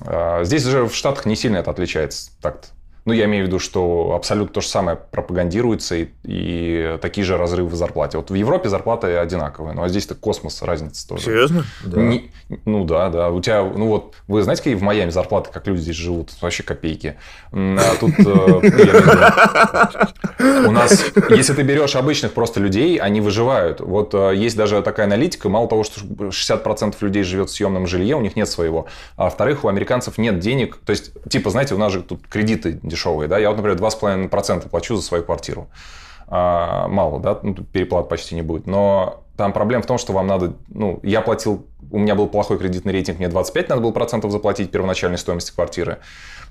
[0.06, 2.68] А, здесь же в Штатах не сильно это отличается так-то.
[3.05, 7.38] Ну, я имею в виду, что абсолютно то же самое пропагандируется и, и такие же
[7.38, 8.17] разрывы в зарплате.
[8.17, 11.23] Вот в Европе зарплаты одинаковые, ну а здесь-то космос, разница тоже.
[11.23, 11.65] Серьезно?
[11.85, 12.01] Да.
[12.01, 12.31] Не,
[12.65, 13.30] ну да, да.
[13.30, 16.31] У тебя, ну вот, вы знаете, какие в Майами зарплаты, как люди здесь живут?
[16.41, 17.15] Вообще копейки.
[17.51, 18.26] А тут э,
[20.65, 23.81] у нас, если ты берешь обычных просто людей, они выживают.
[23.81, 28.15] Вот э, есть даже такая аналитика, мало того, что 60% людей живет в съемном жилье,
[28.15, 28.88] у них нет своего.
[29.15, 30.77] А во-вторых, у американцев нет денег.
[30.85, 34.69] То есть, типа, знаете, у нас же тут кредиты дешевые, да, я вот, например, 2,5%
[34.69, 35.69] плачу за свою квартиру.
[36.27, 40.27] А, мало, да, ну, переплат почти не будет, но там проблема в том, что вам
[40.27, 44.31] надо, ну, я платил, у меня был плохой кредитный рейтинг, мне 25 надо было процентов
[44.31, 45.99] заплатить первоначальной стоимости квартиры,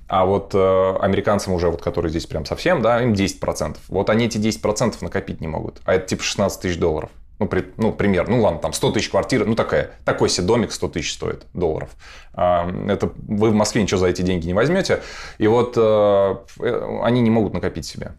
[0.09, 3.77] а вот э, американцам уже, вот которые здесь прям совсем, да, им 10%.
[3.87, 7.11] Вот они эти 10% накопить не могут, а это типа 16 тысяч долларов.
[7.39, 10.73] Ну, при, ну, пример, ну ладно, там 100 тысяч квартира, ну такая, такой себе домик
[10.73, 11.89] 100 тысяч стоит долларов.
[12.33, 15.01] А, это вы в Москве ничего за эти деньги не возьмете.
[15.37, 18.11] И вот э, э, они не могут накопить себе.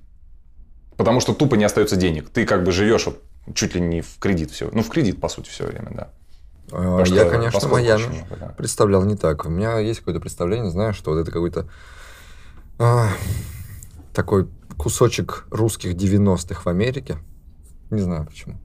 [0.96, 2.30] Потому что тупо не остается денег.
[2.30, 3.22] Ты как бы живешь вот
[3.54, 4.70] чуть ли не в кредит все.
[4.72, 6.10] Ну, в кредит, по сути, все время, да.
[6.72, 8.46] А, я, конечно, Майами много, да.
[8.56, 9.44] представлял не так.
[9.44, 11.68] У меня есть какое-то представление, знаешь, что вот это какой-то
[12.78, 13.08] а,
[14.14, 14.48] такой
[14.78, 17.18] кусочек русских 90-х в Америке.
[17.90, 18.58] Не знаю почему.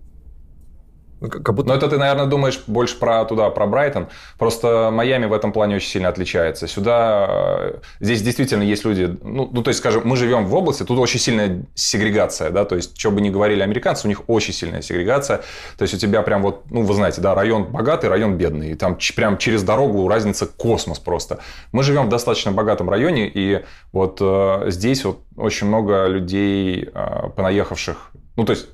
[1.26, 1.68] Ну, как будто...
[1.68, 4.08] Но это ты, наверное, думаешь больше про туда, про Брайтон.
[4.38, 6.68] Просто Майами в этом плане очень сильно отличается.
[6.68, 10.84] Сюда, э, здесь действительно есть люди, ну, ну, то есть, скажем, мы живем в области,
[10.84, 14.54] тут очень сильная сегрегация, да, то есть, что бы ни говорили американцы, у них очень
[14.54, 15.38] сильная сегрегация.
[15.78, 18.76] То есть, у тебя прям вот, ну, вы знаете, да, район богатый, район бедный, и
[18.76, 21.40] там прям через дорогу разница космос просто.
[21.72, 27.30] Мы живем в достаточно богатом районе, и вот э, здесь вот очень много людей, э,
[27.36, 28.68] понаехавших, ну, то есть,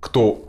[0.00, 0.46] кто...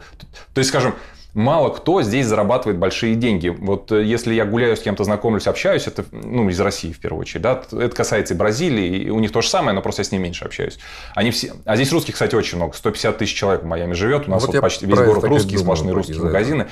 [0.54, 0.96] То есть, скажем,
[1.34, 3.50] мало кто здесь зарабатывает большие деньги.
[3.50, 7.22] Вот э, если я гуляю с кем-то, знакомлюсь, общаюсь, это ну, из России в первую
[7.22, 10.06] очередь, да, это касается и Бразилии, и у них то же самое, но просто я
[10.06, 10.78] с ними меньше общаюсь.
[11.16, 11.54] Они все...
[11.66, 12.76] А здесь русских, кстати, очень много.
[12.76, 15.94] 150 тысяч человек в Майами живет, у нас вот, вот почти весь город русский, сплошные
[15.94, 16.68] русские магазины.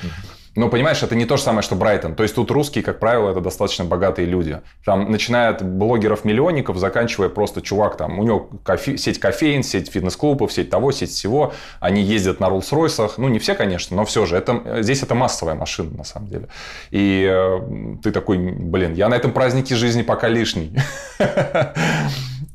[0.54, 2.14] Но понимаешь, это не то же самое, что Брайтон.
[2.14, 4.60] То есть тут русские, как правило, это достаточно богатые люди.
[4.84, 10.52] Там начиная от блогеров-миллионников, заканчивая просто чувак, там у него кофе, сеть кофеин, сеть фитнес-клубов,
[10.52, 11.54] сеть того, сеть всего.
[11.80, 13.14] Они ездят на Роллс-Ройсах.
[13.16, 14.36] Ну, не все, конечно, но все же.
[14.36, 16.48] Это, здесь это массовая машина, на самом деле.
[16.90, 20.76] И э, ты такой, блин, я на этом празднике жизни пока лишний.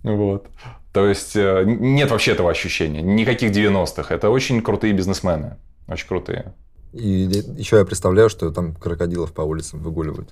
[0.03, 0.47] Вот.
[0.93, 3.01] То есть э, нет вообще этого ощущения.
[3.01, 4.13] Никаких 90-х.
[4.13, 5.57] Это очень крутые бизнесмены.
[5.87, 6.53] Очень крутые.
[6.93, 7.09] И
[7.57, 10.29] еще я представляю, что там крокодилов по улицам выгуливают.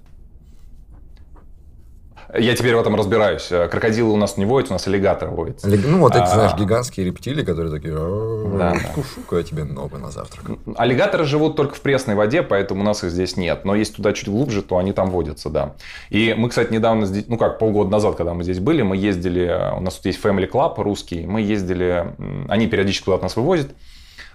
[2.38, 3.52] Я теперь в этом разбираюсь.
[3.52, 5.60] Э, крокодилы у нас не водят, у нас аллигаторы водят.
[5.64, 6.28] Ну, вот эти, А.
[6.28, 10.58] знаешь, гигантские рептилии, которые такие, Да, кушу-ка я тебе ногу на завтрак.
[10.76, 13.64] Аллигаторы живут только в пресной воде, поэтому у нас их здесь нет.
[13.64, 15.76] Но если туда чуть глубже, то они там водятся, да.
[16.10, 19.74] И мы, кстати, недавно, здесь, ну как, полгода назад, когда мы здесь были, мы ездили,
[19.78, 22.16] у нас тут есть Family Club русский, мы ездили,
[22.50, 23.70] они периодически куда-то нас вывозят,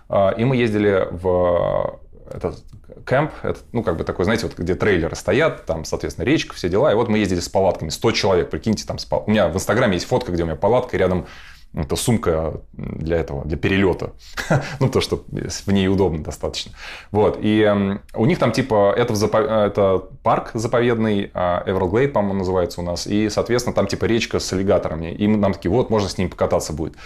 [0.08, 1.98] а, и мы ездили в
[2.30, 2.64] этот
[3.06, 6.68] кемп, это, ну, как бы такой, знаете, вот где трейлеры стоят, там, соответственно, речка, все
[6.68, 6.92] дела.
[6.92, 9.94] И вот мы ездили с палатками, 100 человек, прикиньте, там, с у меня в Инстаграме
[9.94, 11.26] есть фотка, где у меня палатка, и рядом
[11.72, 14.12] это сумка для этого, для перелета.
[14.80, 16.72] ну, то, что в ней удобно достаточно.
[17.12, 17.38] Вот.
[17.40, 22.40] И эм, у них там, типа, это, в запо- это парк заповедный, а, Everglade, по-моему,
[22.40, 23.06] называется у нас.
[23.06, 25.12] И, соответственно, там, типа, речка с аллигаторами.
[25.12, 26.96] И нам такие, вот, можно с ними покататься будет.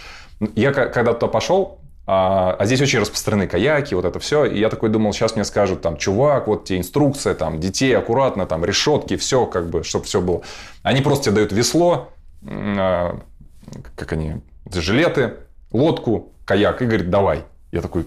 [0.55, 4.45] Я когда туда пошел, а, а здесь очень распространены каяки, вот это все.
[4.45, 8.45] И я такой думал, сейчас мне скажут, там, чувак, вот тебе инструкция, там, детей аккуратно,
[8.45, 10.41] там, решетки, все, как бы, чтобы все было.
[10.83, 12.09] Они просто тебе дают весло,
[12.47, 13.19] а,
[13.95, 14.41] как они,
[14.71, 15.33] жилеты,
[15.71, 17.43] лодку, каяк, и говорит, давай.
[17.71, 18.05] Я такой,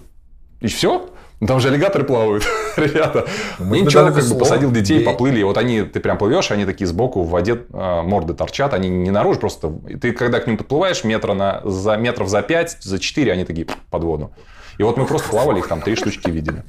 [0.61, 1.09] и все?
[1.47, 2.43] Там же аллигаторы плавают,
[2.75, 3.25] ребята.
[3.59, 5.05] Мы бы ничего, дали как бы посадил детей, бей.
[5.05, 5.39] поплыли.
[5.39, 8.89] И вот они, ты прям плывешь, они такие сбоку в воде а, морды торчат, они
[8.89, 12.79] не наружу, просто и ты когда к ним подплываешь метра на, за, метров за 5,
[12.81, 14.33] за 4, они такие под воду.
[14.77, 16.63] И вот мы просто плавали, их там три штучки видели.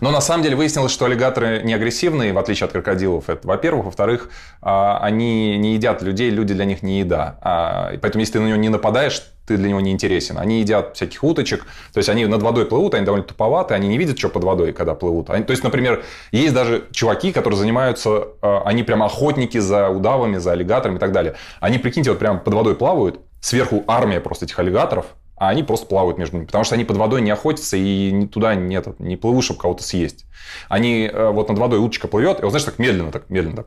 [0.00, 3.28] Но на самом деле выяснилось, что аллигаторы не агрессивные, в отличие от крокодилов.
[3.28, 3.86] Это, во-первых.
[3.86, 4.30] Во-вторых,
[4.62, 7.38] а, они не едят людей, люди для них не еда.
[7.42, 10.38] А, Поэтому, если ты на него не нападаешь, ты для него не интересен.
[10.38, 13.98] Они едят всяких уточек, то есть они над водой плывут, они довольно туповаты, они не
[13.98, 15.28] видят, что под водой, когда плывут.
[15.30, 16.02] Они- то есть, например,
[16.32, 21.12] есть даже чуваки, которые занимаются, а, они прям охотники за удавами, за аллигаторами и так
[21.12, 21.34] далее.
[21.60, 25.06] Они, прикиньте, вот прям под водой плавают, сверху армия просто этих аллигаторов,
[25.36, 28.54] а они просто плавают между ними, потому что они под водой не охотятся и туда
[28.54, 30.26] не, этот, не плывут, чтобы кого-то съесть.
[30.68, 33.66] Они э, вот над водой уточка плывет, и вот знаешь, так медленно, так медленно, так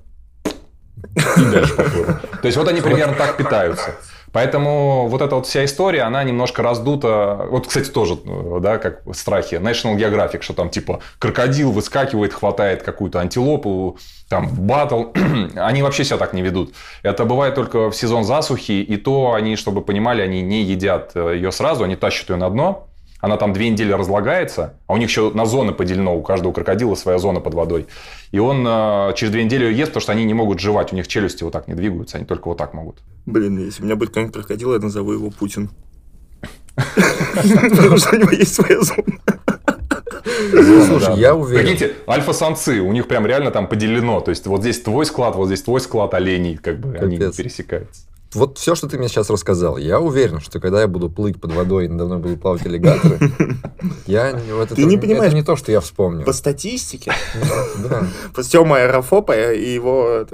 [1.38, 2.06] и дальше поплыл.
[2.41, 3.95] То есть вот они примерно так питаются.
[4.33, 7.47] Поэтому вот эта вот вся история, она немножко раздута.
[7.49, 9.55] Вот, кстати, тоже, э, да, как страхи.
[9.55, 13.97] National Geographic, что там типа крокодил выскакивает, хватает какую-то антилопу,
[14.29, 15.05] там батл.
[15.55, 16.73] они вообще себя так не ведут.
[17.03, 21.35] Это бывает только в сезон засухи, и то они, чтобы понимали, они не едят э,
[21.35, 22.87] ее сразу, они тащат ее на дно.
[23.19, 26.93] Она там две недели разлагается, а у них еще на зоны поделено, у каждого крокодила
[26.93, 27.87] своя зона под водой.
[28.31, 30.95] И он э, через две недели ее ест, потому что они не могут жевать, у
[30.95, 32.99] них челюсти вот так не двигаются, они только вот так могут.
[33.27, 35.69] Блин, если у меня будет какой-нибудь крокодил, я назову его Путин.
[37.35, 39.03] Потому что у него есть своя зона.
[40.85, 41.61] Слушай, я уверен.
[41.65, 44.21] Прикиньте, альфа-самцы, у них прям реально там поделено.
[44.21, 48.03] То есть вот здесь твой склад, вот здесь твой склад оленей, как бы они пересекаются.
[48.33, 51.53] Вот все, что ты мне сейчас рассказал, я уверен, что когда я буду плыть под
[51.53, 53.19] водой и надо мной будут плавать аллигаторы,
[54.05, 56.25] я не- вот Ты это- не понимаешь, Это не то, что я вспомню.
[56.25, 57.13] По статистике,
[57.77, 58.05] Да.
[58.43, 60.27] Тёма Аэрофоба, и его...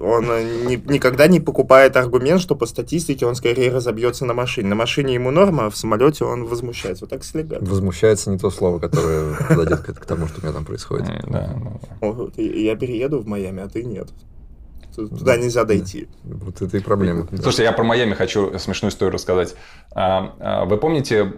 [0.00, 4.68] Он э, ни- никогда не покупает аргумент, что по статистике он скорее разобьется на машине.
[4.68, 7.04] На машине ему норма, а в самолете он возмущается.
[7.04, 7.64] Вот так с аллигатором.
[7.66, 11.08] Возмущается не то слово, которое подойдет к, к тому, что у меня там происходит.
[11.08, 11.54] М, да,
[12.00, 14.08] ну, Я перееду в Майами, а ты нет.
[14.94, 16.08] Т- Туда нельзя дойти.
[16.22, 17.26] Вот это и проблема.
[17.30, 17.36] да.
[17.42, 19.54] Слушайте, я про Майами хочу смешную историю рассказать.
[19.92, 21.34] А, а, Вы помните,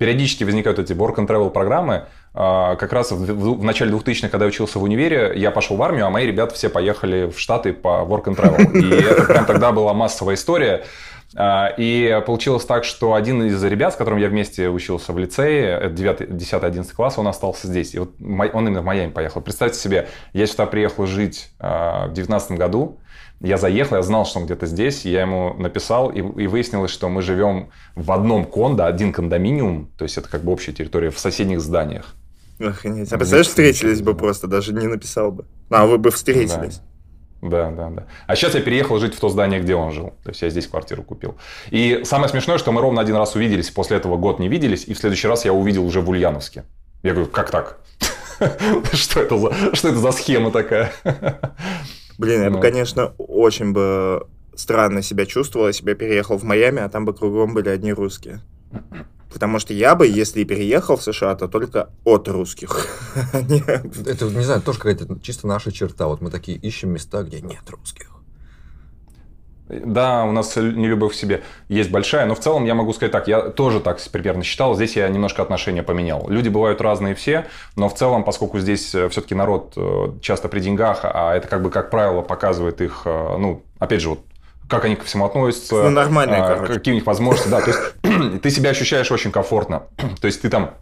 [0.00, 2.06] периодически возникают эти work and travel программы.
[2.32, 6.06] А, Как раз в, начале 2000-х, когда я учился в универе, я пошел в армию,
[6.06, 8.78] а мои ребята все поехали в Штаты по work and travel.
[8.78, 10.84] И это прям тогда была массовая история.
[11.36, 15.78] А, И получилось так, что один из ребят, с которым я вместе учился в лицее,
[15.78, 17.94] это 9, 10, 11 класс, он остался здесь.
[17.94, 19.42] И вот он именно в Майами поехал.
[19.42, 23.00] Представьте себе, я сюда приехал жить а, в 19 году,
[23.40, 27.08] я заехал, я знал, что он где-то здесь, я ему написал, и, и выяснилось, что
[27.08, 31.18] мы живем в одном кондо, один кондоминиум, то есть это как бы общая территория в
[31.18, 32.14] соседних зданиях.
[32.58, 33.10] Охренеть.
[33.12, 35.46] А представляешь, встретились бы просто, даже не написал бы.
[35.70, 36.80] А, вы бы встретились.
[37.40, 38.06] Да, да, да.
[38.26, 40.12] А сейчас я переехал жить в то здание, где он жил.
[40.22, 41.36] То есть я здесь квартиру купил.
[41.70, 44.92] И самое смешное, что мы ровно один раз увиделись, после этого год не виделись, и
[44.92, 46.64] в следующий раз я увидел уже в Ульяновске.
[47.02, 47.80] Я говорю, как так?
[48.92, 50.92] Что это за, что это за схема такая?
[52.20, 52.60] Блин, я бы, Ну.
[52.62, 57.14] конечно, очень бы странно себя чувствовал, если бы я переехал в Майами, а там бы
[57.14, 58.42] кругом были одни русские.
[59.32, 62.86] Потому что я бы, если и переехал в США, то только от русских.
[63.32, 66.08] Это, не знаю, тоже какая-то чисто наша черта.
[66.08, 68.10] Вот мы такие ищем места, где нет русских.
[69.70, 73.28] Да, у нас нелюбовь к себе есть большая, но в целом я могу сказать так,
[73.28, 76.28] я тоже так примерно считал, здесь я немножко отношения поменял.
[76.28, 81.00] Люди бывают разные все, но в целом, поскольку здесь все-таки народ э, часто при деньгах,
[81.02, 84.20] а это как бы, как правило, показывает их, э, ну, опять же, вот
[84.68, 86.74] как они ко всему относятся, Ну, нормальные, а, короче.
[86.74, 89.82] какие у них возможности, да, то есть ты себя ощущаешь очень комфортно,
[90.20, 90.74] то есть ты там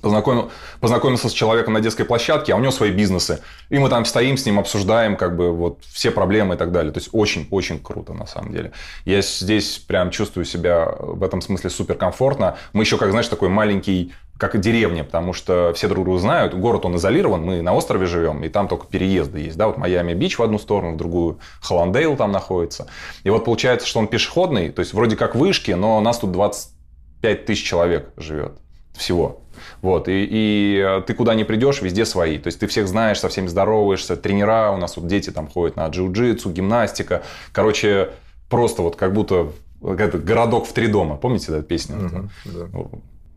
[0.00, 0.50] познакомил,
[0.80, 3.40] познакомился с человеком на детской площадке, а у него свои бизнесы.
[3.70, 6.92] И мы там стоим с ним, обсуждаем как бы вот все проблемы и так далее.
[6.92, 8.72] То есть очень-очень круто на самом деле.
[9.04, 12.56] Я здесь прям чувствую себя в этом смысле суперкомфортно.
[12.72, 16.54] Мы еще, как знаешь, такой маленький как деревня, потому что все друг друга знают.
[16.54, 19.56] Город, он изолирован, мы на острове живем, и там только переезды есть.
[19.56, 19.68] Да?
[19.68, 22.88] Вот Майами-Бич в одну сторону, в другую Холландейл там находится.
[23.22, 27.44] И вот получается, что он пешеходный, то есть вроде как вышки, но нас тут 25
[27.44, 28.61] тысяч человек живет
[28.94, 29.40] всего.
[29.80, 32.38] Вот, и, и э, ты куда не придешь, везде свои.
[32.38, 35.76] То есть ты всех знаешь, со всеми здороваешься, тренера, у нас вот дети там ходят
[35.76, 37.22] на джиу-джитсу, гимнастика.
[37.52, 38.10] Короче,
[38.48, 39.52] просто вот как будто
[39.82, 41.16] это городок в три дома.
[41.16, 42.06] Помните эту песню?
[42.06, 42.68] Угу, да.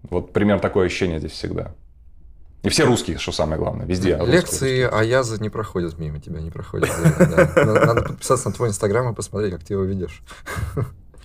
[0.09, 1.73] Вот примерно такое ощущение здесь всегда.
[2.65, 4.19] И все русские, что самое главное, везде.
[4.25, 6.89] Лекции Аяза не проходят мимо тебя, не проходят.
[7.55, 10.23] Надо подписаться на твой инстаграм и посмотреть, как ты его ведешь.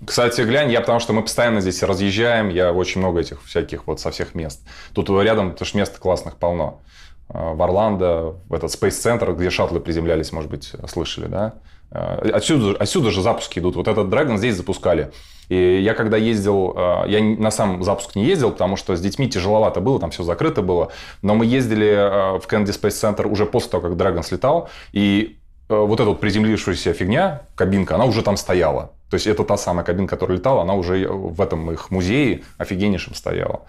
[0.05, 4.01] Кстати, глянь, я потому что мы постоянно здесь разъезжаем, я очень много этих всяких вот
[4.01, 4.63] со всех мест.
[4.95, 6.81] Тут рядом, потому что мест классных полно.
[7.29, 11.55] А, в Орландо, в этот Center, где шаттлы приземлялись, может быть, слышали, да?
[11.91, 13.77] А, отсюда, отсюда же запуски идут.
[13.77, 15.13] Вот этот Dragon здесь запускали.
[15.49, 19.29] И я когда ездил, а, я на сам запуск не ездил, потому что с детьми
[19.29, 20.91] тяжеловато было, там все закрыто было.
[21.23, 24.71] Но мы ездили в Kennedy Space Center уже после того, как Dragon слетал.
[24.93, 25.40] И
[25.71, 28.93] вот эта вот приземлившаяся фигня, кабинка, она уже там стояла.
[29.09, 33.15] То есть это та самая кабинка, которая летала, она уже в этом их музее офигеннейшем
[33.15, 33.63] стояла.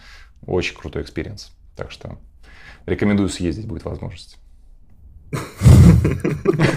[0.45, 1.51] Очень крутой experience.
[1.75, 2.17] Так что
[2.85, 4.37] рекомендую съездить, будет возможность.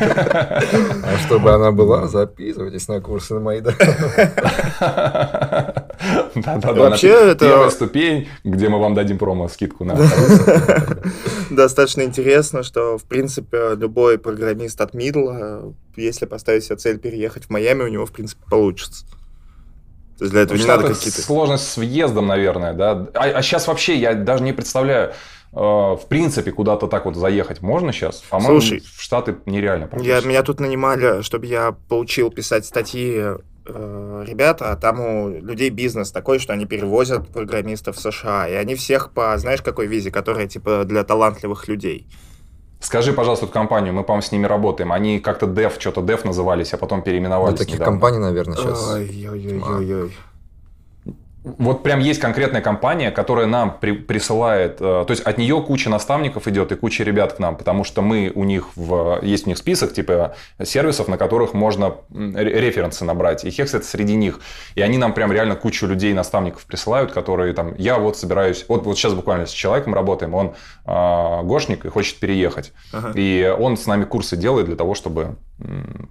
[0.00, 3.60] А чтобы она была, записывайтесь на курсы на мои.
[6.34, 7.46] Вообще это...
[7.46, 9.96] Первая ступень, где мы вам дадим промо-скидку на...
[11.50, 17.50] Достаточно интересно, что, в принципе, любой программист от Мидла, если поставить себе цель переехать в
[17.50, 19.04] Майами, у него, в принципе, получится.
[20.18, 21.22] То есть для этого не надо какие-то...
[21.22, 23.08] Сложность с въездом, наверное, да.
[23.14, 25.12] А, а сейчас вообще я даже не представляю,
[25.52, 28.22] э, в принципе, куда-то так вот заехать можно сейчас?
[28.30, 29.88] По-моему, Слушай, в Штаты нереально.
[30.00, 35.70] Я, меня тут нанимали, чтобы я получил писать статьи э, ребята, а там у людей
[35.70, 40.12] бизнес такой, что они перевозят программистов в США, и они всех по, знаешь, какой визе,
[40.12, 42.06] которая типа для талантливых людей.
[42.84, 44.92] Скажи, пожалуйста, эту компанию, мы, по-моему, с ними работаем.
[44.92, 47.52] Они как-то Dev, что-то Dev назывались, а потом переименовались.
[47.52, 47.92] Ну, таких недавно.
[47.92, 48.92] компаний, наверное, сейчас.
[48.92, 50.12] Ой-ой-ой-ой.
[51.44, 55.90] Вот прям есть конкретная компания, которая нам при, присылает, э, то есть от нее куча
[55.90, 59.50] наставников идет и куча ребят к нам, потому что мы у них в, есть у
[59.50, 64.40] них список типа сервисов, на которых можно референсы набрать, и Hex это среди них,
[64.74, 68.86] и они нам прям реально кучу людей наставников присылают, которые там, я вот собираюсь, вот
[68.86, 70.54] вот сейчас буквально с человеком работаем, он
[70.86, 73.12] э, гошник и хочет переехать, ага.
[73.14, 75.36] и он с нами курсы делает для того, чтобы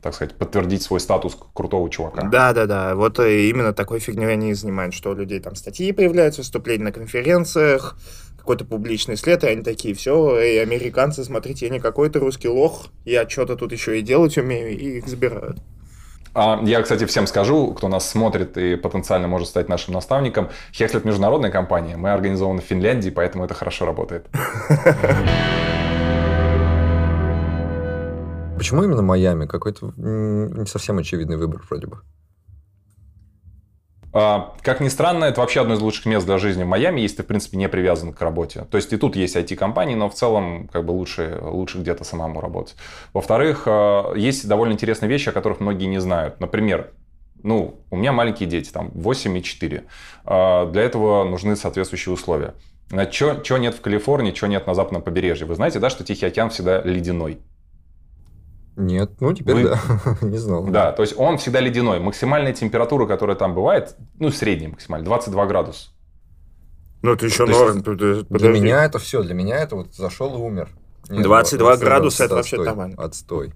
[0.01, 2.23] так сказать, подтвердить свой статус крутого чувака.
[2.23, 2.95] Да, да, да.
[2.95, 7.97] Вот именно такой фигней они занимают, что у людей там статьи появляются, выступления на конференциях,
[8.37, 12.87] какой-то публичный след, и они такие, все, эй, американцы, смотрите, я не какой-то русский лох,
[13.05, 15.57] я что-то тут еще и делать умею, и их забирают.
[16.35, 20.49] А я, кстати, всем скажу, кто нас смотрит и потенциально может стать нашим наставником.
[20.73, 21.95] Хекслет международная компания.
[21.95, 24.25] Мы организованы в Финляндии, поэтому это хорошо работает.
[28.57, 29.45] Почему именно Майами?
[29.45, 31.97] Какой-то не совсем очевидный выбор вроде бы.
[34.13, 37.17] А, как ни странно, это вообще одно из лучших мест для жизни в Майами, если
[37.17, 38.65] ты, в принципе, не привязан к работе.
[38.69, 42.39] То есть и тут есть IT-компании, но в целом как бы лучше, лучше где-то самому
[42.39, 42.75] работать.
[43.13, 46.39] Во-вторых, а, есть довольно интересные вещи, о которых многие не знают.
[46.39, 46.91] Например,
[47.41, 49.83] ну, у меня маленькие дети, там 8 и 4.
[50.25, 52.53] А, для этого нужны соответствующие условия.
[53.09, 55.47] Чего нет в Калифорнии, чего нет на западном побережье?
[55.47, 57.39] Вы знаете, да, что Тихий океан всегда ледяной?
[58.75, 59.63] Нет, ну теперь Вы...
[59.63, 59.79] да,
[60.21, 60.63] не знал.
[60.65, 61.99] Да, то есть он всегда ледяной.
[61.99, 65.89] Максимальная температура, которая там бывает, ну средняя максимальная, 22 градуса.
[67.01, 67.77] Ну это еще норм.
[67.77, 70.69] Есть, для меня это все, для меня это вот зашел и умер.
[71.09, 72.95] Нет, 22 градуса это вообще нормально.
[73.01, 73.53] Отстой.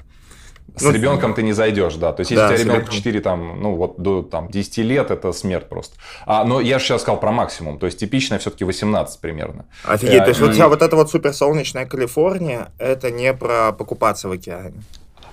[0.75, 2.11] С ну, ребенком ты не зайдешь, да.
[2.13, 5.09] То есть, если да, у тебя ребенок 4, там, ну, вот до там, 10 лет,
[5.11, 5.95] это смерть просто.
[6.25, 7.79] А, но я же сейчас сказал про максимум.
[7.79, 9.65] То есть, типичная все-таки 18 примерно.
[9.85, 10.43] Офигеть, а, то есть, и...
[10.43, 14.83] вот, а вот эта вот суперсолнечная Калифорния, это не про покупаться в океане.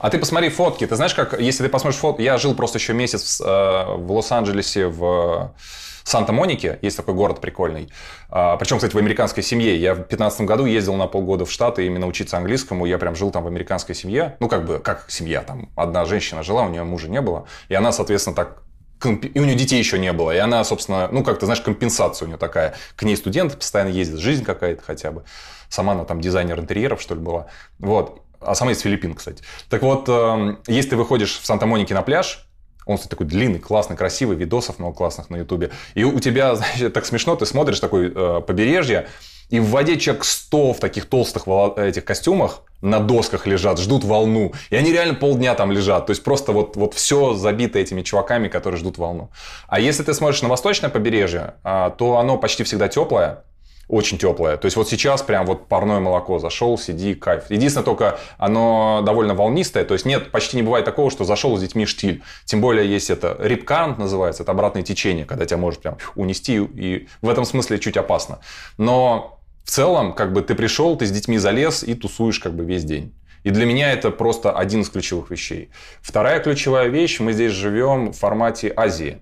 [0.05, 0.86] А ты посмотри фотки.
[0.86, 2.20] Ты знаешь, как, если ты посмотришь фотки...
[2.20, 5.55] Я жил просто еще месяц в, э, в Лос-Анджелесе, в
[6.02, 6.78] Санта-Монике.
[6.82, 7.90] Есть такой город прикольный.
[8.28, 9.74] А, причем, кстати, в американской семье.
[9.78, 12.85] Я в 2015 году ездил на полгода в Штаты именно учиться английскому.
[12.85, 14.36] Я прям жил там в американской семье.
[14.40, 15.40] Ну, как бы, как семья.
[15.40, 17.47] Там одна женщина жила, у нее мужа не было.
[17.70, 18.62] И она, соответственно, так
[19.06, 20.35] и у нее детей еще не было.
[20.35, 22.74] И она, собственно, ну, как то знаешь, компенсация у нее такая.
[22.97, 25.24] К ней студенты постоянно ездят, жизнь какая-то хотя бы.
[25.70, 27.47] Сама она там дизайнер интерьеров, что ли, была.
[27.78, 28.20] Вот.
[28.46, 29.42] А сама из Филиппин, кстати.
[29.68, 32.46] Так вот, эм, если ты выходишь в Санта-Монике на пляж,
[32.86, 35.70] он, кстати, такой длинный, классный, красивый, видосов много классных на Ютубе.
[35.94, 39.08] И у тебя, значит, так смешно, ты смотришь такое э, побережье,
[39.50, 41.44] И в воде человек 100 в таких толстых
[41.76, 44.52] этих костюмах на досках лежат, ждут волну.
[44.70, 46.06] И они реально полдня там лежат.
[46.06, 49.30] То есть просто вот, вот все забито этими чуваками, которые ждут волну.
[49.68, 53.44] А если ты смотришь на восточное побережье, а, то оно почти всегда теплое
[53.89, 54.56] очень теплое.
[54.56, 57.44] То есть вот сейчас прям вот парное молоко зашел, сиди, кайф.
[57.51, 61.61] Единственное только оно довольно волнистое, то есть нет, почти не бывает такого, что зашел с
[61.61, 62.23] детьми штиль.
[62.44, 67.09] Тем более есть это рипкант называется, это обратное течение, когда тебя может прям унести и
[67.23, 68.40] в этом смысле чуть опасно.
[68.78, 72.65] Но в целом, как бы ты пришел, ты с детьми залез и тусуешь как бы
[72.65, 73.15] весь день.
[73.44, 75.70] И для меня это просто один из ключевых вещей.
[76.01, 79.20] Вторая ключевая вещь, мы здесь живем в формате Азии.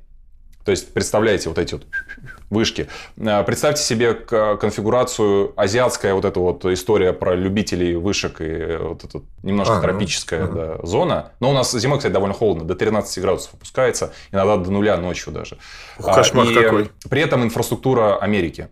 [0.65, 1.87] То есть, представляете, вот эти вот
[2.51, 2.89] вышки.
[3.17, 9.23] Э, представьте себе конфигурацию азиатская вот эта вот история про любителей вышек и вот эта
[9.43, 11.33] немножко а, тропическая ну, да, зона.
[11.41, 15.33] Но у нас зимой, кстати, довольно холодно, до 13 градусов опускается, иногда до нуля ночью
[15.33, 15.59] даже.
[15.99, 16.91] Кошмар и какой.
[17.09, 18.69] При этом инфраструктура Америки.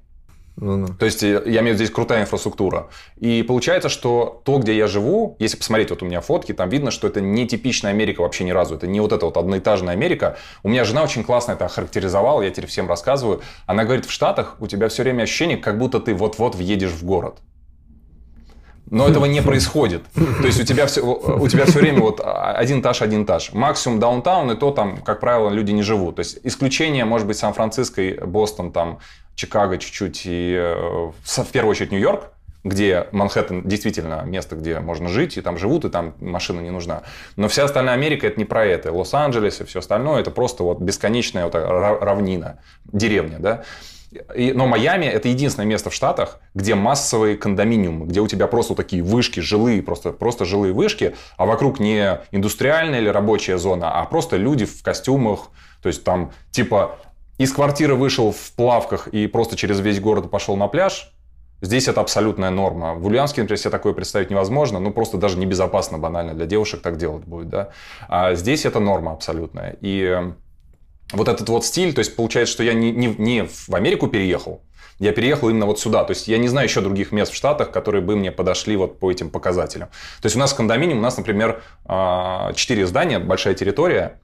[0.60, 0.88] Ну-ну.
[0.88, 2.88] То есть, э, я имею в виду здесь крутая инфраструктура.
[3.16, 6.90] И получается, что то, где я живу, если посмотреть, вот у меня фотки, там видно,
[6.90, 8.74] что это не типичная Америка вообще ни разу.
[8.74, 10.36] Это не вот эта вот одноэтажная Америка.
[10.62, 13.40] У меня жена очень классно это охарактеризовала, я теперь всем рассказываю.
[13.66, 17.04] Она говорит, в Штатах у тебя все время ощущение, как будто ты вот-вот въедешь в
[17.04, 17.38] город.
[18.90, 20.02] Но этого не происходит.
[20.14, 23.52] То есть у тебя все, у тебя все время вот один этаж, один этаж.
[23.52, 26.16] Максимум даунтаун, и то там, как правило, люди не живут.
[26.16, 28.98] То есть исключение может быть Сан-Франциско, Бостон, там
[29.40, 32.24] Чикаго чуть-чуть и э, в первую очередь Нью-Йорк,
[32.62, 37.04] где Манхэттен действительно место, где можно жить, и там живут, и там машина не нужна.
[37.36, 38.92] Но вся остальная Америка это не про это.
[38.92, 42.58] Лос-Анджелес и все остальное это просто вот бесконечная вот равнина,
[42.92, 43.64] деревня, да.
[44.34, 48.74] И, но Майами это единственное место в Штатах, где массовые кондоминиумы, где у тебя просто
[48.74, 54.04] такие вышки, жилые, просто, просто жилые вышки, а вокруг не индустриальная или рабочая зона, а
[54.04, 55.48] просто люди в костюмах,
[55.80, 56.98] то есть там типа
[57.40, 61.10] из квартиры вышел в плавках и просто через весь город пошел на пляж,
[61.62, 62.92] здесь это абсолютная норма.
[62.92, 66.98] В Ульяновске, например, себе такое представить невозможно, ну просто даже небезопасно банально для девушек так
[66.98, 67.70] делать будет, да.
[68.08, 69.78] А здесь это норма абсолютная.
[69.80, 70.20] И
[71.12, 74.60] вот этот вот стиль, то есть получается, что я не, не, не в Америку переехал,
[74.98, 76.04] я переехал именно вот сюда.
[76.04, 78.98] То есть я не знаю еще других мест в Штатах, которые бы мне подошли вот
[78.98, 79.88] по этим показателям.
[80.20, 82.52] То есть у нас кондоминиум, у нас, например, 4 а,
[82.86, 84.20] здания, большая территория,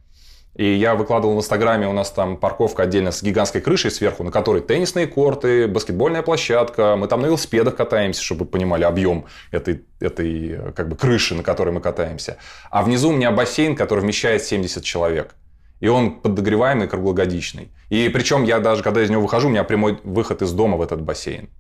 [0.57, 4.31] и я выкладывал в Инстаграме, у нас там парковка отдельно с гигантской крышей сверху, на
[4.31, 6.97] которой теннисные корты, баскетбольная площадка.
[6.97, 11.43] Мы там на велосипедах катаемся, чтобы вы понимали объем этой, этой как бы крыши, на
[11.43, 12.39] которой мы катаемся.
[12.71, 15.35] А внизу у меня бассейн, который вмещает 70 человек.
[15.81, 17.71] И он подогреваемый, круглогодичный.
[17.91, 20.81] И причем я даже, когда из него выхожу, у меня прямой выход из дома в
[20.81, 21.51] этот бассейн.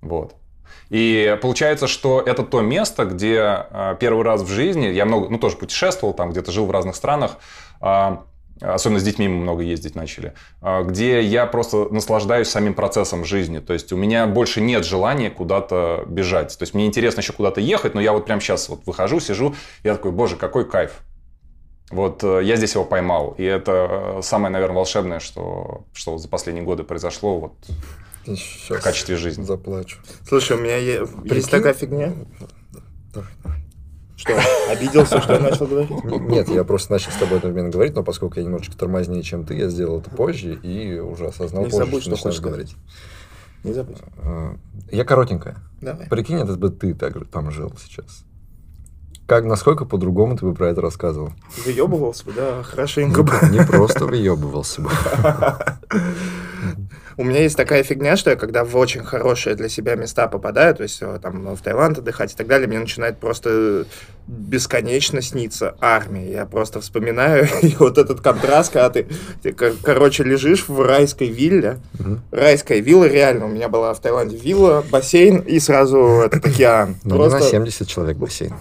[0.00, 0.36] Вот.
[0.90, 5.38] И получается, что это то место, где а, первый раз в жизни, я много, ну
[5.38, 7.38] тоже путешествовал там, где-то жил в разных странах,
[7.80, 8.24] а,
[8.60, 13.58] особенно с детьми мы много ездить начали, а, где я просто наслаждаюсь самим процессом жизни.
[13.58, 16.56] То есть у меня больше нет желания куда-то бежать.
[16.56, 19.54] То есть мне интересно еще куда-то ехать, но я вот прямо сейчас вот выхожу, сижу,
[19.82, 21.02] я такой, боже, какой кайф.
[21.90, 23.34] Вот э, я здесь его поймал.
[23.38, 27.54] И это э, самое, наверное, волшебное, что, что за последние годы произошло вот
[28.26, 29.44] Сейчас в качестве жизни.
[29.44, 29.98] Заплачу.
[30.26, 32.12] Слушай, у меня есть, есть такая фигня.
[34.16, 34.32] Что,
[34.70, 35.90] обиделся, что я начал говорить?
[36.04, 39.54] Нет, я просто начал с тобой одновременно говорить, но поскольку я немножечко тормознее, чем ты,
[39.54, 42.76] я сделал это позже и уже осознал Не позже, забудь, что, что хочешь говорить.
[43.62, 43.98] Не забудь.
[44.18, 44.56] А,
[44.90, 45.58] я коротенькая.
[45.82, 46.08] Давай.
[46.08, 48.24] Прикинь, это бы ты так там жил сейчас.
[49.26, 51.32] Как, насколько по-другому ты бы про это рассказывал?
[51.64, 53.32] Выебывался бы, да, хорошенько бы.
[53.50, 54.90] Не просто выебывался бы.
[57.18, 60.74] У меня есть такая фигня, что я когда в очень хорошие для себя места попадаю,
[60.74, 63.86] то есть э, там в Таиланд отдыхать и так далее, мне начинает просто
[64.26, 66.30] бесконечно сниться армия.
[66.30, 69.06] Я просто вспоминаю и вот этот контраст, когда ты,
[69.42, 71.78] ты короче, лежишь в райской вилле.
[71.98, 72.18] Угу.
[72.32, 76.96] Райская вилла, реально, у меня была в Таиланде вилла, бассейн и сразу этот океан.
[77.02, 77.38] Ну, просто...
[77.38, 78.52] на 70 человек бассейн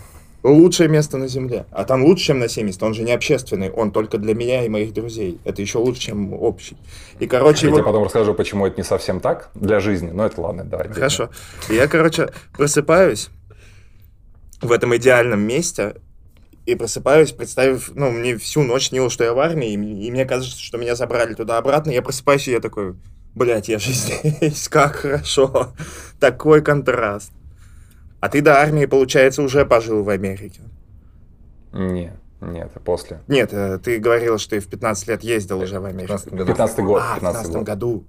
[0.51, 1.65] лучшее место на Земле.
[1.71, 2.81] А там лучше, чем на 70.
[2.83, 5.39] Он же не общественный, он только для меня и моих друзей.
[5.43, 6.77] Это еще лучше, чем общий.
[7.19, 7.67] И, короче...
[7.67, 7.77] Я вот...
[7.77, 10.11] тебе потом расскажу, почему это не совсем так для жизни.
[10.11, 10.89] Но это ладно, давай.
[10.89, 11.29] Хорошо.
[11.69, 13.29] Я, короче, просыпаюсь
[14.61, 15.95] в этом идеальном месте,
[16.65, 20.25] и просыпаюсь, представив, ну, мне всю ночь снилось, что я в армии, и, и мне
[20.25, 22.95] кажется, что меня забрали туда-обратно, я просыпаюсь, и я такой,
[23.35, 25.73] блядь, я же здесь, как хорошо,
[26.19, 27.31] такой контраст.
[28.25, 30.61] А ты до армии, получается, уже пожил в Америке?
[31.71, 32.15] Нет.
[32.41, 33.19] Нет, после.
[33.27, 36.17] Нет, э, ты говорил, что ты в 15 лет ездил уже в Америку.
[36.31, 37.03] 15 год.
[37.05, 38.03] А, в 15 году.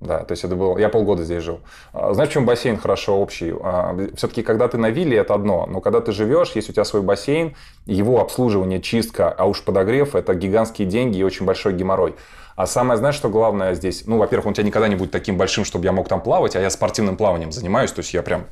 [0.00, 0.76] Да, то есть это было...
[0.78, 1.60] Я полгода здесь жил.
[1.92, 3.54] А, знаешь, почему бассейн хорошо общий?
[3.62, 5.66] А, Все-таки, когда ты на вилле, это одно.
[5.66, 7.56] Но когда ты живешь, если у тебя свой бассейн,
[7.86, 12.14] его обслуживание, чистка, а уж подогрев, это гигантские деньги и очень большой геморрой.
[12.56, 14.04] А самое, знаешь, что главное здесь?
[14.06, 16.54] Ну, во-первых, он у тебя никогда не будет таким большим, чтобы я мог там плавать,
[16.54, 17.90] а я спортивным плаванием занимаюсь.
[17.90, 18.46] То есть я прям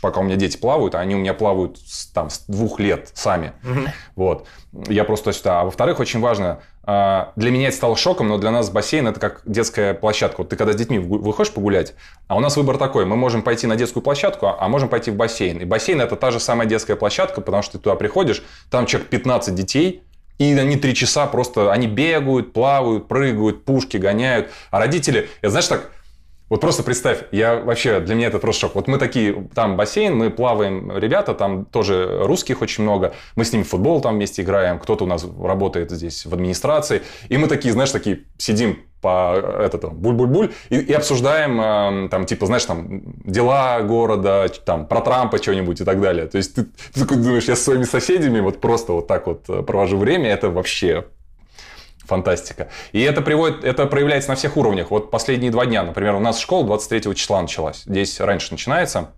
[0.00, 3.10] пока у меня дети плавают, а они у меня плавают с, там с двух лет
[3.14, 3.52] сами.
[3.62, 3.80] Угу.
[4.16, 4.46] Вот.
[4.88, 5.60] Я просто сюда.
[5.60, 9.40] А во-вторых, очень важно, для меня это стало шоком, но для нас бассейн это как
[9.46, 10.42] детская площадка.
[10.42, 11.94] Вот ты когда с детьми выходишь погулять,
[12.28, 13.06] а у нас выбор такой.
[13.06, 15.58] Мы можем пойти на детскую площадку, а можем пойти в бассейн.
[15.58, 19.08] И бассейн это та же самая детская площадка, потому что ты туда приходишь, там человек
[19.08, 20.02] 15 детей,
[20.38, 24.50] и они три часа просто, они бегают, плавают, прыгают, пушки гоняют.
[24.70, 25.90] А родители, это знаешь так,
[26.48, 28.74] вот просто представь, я вообще, для меня это просто шок.
[28.74, 33.52] Вот мы такие, там бассейн, мы плаваем, ребята, там тоже русских очень много, мы с
[33.52, 37.48] ними в футбол там вместе играем, кто-то у нас работает здесь в администрации, и мы
[37.48, 43.02] такие, знаешь, такие сидим по это там буль-буль-буль и, и обсуждаем там типа знаешь там
[43.22, 46.64] дела города там про Трампа что-нибудь и так далее то есть ты,
[46.94, 51.04] ты думаешь я с своими соседями вот просто вот так вот провожу время это вообще
[52.06, 52.68] фантастика.
[52.92, 54.90] И это, приводит, это проявляется на всех уровнях.
[54.90, 57.82] Вот последние два дня, например, у нас школа 23 числа началась.
[57.84, 59.10] Здесь раньше начинается.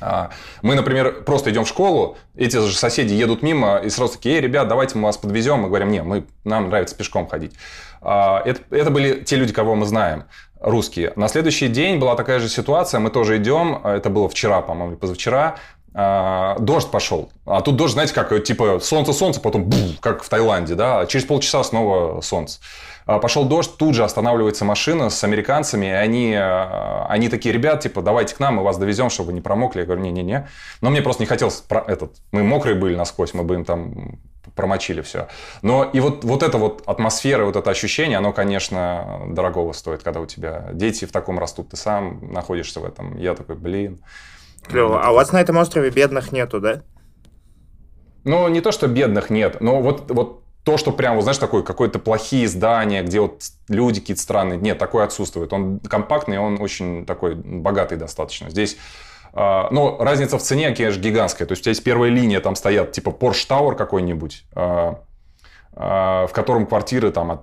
[0.00, 0.30] А,
[0.62, 4.40] мы, например, просто идем в школу, эти же соседи едут мимо и сразу такие, эй,
[4.40, 5.60] ребят, давайте мы вас подвезем.
[5.60, 7.54] Мы говорим, не, мы, нам нравится пешком ходить.
[8.00, 10.24] А, это, это были те люди, кого мы знаем,
[10.60, 11.12] русские.
[11.16, 15.56] На следующий день была такая же ситуация, мы тоже идем, это было вчера, по-моему, позавчера,
[16.00, 17.28] а, дождь пошел.
[17.44, 21.64] А тут дождь, знаете, как типа солнце-солнце, потом бух, как в Таиланде, да, через полчаса
[21.64, 22.60] снова солнце.
[23.04, 27.80] А, пошел дождь, тут же останавливается машина с американцами, и они, а, они такие, ребят,
[27.80, 29.80] типа, давайте к нам, мы вас довезем, чтобы не промокли.
[29.80, 30.46] Я говорю, не-не-не.
[30.82, 34.20] Но мне просто не хотелось, этот, мы мокрые были насквозь, мы бы им там
[34.54, 35.26] промочили все.
[35.62, 40.20] Но и вот, вот эта вот атмосфера, вот это ощущение, оно, конечно, дорогого стоит, когда
[40.20, 43.18] у тебя дети в таком растут, ты сам находишься в этом.
[43.18, 43.98] Я такой, блин,
[44.68, 45.02] Клево.
[45.02, 46.82] А у вас на этом острове бедных нету, да?
[48.24, 51.62] Ну, не то, что бедных нет, но вот, вот то, что прям, вот, знаешь, такое,
[51.62, 55.52] какое-то плохие здания, где вот люди какие-то странные, нет, такое отсутствует.
[55.52, 58.50] Он компактный, он очень такой богатый достаточно.
[58.50, 58.76] Здесь
[59.32, 61.46] а, но разница в цене, конечно, гигантская.
[61.46, 65.00] То есть у тебя есть первая линия, там стоят типа Porsche Tower какой-нибудь, а,
[65.74, 67.40] а, в котором квартиры там от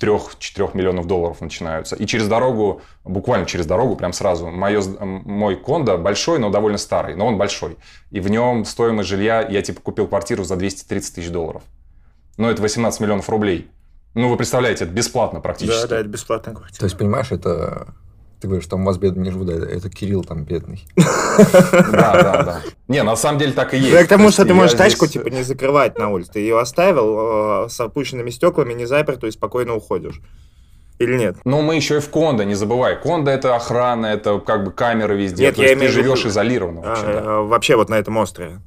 [0.00, 1.96] 3-4 миллионов долларов начинаются.
[1.96, 7.14] И через дорогу, буквально через дорогу, прям сразу, мое, мой кондо большой, но довольно старый,
[7.14, 7.76] но он большой.
[8.10, 11.62] И в нем стоимость жилья, я типа купил квартиру за 230 тысяч долларов.
[12.36, 13.70] Ну, это 18 миллионов рублей.
[14.14, 15.82] Ну, вы представляете, это бесплатно практически.
[15.82, 16.80] Да, да, это бесплатная квартира.
[16.80, 17.88] То есть, понимаешь, это
[18.40, 20.84] ты говоришь, там у вас бедный не живут, это Кирилл там бедный.
[20.96, 22.62] Да, да, да.
[22.88, 23.92] Не, на самом деле так и есть.
[23.92, 26.32] Да, к тому, что ты можешь тачку типа не закрывать на улице.
[26.32, 30.20] Ты ее оставил э, с опущенными стеклами, не запертую и спокойно уходишь.
[30.98, 31.36] Или нет?
[31.44, 32.96] Ну, мы еще и в Кондо, не забывай.
[32.96, 35.44] Кондо это охрана, это как бы камеры везде.
[35.44, 37.04] Нет, То я есть ты живешь изолированно вообще.
[37.06, 37.40] А, да.
[37.42, 38.60] Вообще вот на этом острове.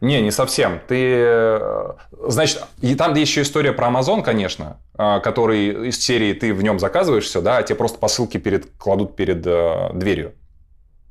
[0.00, 0.80] Не, не совсем.
[0.86, 1.92] Ты, э,
[2.26, 6.78] значит, и там еще история про Amazon, конечно, э, который из серии ты в нем
[6.78, 10.34] заказываешь все, да, а тебе просто посылки перед, кладут перед э, дверью.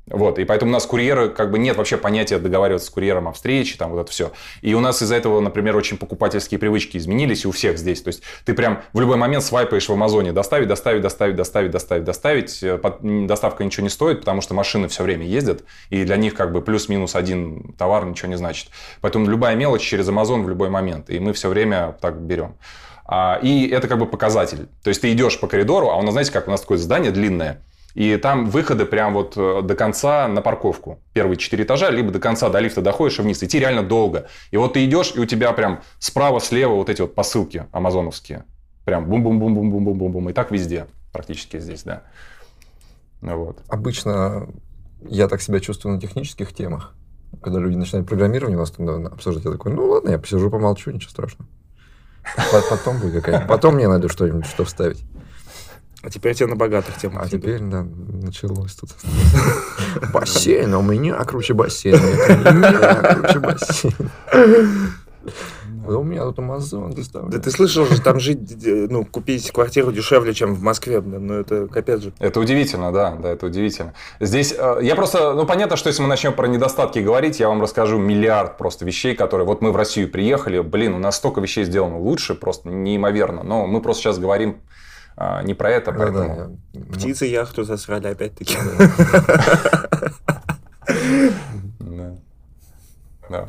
[0.08, 3.32] Вот, и поэтому у нас курьеры, как бы нет вообще понятия договариваться с курьером о
[3.32, 4.30] встрече, там вот это все.
[4.62, 8.02] И у нас из-за этого, например, очень покупательские привычки изменились у всех здесь.
[8.02, 12.04] То есть ты прям в любой момент свайпаешь в Амазоне, доставить, доставить, доставить, доставить, доставить,
[12.04, 12.62] доставить.
[12.62, 16.52] Э, доставка ничего не стоит, потому что машины все время ездят, и для них как
[16.52, 18.68] бы плюс-минус один товар ничего не значит.
[19.00, 22.54] Поэтому любая мелочь через Амазон в любой момент, и мы все время так берем.
[23.06, 24.68] А, и это как бы показатель.
[24.84, 27.10] То есть ты идешь по коридору, а у нас, знаете, как у нас такое здание
[27.10, 27.60] длинное,
[27.96, 31.00] и там выходы прям вот э, до конца на парковку.
[31.14, 33.42] Первые четыре этажа, либо до конца до лифта доходишь и вниз.
[33.42, 34.26] Идти реально долго.
[34.50, 38.44] И вот ты идешь, и у тебя прям справа, слева вот эти вот посылки амазоновские.
[38.84, 40.28] Прям бум-бум-бум-бум-бум-бум-бум.
[40.28, 42.02] И так везде, практически здесь, да.
[43.22, 43.60] Вот.
[43.66, 44.46] Обычно
[45.08, 46.92] я так себя чувствую на технических темах.
[47.42, 50.90] Когда люди начинают программирование у нас там обсуждать, я такой, ну ладно, я посижу, помолчу,
[50.90, 51.48] ничего страшного.
[52.68, 53.48] Потом будет какая-нибудь.
[53.48, 55.02] Потом мне найду что-нибудь, что вставить.
[56.06, 57.24] А теперь тебе на богатых темах.
[57.24, 57.84] А теперь, да,
[58.22, 58.90] началось тут.
[60.12, 61.96] Бассейн, а у меня круче бассейн.
[62.00, 63.92] У меня круче бассейн.
[65.84, 67.34] У меня тут Амазон доставляет.
[67.34, 71.34] Да ты слышал же, там жить, ну, купить квартиру дешевле, чем в Москве, блин, ну
[71.34, 72.12] это капец же.
[72.20, 73.92] Это удивительно, да, да, это удивительно.
[74.20, 77.60] Здесь, э, я просто, ну, понятно, что если мы начнем про недостатки говорить, я вам
[77.60, 81.64] расскажу миллиард просто вещей, которые, вот мы в Россию приехали, блин, у нас столько вещей
[81.64, 84.58] сделано луше, просто неимоверно, но мы просто сейчас говорим
[85.16, 86.58] а, не про это, поэтому...
[86.72, 86.92] Да, да.
[86.94, 88.56] Птицы яхту засрали опять-таки.
[93.28, 93.48] Да.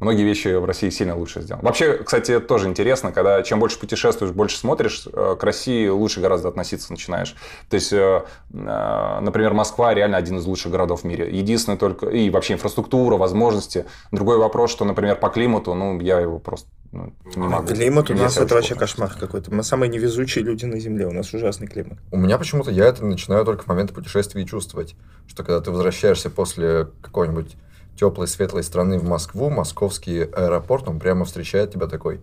[0.00, 1.64] Многие вещи в России сильно лучше сделаны.
[1.64, 6.20] Вообще, кстати, это тоже интересно, когда чем больше путешествуешь, больше смотришь, э, к России лучше
[6.20, 7.34] гораздо относиться начинаешь.
[7.68, 8.22] То есть, э,
[8.52, 11.28] э, например, Москва реально один из лучших городов в мире.
[11.36, 12.06] Единственное только...
[12.06, 13.86] И вообще инфраструктура, возможности.
[14.12, 17.66] Другой вопрос, что, например, по климату, ну, я его просто ну, не могу.
[17.66, 19.52] Климат у нас это вообще кошмар какой-то.
[19.52, 21.06] Мы самые невезучие люди на Земле.
[21.06, 21.98] У нас ужасный климат.
[22.12, 24.94] У меня почему-то я это начинаю только в момент путешествий чувствовать,
[25.26, 27.56] что когда ты возвращаешься после какой-нибудь
[27.98, 32.20] теплой, светлой страны в Москву, московский аэропорт, он прямо встречает тебя такой,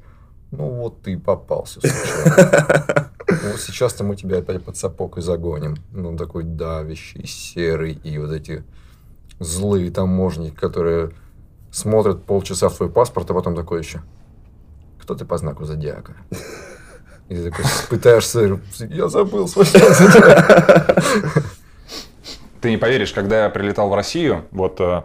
[0.52, 1.82] ну вот ты попался.
[3.28, 5.76] Ну, сейчас-то мы тебя опять под сапог и загоним.
[5.92, 8.64] Ну, такой давящий, серый, и вот эти
[9.40, 11.12] злые таможенники, которые
[11.72, 14.02] смотрят полчаса в твой паспорт, а потом такой еще,
[15.02, 16.14] кто ты по знаку зодиака?
[17.30, 21.04] И ты такой пытаешься, я забыл свой знак.
[22.62, 25.04] Ты не поверишь, когда я прилетал в Россию, вот э,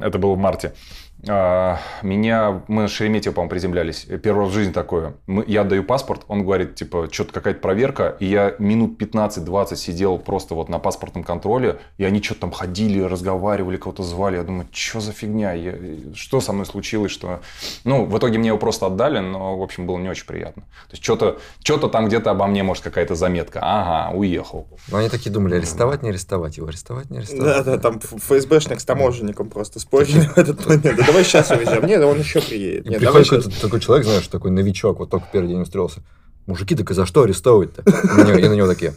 [0.00, 0.74] это было в марте,
[1.22, 4.06] меня, мы на Шереметьево, по-моему, приземлялись.
[4.22, 5.14] Первый раз в жизни такое.
[5.26, 10.18] Мы, я отдаю паспорт, он говорит, типа, что-то какая-то проверка, и я минут 15-20 сидел
[10.18, 14.36] просто вот на паспортном контроле, и они что-то там ходили, разговаривали, кого-то звали.
[14.36, 15.52] Я думаю, что за фигня?
[15.54, 15.74] Я-
[16.14, 17.10] что со мной случилось?
[17.10, 17.40] Что...
[17.84, 20.62] Ну, в итоге мне его просто отдали, но, в общем, было не очень приятно.
[20.62, 23.60] То есть, что-то что там где-то обо мне, может, какая-то заметка.
[23.62, 24.68] Ага, уехал.
[24.90, 27.64] Но они такие думали, арестовать, не арестовать его, арестовать, не арестовать.
[27.64, 31.07] Да, да, там ФСБшник с таможенником просто спорили в этот момент.
[31.08, 31.86] Да давай сейчас увезем.
[31.86, 32.86] Нет, он еще приедет.
[32.86, 36.00] Нет, давай какой-то такой человек, знаешь, такой новичок, вот только первый день устроился.
[36.46, 37.82] Мужики, так и за что арестовывать-то?
[37.82, 38.94] И на него- и на него такие.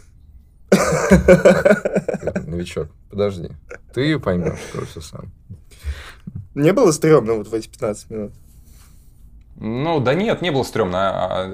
[2.45, 3.49] Новичок, подожди.
[3.93, 5.31] Ты поймешь, что все сам.
[6.53, 8.31] Не было стрёмно вот в эти 15 минут?
[9.63, 10.97] Ну, да нет, не было стрёмно.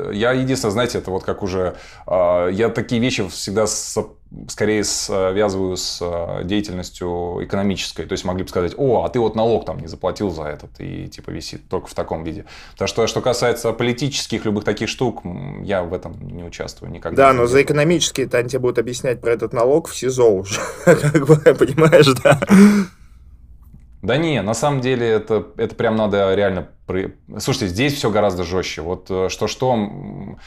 [0.08, 1.76] А, Я единственное, знаете, это вот как уже...
[2.06, 4.08] а, Я такие вещи всегда со-
[4.48, 8.06] скорее связываю с а, деятельностью экономической.
[8.06, 10.70] То есть могли бы сказать, о, а ты вот налог там не заплатил за этот,
[10.80, 12.46] и типа висит только в таком виде.
[12.78, 15.24] Так что, что касается политических любых таких штук,
[15.64, 17.28] я в этом не участвую никогда.
[17.28, 20.62] Да, но за экономические-то они тебе будут объяснять про этот налог в СИЗО уже.
[20.86, 22.40] Как бы, понимаешь, да?
[24.02, 26.70] Да не, на самом деле это, это прям надо реально...
[27.40, 28.82] Слушайте, здесь все гораздо жестче.
[28.82, 30.38] Вот э, что-что...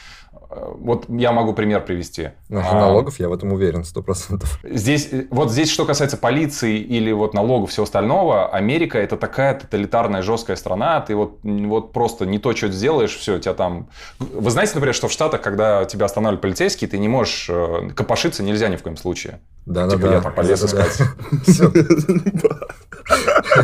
[0.53, 2.29] Вот я могу пример привести.
[2.49, 4.59] Насчет А, налогов я в этом уверен, сто процентов.
[4.63, 10.21] Здесь, вот здесь, что касается полиции или вот налогов, всего остального, Америка это такая тоталитарная
[10.21, 13.87] жесткая страна, ты вот, вот просто не то, что сделаешь, все, тебя там...
[14.19, 17.47] Вы знаете, например, что в Штатах, когда тебя останавливают полицейские, ты не можешь...
[17.49, 19.39] э, Копошиться нельзя ни в коем случае.
[19.65, 20.13] Да, Типа да.
[20.15, 20.97] я там полез искать.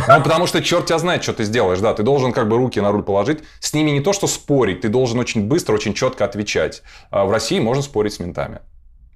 [0.07, 1.93] Ну, потому что черт тебя знает, что ты сделаешь, да.
[1.93, 3.39] Ты должен как бы руки на руль положить.
[3.59, 6.76] С ними не то, что спорить, ты должен очень быстро, очень четко отвечать.
[7.09, 8.59] А в России можно спорить с ментами.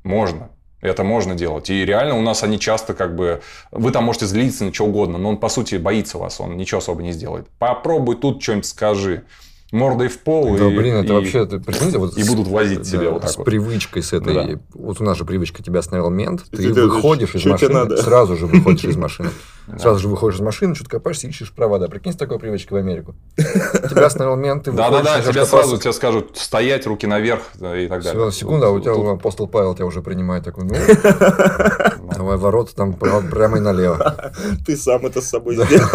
[0.04, 0.50] Можно.
[0.82, 1.70] Это можно делать.
[1.70, 3.42] И реально у нас они часто как бы...
[3.72, 6.40] Вы там можете злиться на что угодно, но он, по сути, боится вас.
[6.42, 7.48] Он ничего особо не сделает.
[7.60, 9.24] Попробуй тут что-нибудь скажи.
[9.72, 10.58] Мордой в пол.
[10.58, 13.10] Да, и, блин, это и- вообще, ты прикиньте, вот и с- будут возить да, тебя
[13.12, 13.46] вот так с вот.
[13.46, 14.34] привычкой с этой.
[14.34, 14.60] Да.
[14.74, 17.74] Вот у нас же привычка, тебя остановил мент, ты ты выходишь из «Чё тебе машины,
[17.74, 19.30] надо?» сразу же выходишь из машины.
[19.80, 21.88] Сразу же выходишь из машины, что-то копаешься, ищешь провода.
[21.88, 23.16] Прикинь, с такой привычкой в Америку.
[23.38, 28.04] Тебя остановил мент, ты выходишь, Да-да-да, тебя сразу тебе скажут стоять, руки наверх и так
[28.04, 28.32] далее.
[28.34, 30.76] Секунда, а у тебя апостол Павел тебя уже принимает такой, ну,
[32.16, 34.34] давай ворота там прямо прямо и налево.
[34.66, 35.90] Ты сам это с собой сделал.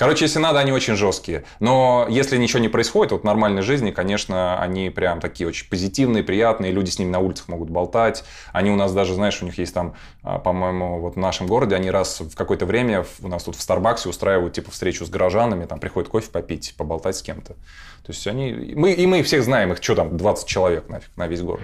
[0.00, 1.44] Короче, если надо, они очень жесткие.
[1.58, 6.24] Но если ничего не происходит, вот в нормальной жизни, конечно, они прям такие очень позитивные,
[6.24, 6.72] приятные.
[6.72, 8.24] Люди с ними на улицах могут болтать.
[8.54, 11.76] Они у нас даже, знаешь, у них есть там, а, по-моему, вот в нашем городе,
[11.76, 15.66] они раз в какое-то время у нас тут в Старбаксе устраивают типа встречу с горожанами,
[15.66, 17.52] там приходят кофе попить, поболтать с кем-то.
[17.52, 18.72] То есть они...
[18.74, 21.60] Мы, и мы всех знаем, их что там, 20 человек нафиг на весь город.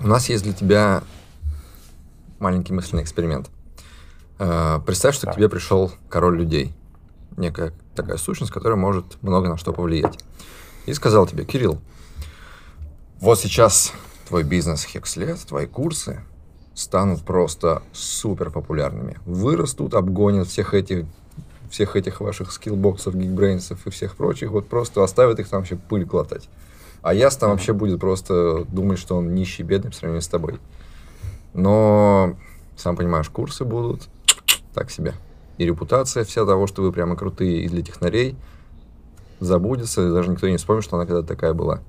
[0.00, 1.04] У нас есть для тебя
[2.40, 3.50] маленький мысленный эксперимент.
[4.38, 5.36] Э, Представь, что к Так.
[5.36, 6.74] тебе пришел король людей.
[7.36, 10.18] Некая такая сущность, которая может много на что повлиять.
[10.86, 11.78] И сказал тебе, Кирилл,
[13.20, 13.92] вот сейчас
[14.28, 16.20] твой бизнес Хекслет, твои курсы
[16.74, 19.18] станут просто супер популярными.
[19.24, 21.06] Вырастут, обгонят всех этих
[21.70, 26.04] всех этих ваших скиллбоксов, гигбрейнсов и всех прочих, вот просто оставят их там вообще пыль
[26.04, 26.48] глотать.
[27.02, 30.60] А Яс там вообще будет просто думать, что он нищий, бедный по сравнению с тобой.
[31.54, 32.36] Но,
[32.76, 34.08] сам понимаешь, курсы будут
[34.76, 35.14] так себе.
[35.58, 38.36] И репутация вся того, что вы прямо крутые и для технарей,
[39.40, 41.80] забудется, и даже никто не вспомнит, что она когда-то такая была.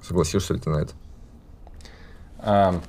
[0.00, 0.92] Согласишься ли ты на это?
[2.38, 2.80] А,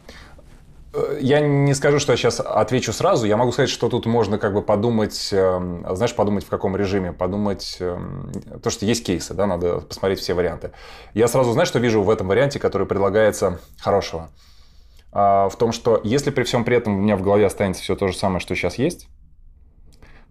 [1.19, 3.25] Я не скажу, что я сейчас отвечу сразу.
[3.25, 7.11] Я могу сказать, что тут можно как бы подумать, эм, знаешь, подумать в каком режиме,
[7.13, 8.31] подумать, эм,
[8.61, 10.71] то, что есть кейсы, да, надо посмотреть все варианты.
[11.15, 14.29] Я сразу, знаешь, что вижу в этом варианте, который предлагается хорошего?
[15.13, 17.95] А, в том, что если при всем при этом у меня в голове останется все
[17.95, 19.07] то же самое, что сейчас есть,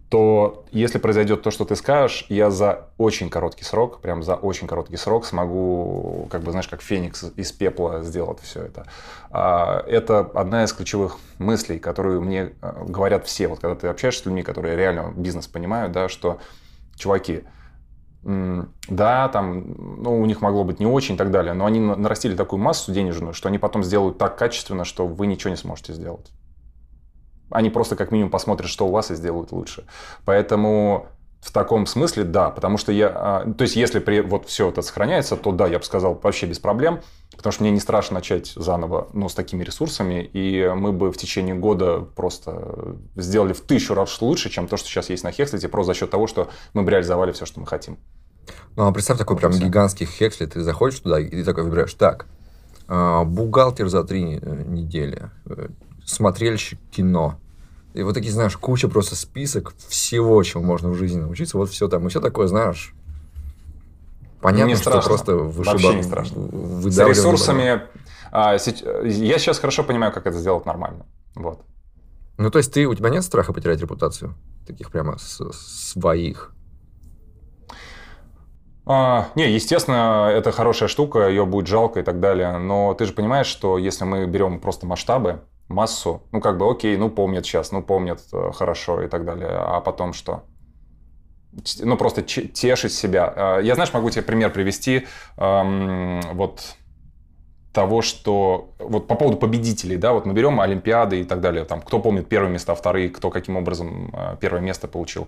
[0.09, 4.67] то если произойдет то, что ты скажешь, я за очень короткий срок, прям за очень
[4.67, 8.85] короткий срок смогу, как бы, знаешь, как феникс из пепла сделать все это.
[9.31, 13.47] А, это одна из ключевых мыслей, которую мне а, говорят все.
[13.47, 16.39] Вот когда ты общаешься с людьми, которые реально бизнес понимают, да, что,
[16.95, 17.45] чуваки,
[18.23, 22.35] да, там, ну, у них могло быть не очень и так далее, но они нарастили
[22.35, 26.31] такую массу денежную, что они потом сделают так качественно, что вы ничего не сможете сделать.
[27.49, 29.85] Они просто как минимум посмотрят, что у вас и сделают лучше.
[30.25, 31.07] Поэтому
[31.43, 34.81] в таком смысле, да, потому что я, а, то есть если при, вот все это
[34.81, 37.01] сохраняется, то да, я бы сказал, вообще без проблем,
[37.35, 41.17] потому что мне не страшно начать заново, но с такими ресурсами, и мы бы в
[41.17, 45.67] течение года просто сделали в тысячу раз лучше, чем то, что сейчас есть на Хекслите,
[45.67, 47.97] просто за счет того, что мы бы реализовали все, что мы хотим.
[48.77, 52.25] Ну, а представь такой прям гигантский Хекслит, ты заходишь туда, и ты такой выбираешь, так,
[52.87, 55.67] а, бухгалтер за три э, недели, э,
[56.05, 57.37] смотрельщик кино,
[57.93, 61.57] и вот такие, знаешь, куча просто список всего, чего можно в жизни научиться.
[61.57, 62.05] Вот все там.
[62.07, 62.93] И все такое, знаешь,
[64.41, 65.73] понятно, не что просто вышибан...
[65.73, 66.91] Вообще не страшно.
[66.91, 67.83] С ресурсами...
[68.31, 71.05] А, я сейчас хорошо понимаю, как это сделать нормально.
[71.35, 71.61] Вот.
[72.37, 74.33] Ну, то есть, ты, у тебя нет страха потерять репутацию?
[74.65, 76.51] Таких прямо с, своих?
[78.87, 82.57] А, не, естественно, это хорошая штука, ее будет жалко и так далее.
[82.57, 86.97] Но ты же понимаешь, что если мы берем просто масштабы, массу, ну как бы окей,
[86.97, 90.43] ну помнят сейчас, ну помнят э, хорошо и так далее, а потом что?
[91.79, 93.33] Ну просто тешить себя.
[93.35, 95.07] Э, я, знаешь, могу тебе пример привести,
[95.37, 96.75] эм, вот
[97.73, 101.81] того, что вот по поводу победителей, да, вот мы берем Олимпиады и так далее, там,
[101.81, 105.27] кто помнит первые места, вторые, кто каким образом э, первое место получил.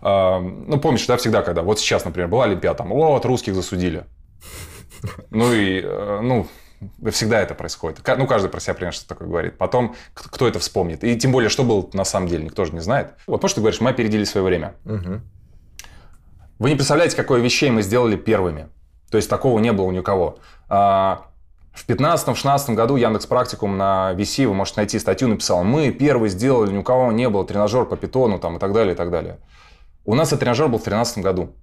[0.00, 3.54] Э, ну, помнишь, да, всегда, когда, вот сейчас, например, была Олимпиада, там, о, вот русских
[3.54, 4.04] засудили.
[5.30, 6.46] Ну и, э, ну,
[7.10, 8.00] Всегда это происходит.
[8.06, 9.58] Ну, каждый про себя примерно что такое говорит.
[9.58, 11.04] Потом, кто это вспомнит.
[11.04, 13.14] И тем более, что было на самом деле, никто же не знает.
[13.26, 14.74] Вот то, что ты говоришь, мы опередили свое время.
[14.86, 15.20] Угу.
[16.58, 18.68] Вы не представляете, какое вещей мы сделали первыми.
[19.10, 20.38] То есть, такого не было ни у кого.
[20.68, 21.26] А,
[21.72, 26.72] в 15-16 году Яндекс Практикум на VC, вы можете найти статью, написал, мы первые сделали,
[26.72, 29.38] ни у кого не было тренажер по питону там, и так далее, и так далее.
[30.04, 31.54] У нас этот тренажер был в 2013 году.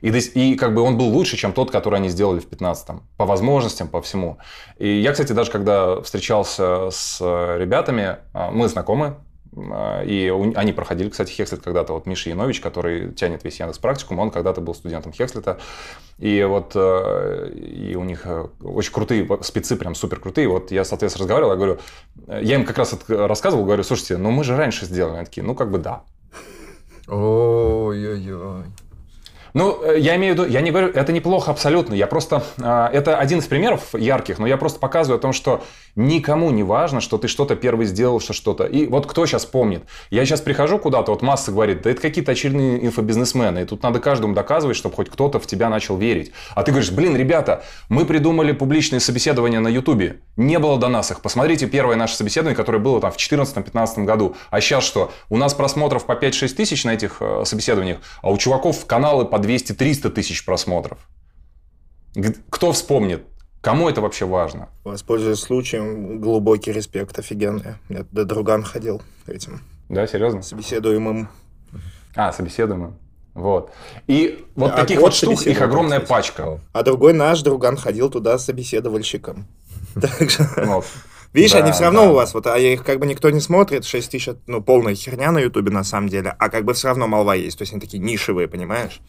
[0.00, 3.02] И, и как бы он был лучше, чем тот, который они сделали в 15-м.
[3.16, 4.38] По возможностям, по всему.
[4.78, 9.16] И я, кстати, даже когда встречался с ребятами, а, мы знакомы,
[9.56, 11.92] а, и они проходили, кстати, Хекслет когда-то.
[11.92, 15.58] Вот Миша Янович, который тянет весь Яндекс практикум, он когда-то был студентом Хекслета.
[16.18, 20.48] И вот э, и у них э, очень крутые спецы, прям супер крутые.
[20.48, 21.78] Вот я, соответственно, разговаривал, я говорю,
[22.26, 25.18] я им как раз рассказывал, говорю, слушайте, ну мы же раньше сделали.
[25.18, 26.02] Они такие, ну как бы да.
[27.06, 28.64] Ой-ой-ой.
[29.58, 31.92] Ну, э, я имею в виду, я не говорю, это неплохо абсолютно.
[31.92, 35.64] Я просто, а, это один из примеров ярких, но я просто показываю о том, что
[35.96, 38.66] никому не важно, что ты что-то первый сделал, что что-то.
[38.66, 39.82] И вот кто сейчас помнит?
[40.10, 43.98] Я сейчас прихожу куда-то, вот масса говорит, да это какие-то очередные инфобизнесмены, и тут надо
[43.98, 46.30] каждому доказывать, чтобы хоть кто-то в тебя начал верить.
[46.54, 50.20] А ты говоришь, блин, ребята, мы придумали публичные собеседования на Ютубе.
[50.36, 51.20] Не было до нас их.
[51.20, 54.36] Посмотрите первое наше собеседование, которое было там в 2014-2015 году.
[54.50, 55.10] А сейчас что?
[55.28, 59.47] У нас просмотров по 5-6 тысяч на этих э, собеседованиях, а у чуваков каналы по
[59.48, 60.98] 200-300 тысяч просмотров.
[62.50, 63.22] Кто вспомнит?
[63.60, 64.68] Кому это вообще важно?
[64.84, 67.74] Воспользуясь случаем, глубокий респект, офигенный.
[67.88, 69.60] Я до друган ходил этим.
[69.88, 70.42] Да, серьезно?
[70.42, 71.28] Собеседуемым.
[72.14, 72.96] А, собеседуемым.
[73.34, 73.72] Вот.
[74.06, 76.08] И вот а таких вот штук, их огромная кстати.
[76.08, 76.60] пачка.
[76.72, 79.46] А другой наш друган ходил туда собеседовальщиком.
[79.94, 80.82] Так что...
[81.32, 82.10] Видишь, да, они все равно да.
[82.10, 85.30] у вас, вот, а их как бы никто не смотрит, 6 тысяч, ну, полная херня
[85.30, 87.80] на Ютубе на самом деле, а как бы все равно молва есть, то есть они
[87.82, 89.00] такие нишевые, понимаешь?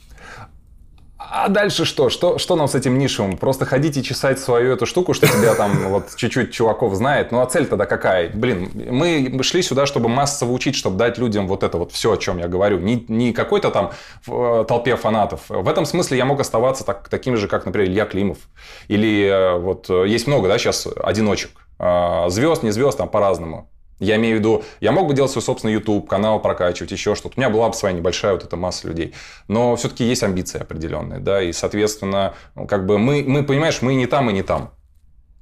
[1.32, 2.10] А дальше что?
[2.10, 2.40] что?
[2.40, 3.38] Что нам с этим нишевым?
[3.38, 7.32] Просто ходить и чесать свою эту штуку, что тебя там вот чуть-чуть чуваков знает.
[7.32, 8.30] Ну а цель тогда какая?
[8.30, 12.18] Блин, мы шли сюда, чтобы массово учить, чтобы дать людям вот это вот все, о
[12.18, 12.80] чем я говорю.
[12.80, 13.92] Не, не какой-то там
[14.26, 15.42] в э, толпе фанатов.
[15.50, 18.40] В этом смысле я мог оставаться так, таким же, как, например, Илья Климов.
[18.88, 21.52] Или э, вот э, есть много, да, сейчас одиночек.
[22.28, 23.70] Звезд, не звезд, там по-разному.
[24.00, 27.34] Я имею в виду, я мог бы делать свой собственный YouTube, канал прокачивать, еще что-то.
[27.38, 29.14] У меня была бы своя небольшая вот эта масса людей.
[29.48, 32.34] Но все-таки есть амбиции определенные, да, и, соответственно,
[32.68, 34.72] как бы мы, мы, понимаешь, мы не там и не там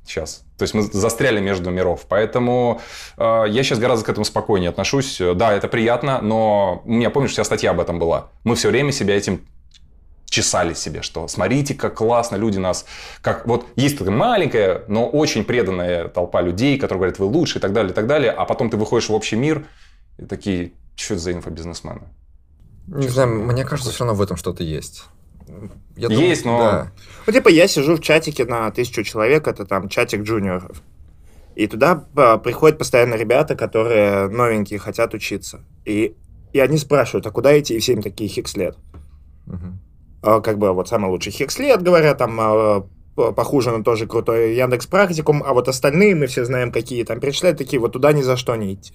[0.05, 0.43] сейчас.
[0.57, 2.05] То есть мы застряли между миров.
[2.07, 2.81] Поэтому
[3.17, 5.21] э, я сейчас гораздо к этому спокойнее отношусь.
[5.35, 8.29] Да, это приятно, но у меня, помнишь, вся статья об этом была.
[8.43, 9.45] Мы все время себя этим
[10.29, 12.85] чесали себе, что смотрите, как классно люди нас...
[13.21, 17.61] Как, вот есть такая маленькая, но очень преданная толпа людей, которые говорят, вы лучше и
[17.61, 19.65] так далее, и так далее, а потом ты выходишь в общий мир
[20.17, 22.01] и такие, что это за инфобизнесмены?
[22.87, 25.05] Не знаю, мне кажется, все равно в этом что-то есть.
[25.95, 26.71] Я есть, думаю, но...
[26.71, 26.91] Да.
[27.25, 30.81] Ну, типа, я сижу в чатике на тысячу человек, это там чатик джуниоров.
[31.55, 35.61] И туда а, приходят постоянно ребята, которые новенькие, хотят учиться.
[35.85, 36.15] И,
[36.53, 37.75] и они спрашивают, а куда идти?
[37.75, 38.77] И всем такие хикслет.
[39.47, 39.79] Мгм.
[39.79, 39.86] А,
[40.41, 45.43] как бы вот самый лучший хикслет, говорят, там а, похуже, но тоже крутой Яндекс Практикум,
[45.45, 48.55] а вот остальные мы все знаем, какие там перечисляют, такие вот туда ни за что
[48.55, 48.93] не идти.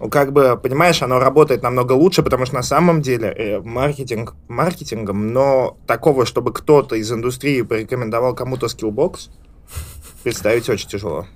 [0.00, 4.34] Ну, как бы, понимаешь, оно работает намного лучше, потому что на самом деле э, маркетинг
[4.48, 9.30] маркетингом, но такого, чтобы кто-то из индустрии порекомендовал кому-то скиллбокс,
[10.24, 11.26] представить очень тяжело.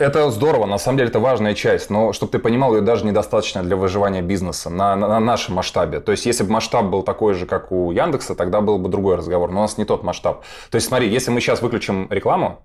[0.00, 3.62] Это здорово, на самом деле это важная часть, но чтобы ты понимал, ее даже недостаточно
[3.62, 6.00] для выживания бизнеса на, на- на нашем масштабе.
[6.00, 9.16] То есть, если бы масштаб был такой же, как у Яндекса, тогда был бы другой
[9.16, 10.42] разговор, но у нас не тот масштаб.
[10.70, 12.62] То есть, смотри, если мы сейчас выключим рекламу,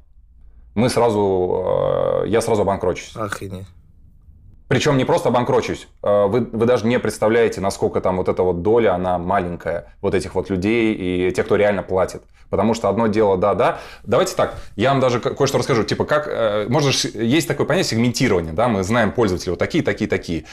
[0.75, 3.13] мы сразу, э, я сразу обанкрочусь.
[3.17, 3.67] Охренеть.
[4.67, 5.87] Причем не просто обанкрочусь.
[6.01, 9.93] Э, Вы, вы даже не представляете, насколько там вот эта вот доля, она маленькая.
[10.01, 12.23] Вот этих вот людей и тех, кто реально платит.
[12.49, 13.79] Потому что одно дело, да, да.
[14.03, 15.83] Давайте так, я вам даже ко- кое-что расскажу.
[15.83, 19.83] Типа, как, э, можно ж- есть такое понятие сегментирования, да, мы знаем пользователей вот такие,
[19.83, 20.45] такие, такие.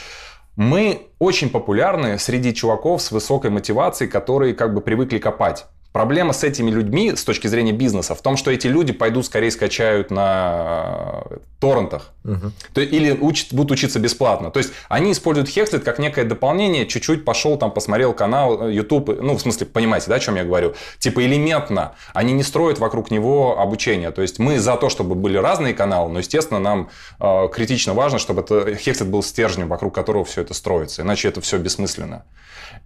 [0.55, 5.65] Мы очень популярны среди чуваков с высокой мотивацией, которые как бы привыкли копать.
[5.93, 9.51] Проблема с этими людьми с точки зрения бизнеса в том, что эти люди пойдут скорее
[9.51, 12.11] скачают на э, торрентах.
[12.23, 12.51] Мгм.
[12.73, 14.49] То- или учат- будут учиться бесплатно.
[14.49, 19.21] То есть они используют Hexlet как некое дополнение, чуть-чуть пошел там, посмотрел канал э, YouTube,
[19.21, 20.73] ну, в смысле, понимаете, да, о чем я говорю?
[20.97, 21.93] Типа элементно.
[22.15, 24.09] Они не строят вокруг него обучение.
[24.09, 26.89] То есть мы за то, чтобы были разные каналы, но, естественно, нам
[27.19, 31.03] э, критично важно, чтобы это Hexlet был стержнем, вокруг которого все это строится.
[31.03, 32.25] Иначе это все бессмысленно.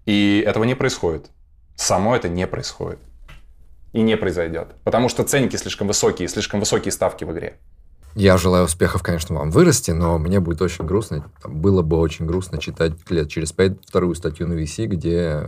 [0.05, 1.27] И этого не происходит.
[1.77, 2.99] Само это не происходит.
[3.93, 4.75] И не произойдет.
[4.83, 7.57] Потому что ценники слишком высокие, слишком высокие ставки в игре.
[8.15, 12.57] Я желаю успехов, конечно, вам вырасти, но мне будет очень грустно, было бы очень грустно
[12.57, 15.43] читать лет через пять вторую статью на VC, где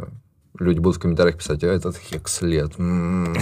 [0.58, 2.74] люди будут в комментариях писать, а этот хекслет.
[2.78, 3.36] м-м-м».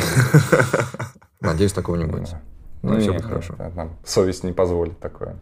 [1.41, 2.30] Надеюсь, такого не будет.
[2.84, 3.55] Ну, все будет хорошо.
[4.05, 5.35] совесть не позволит такое.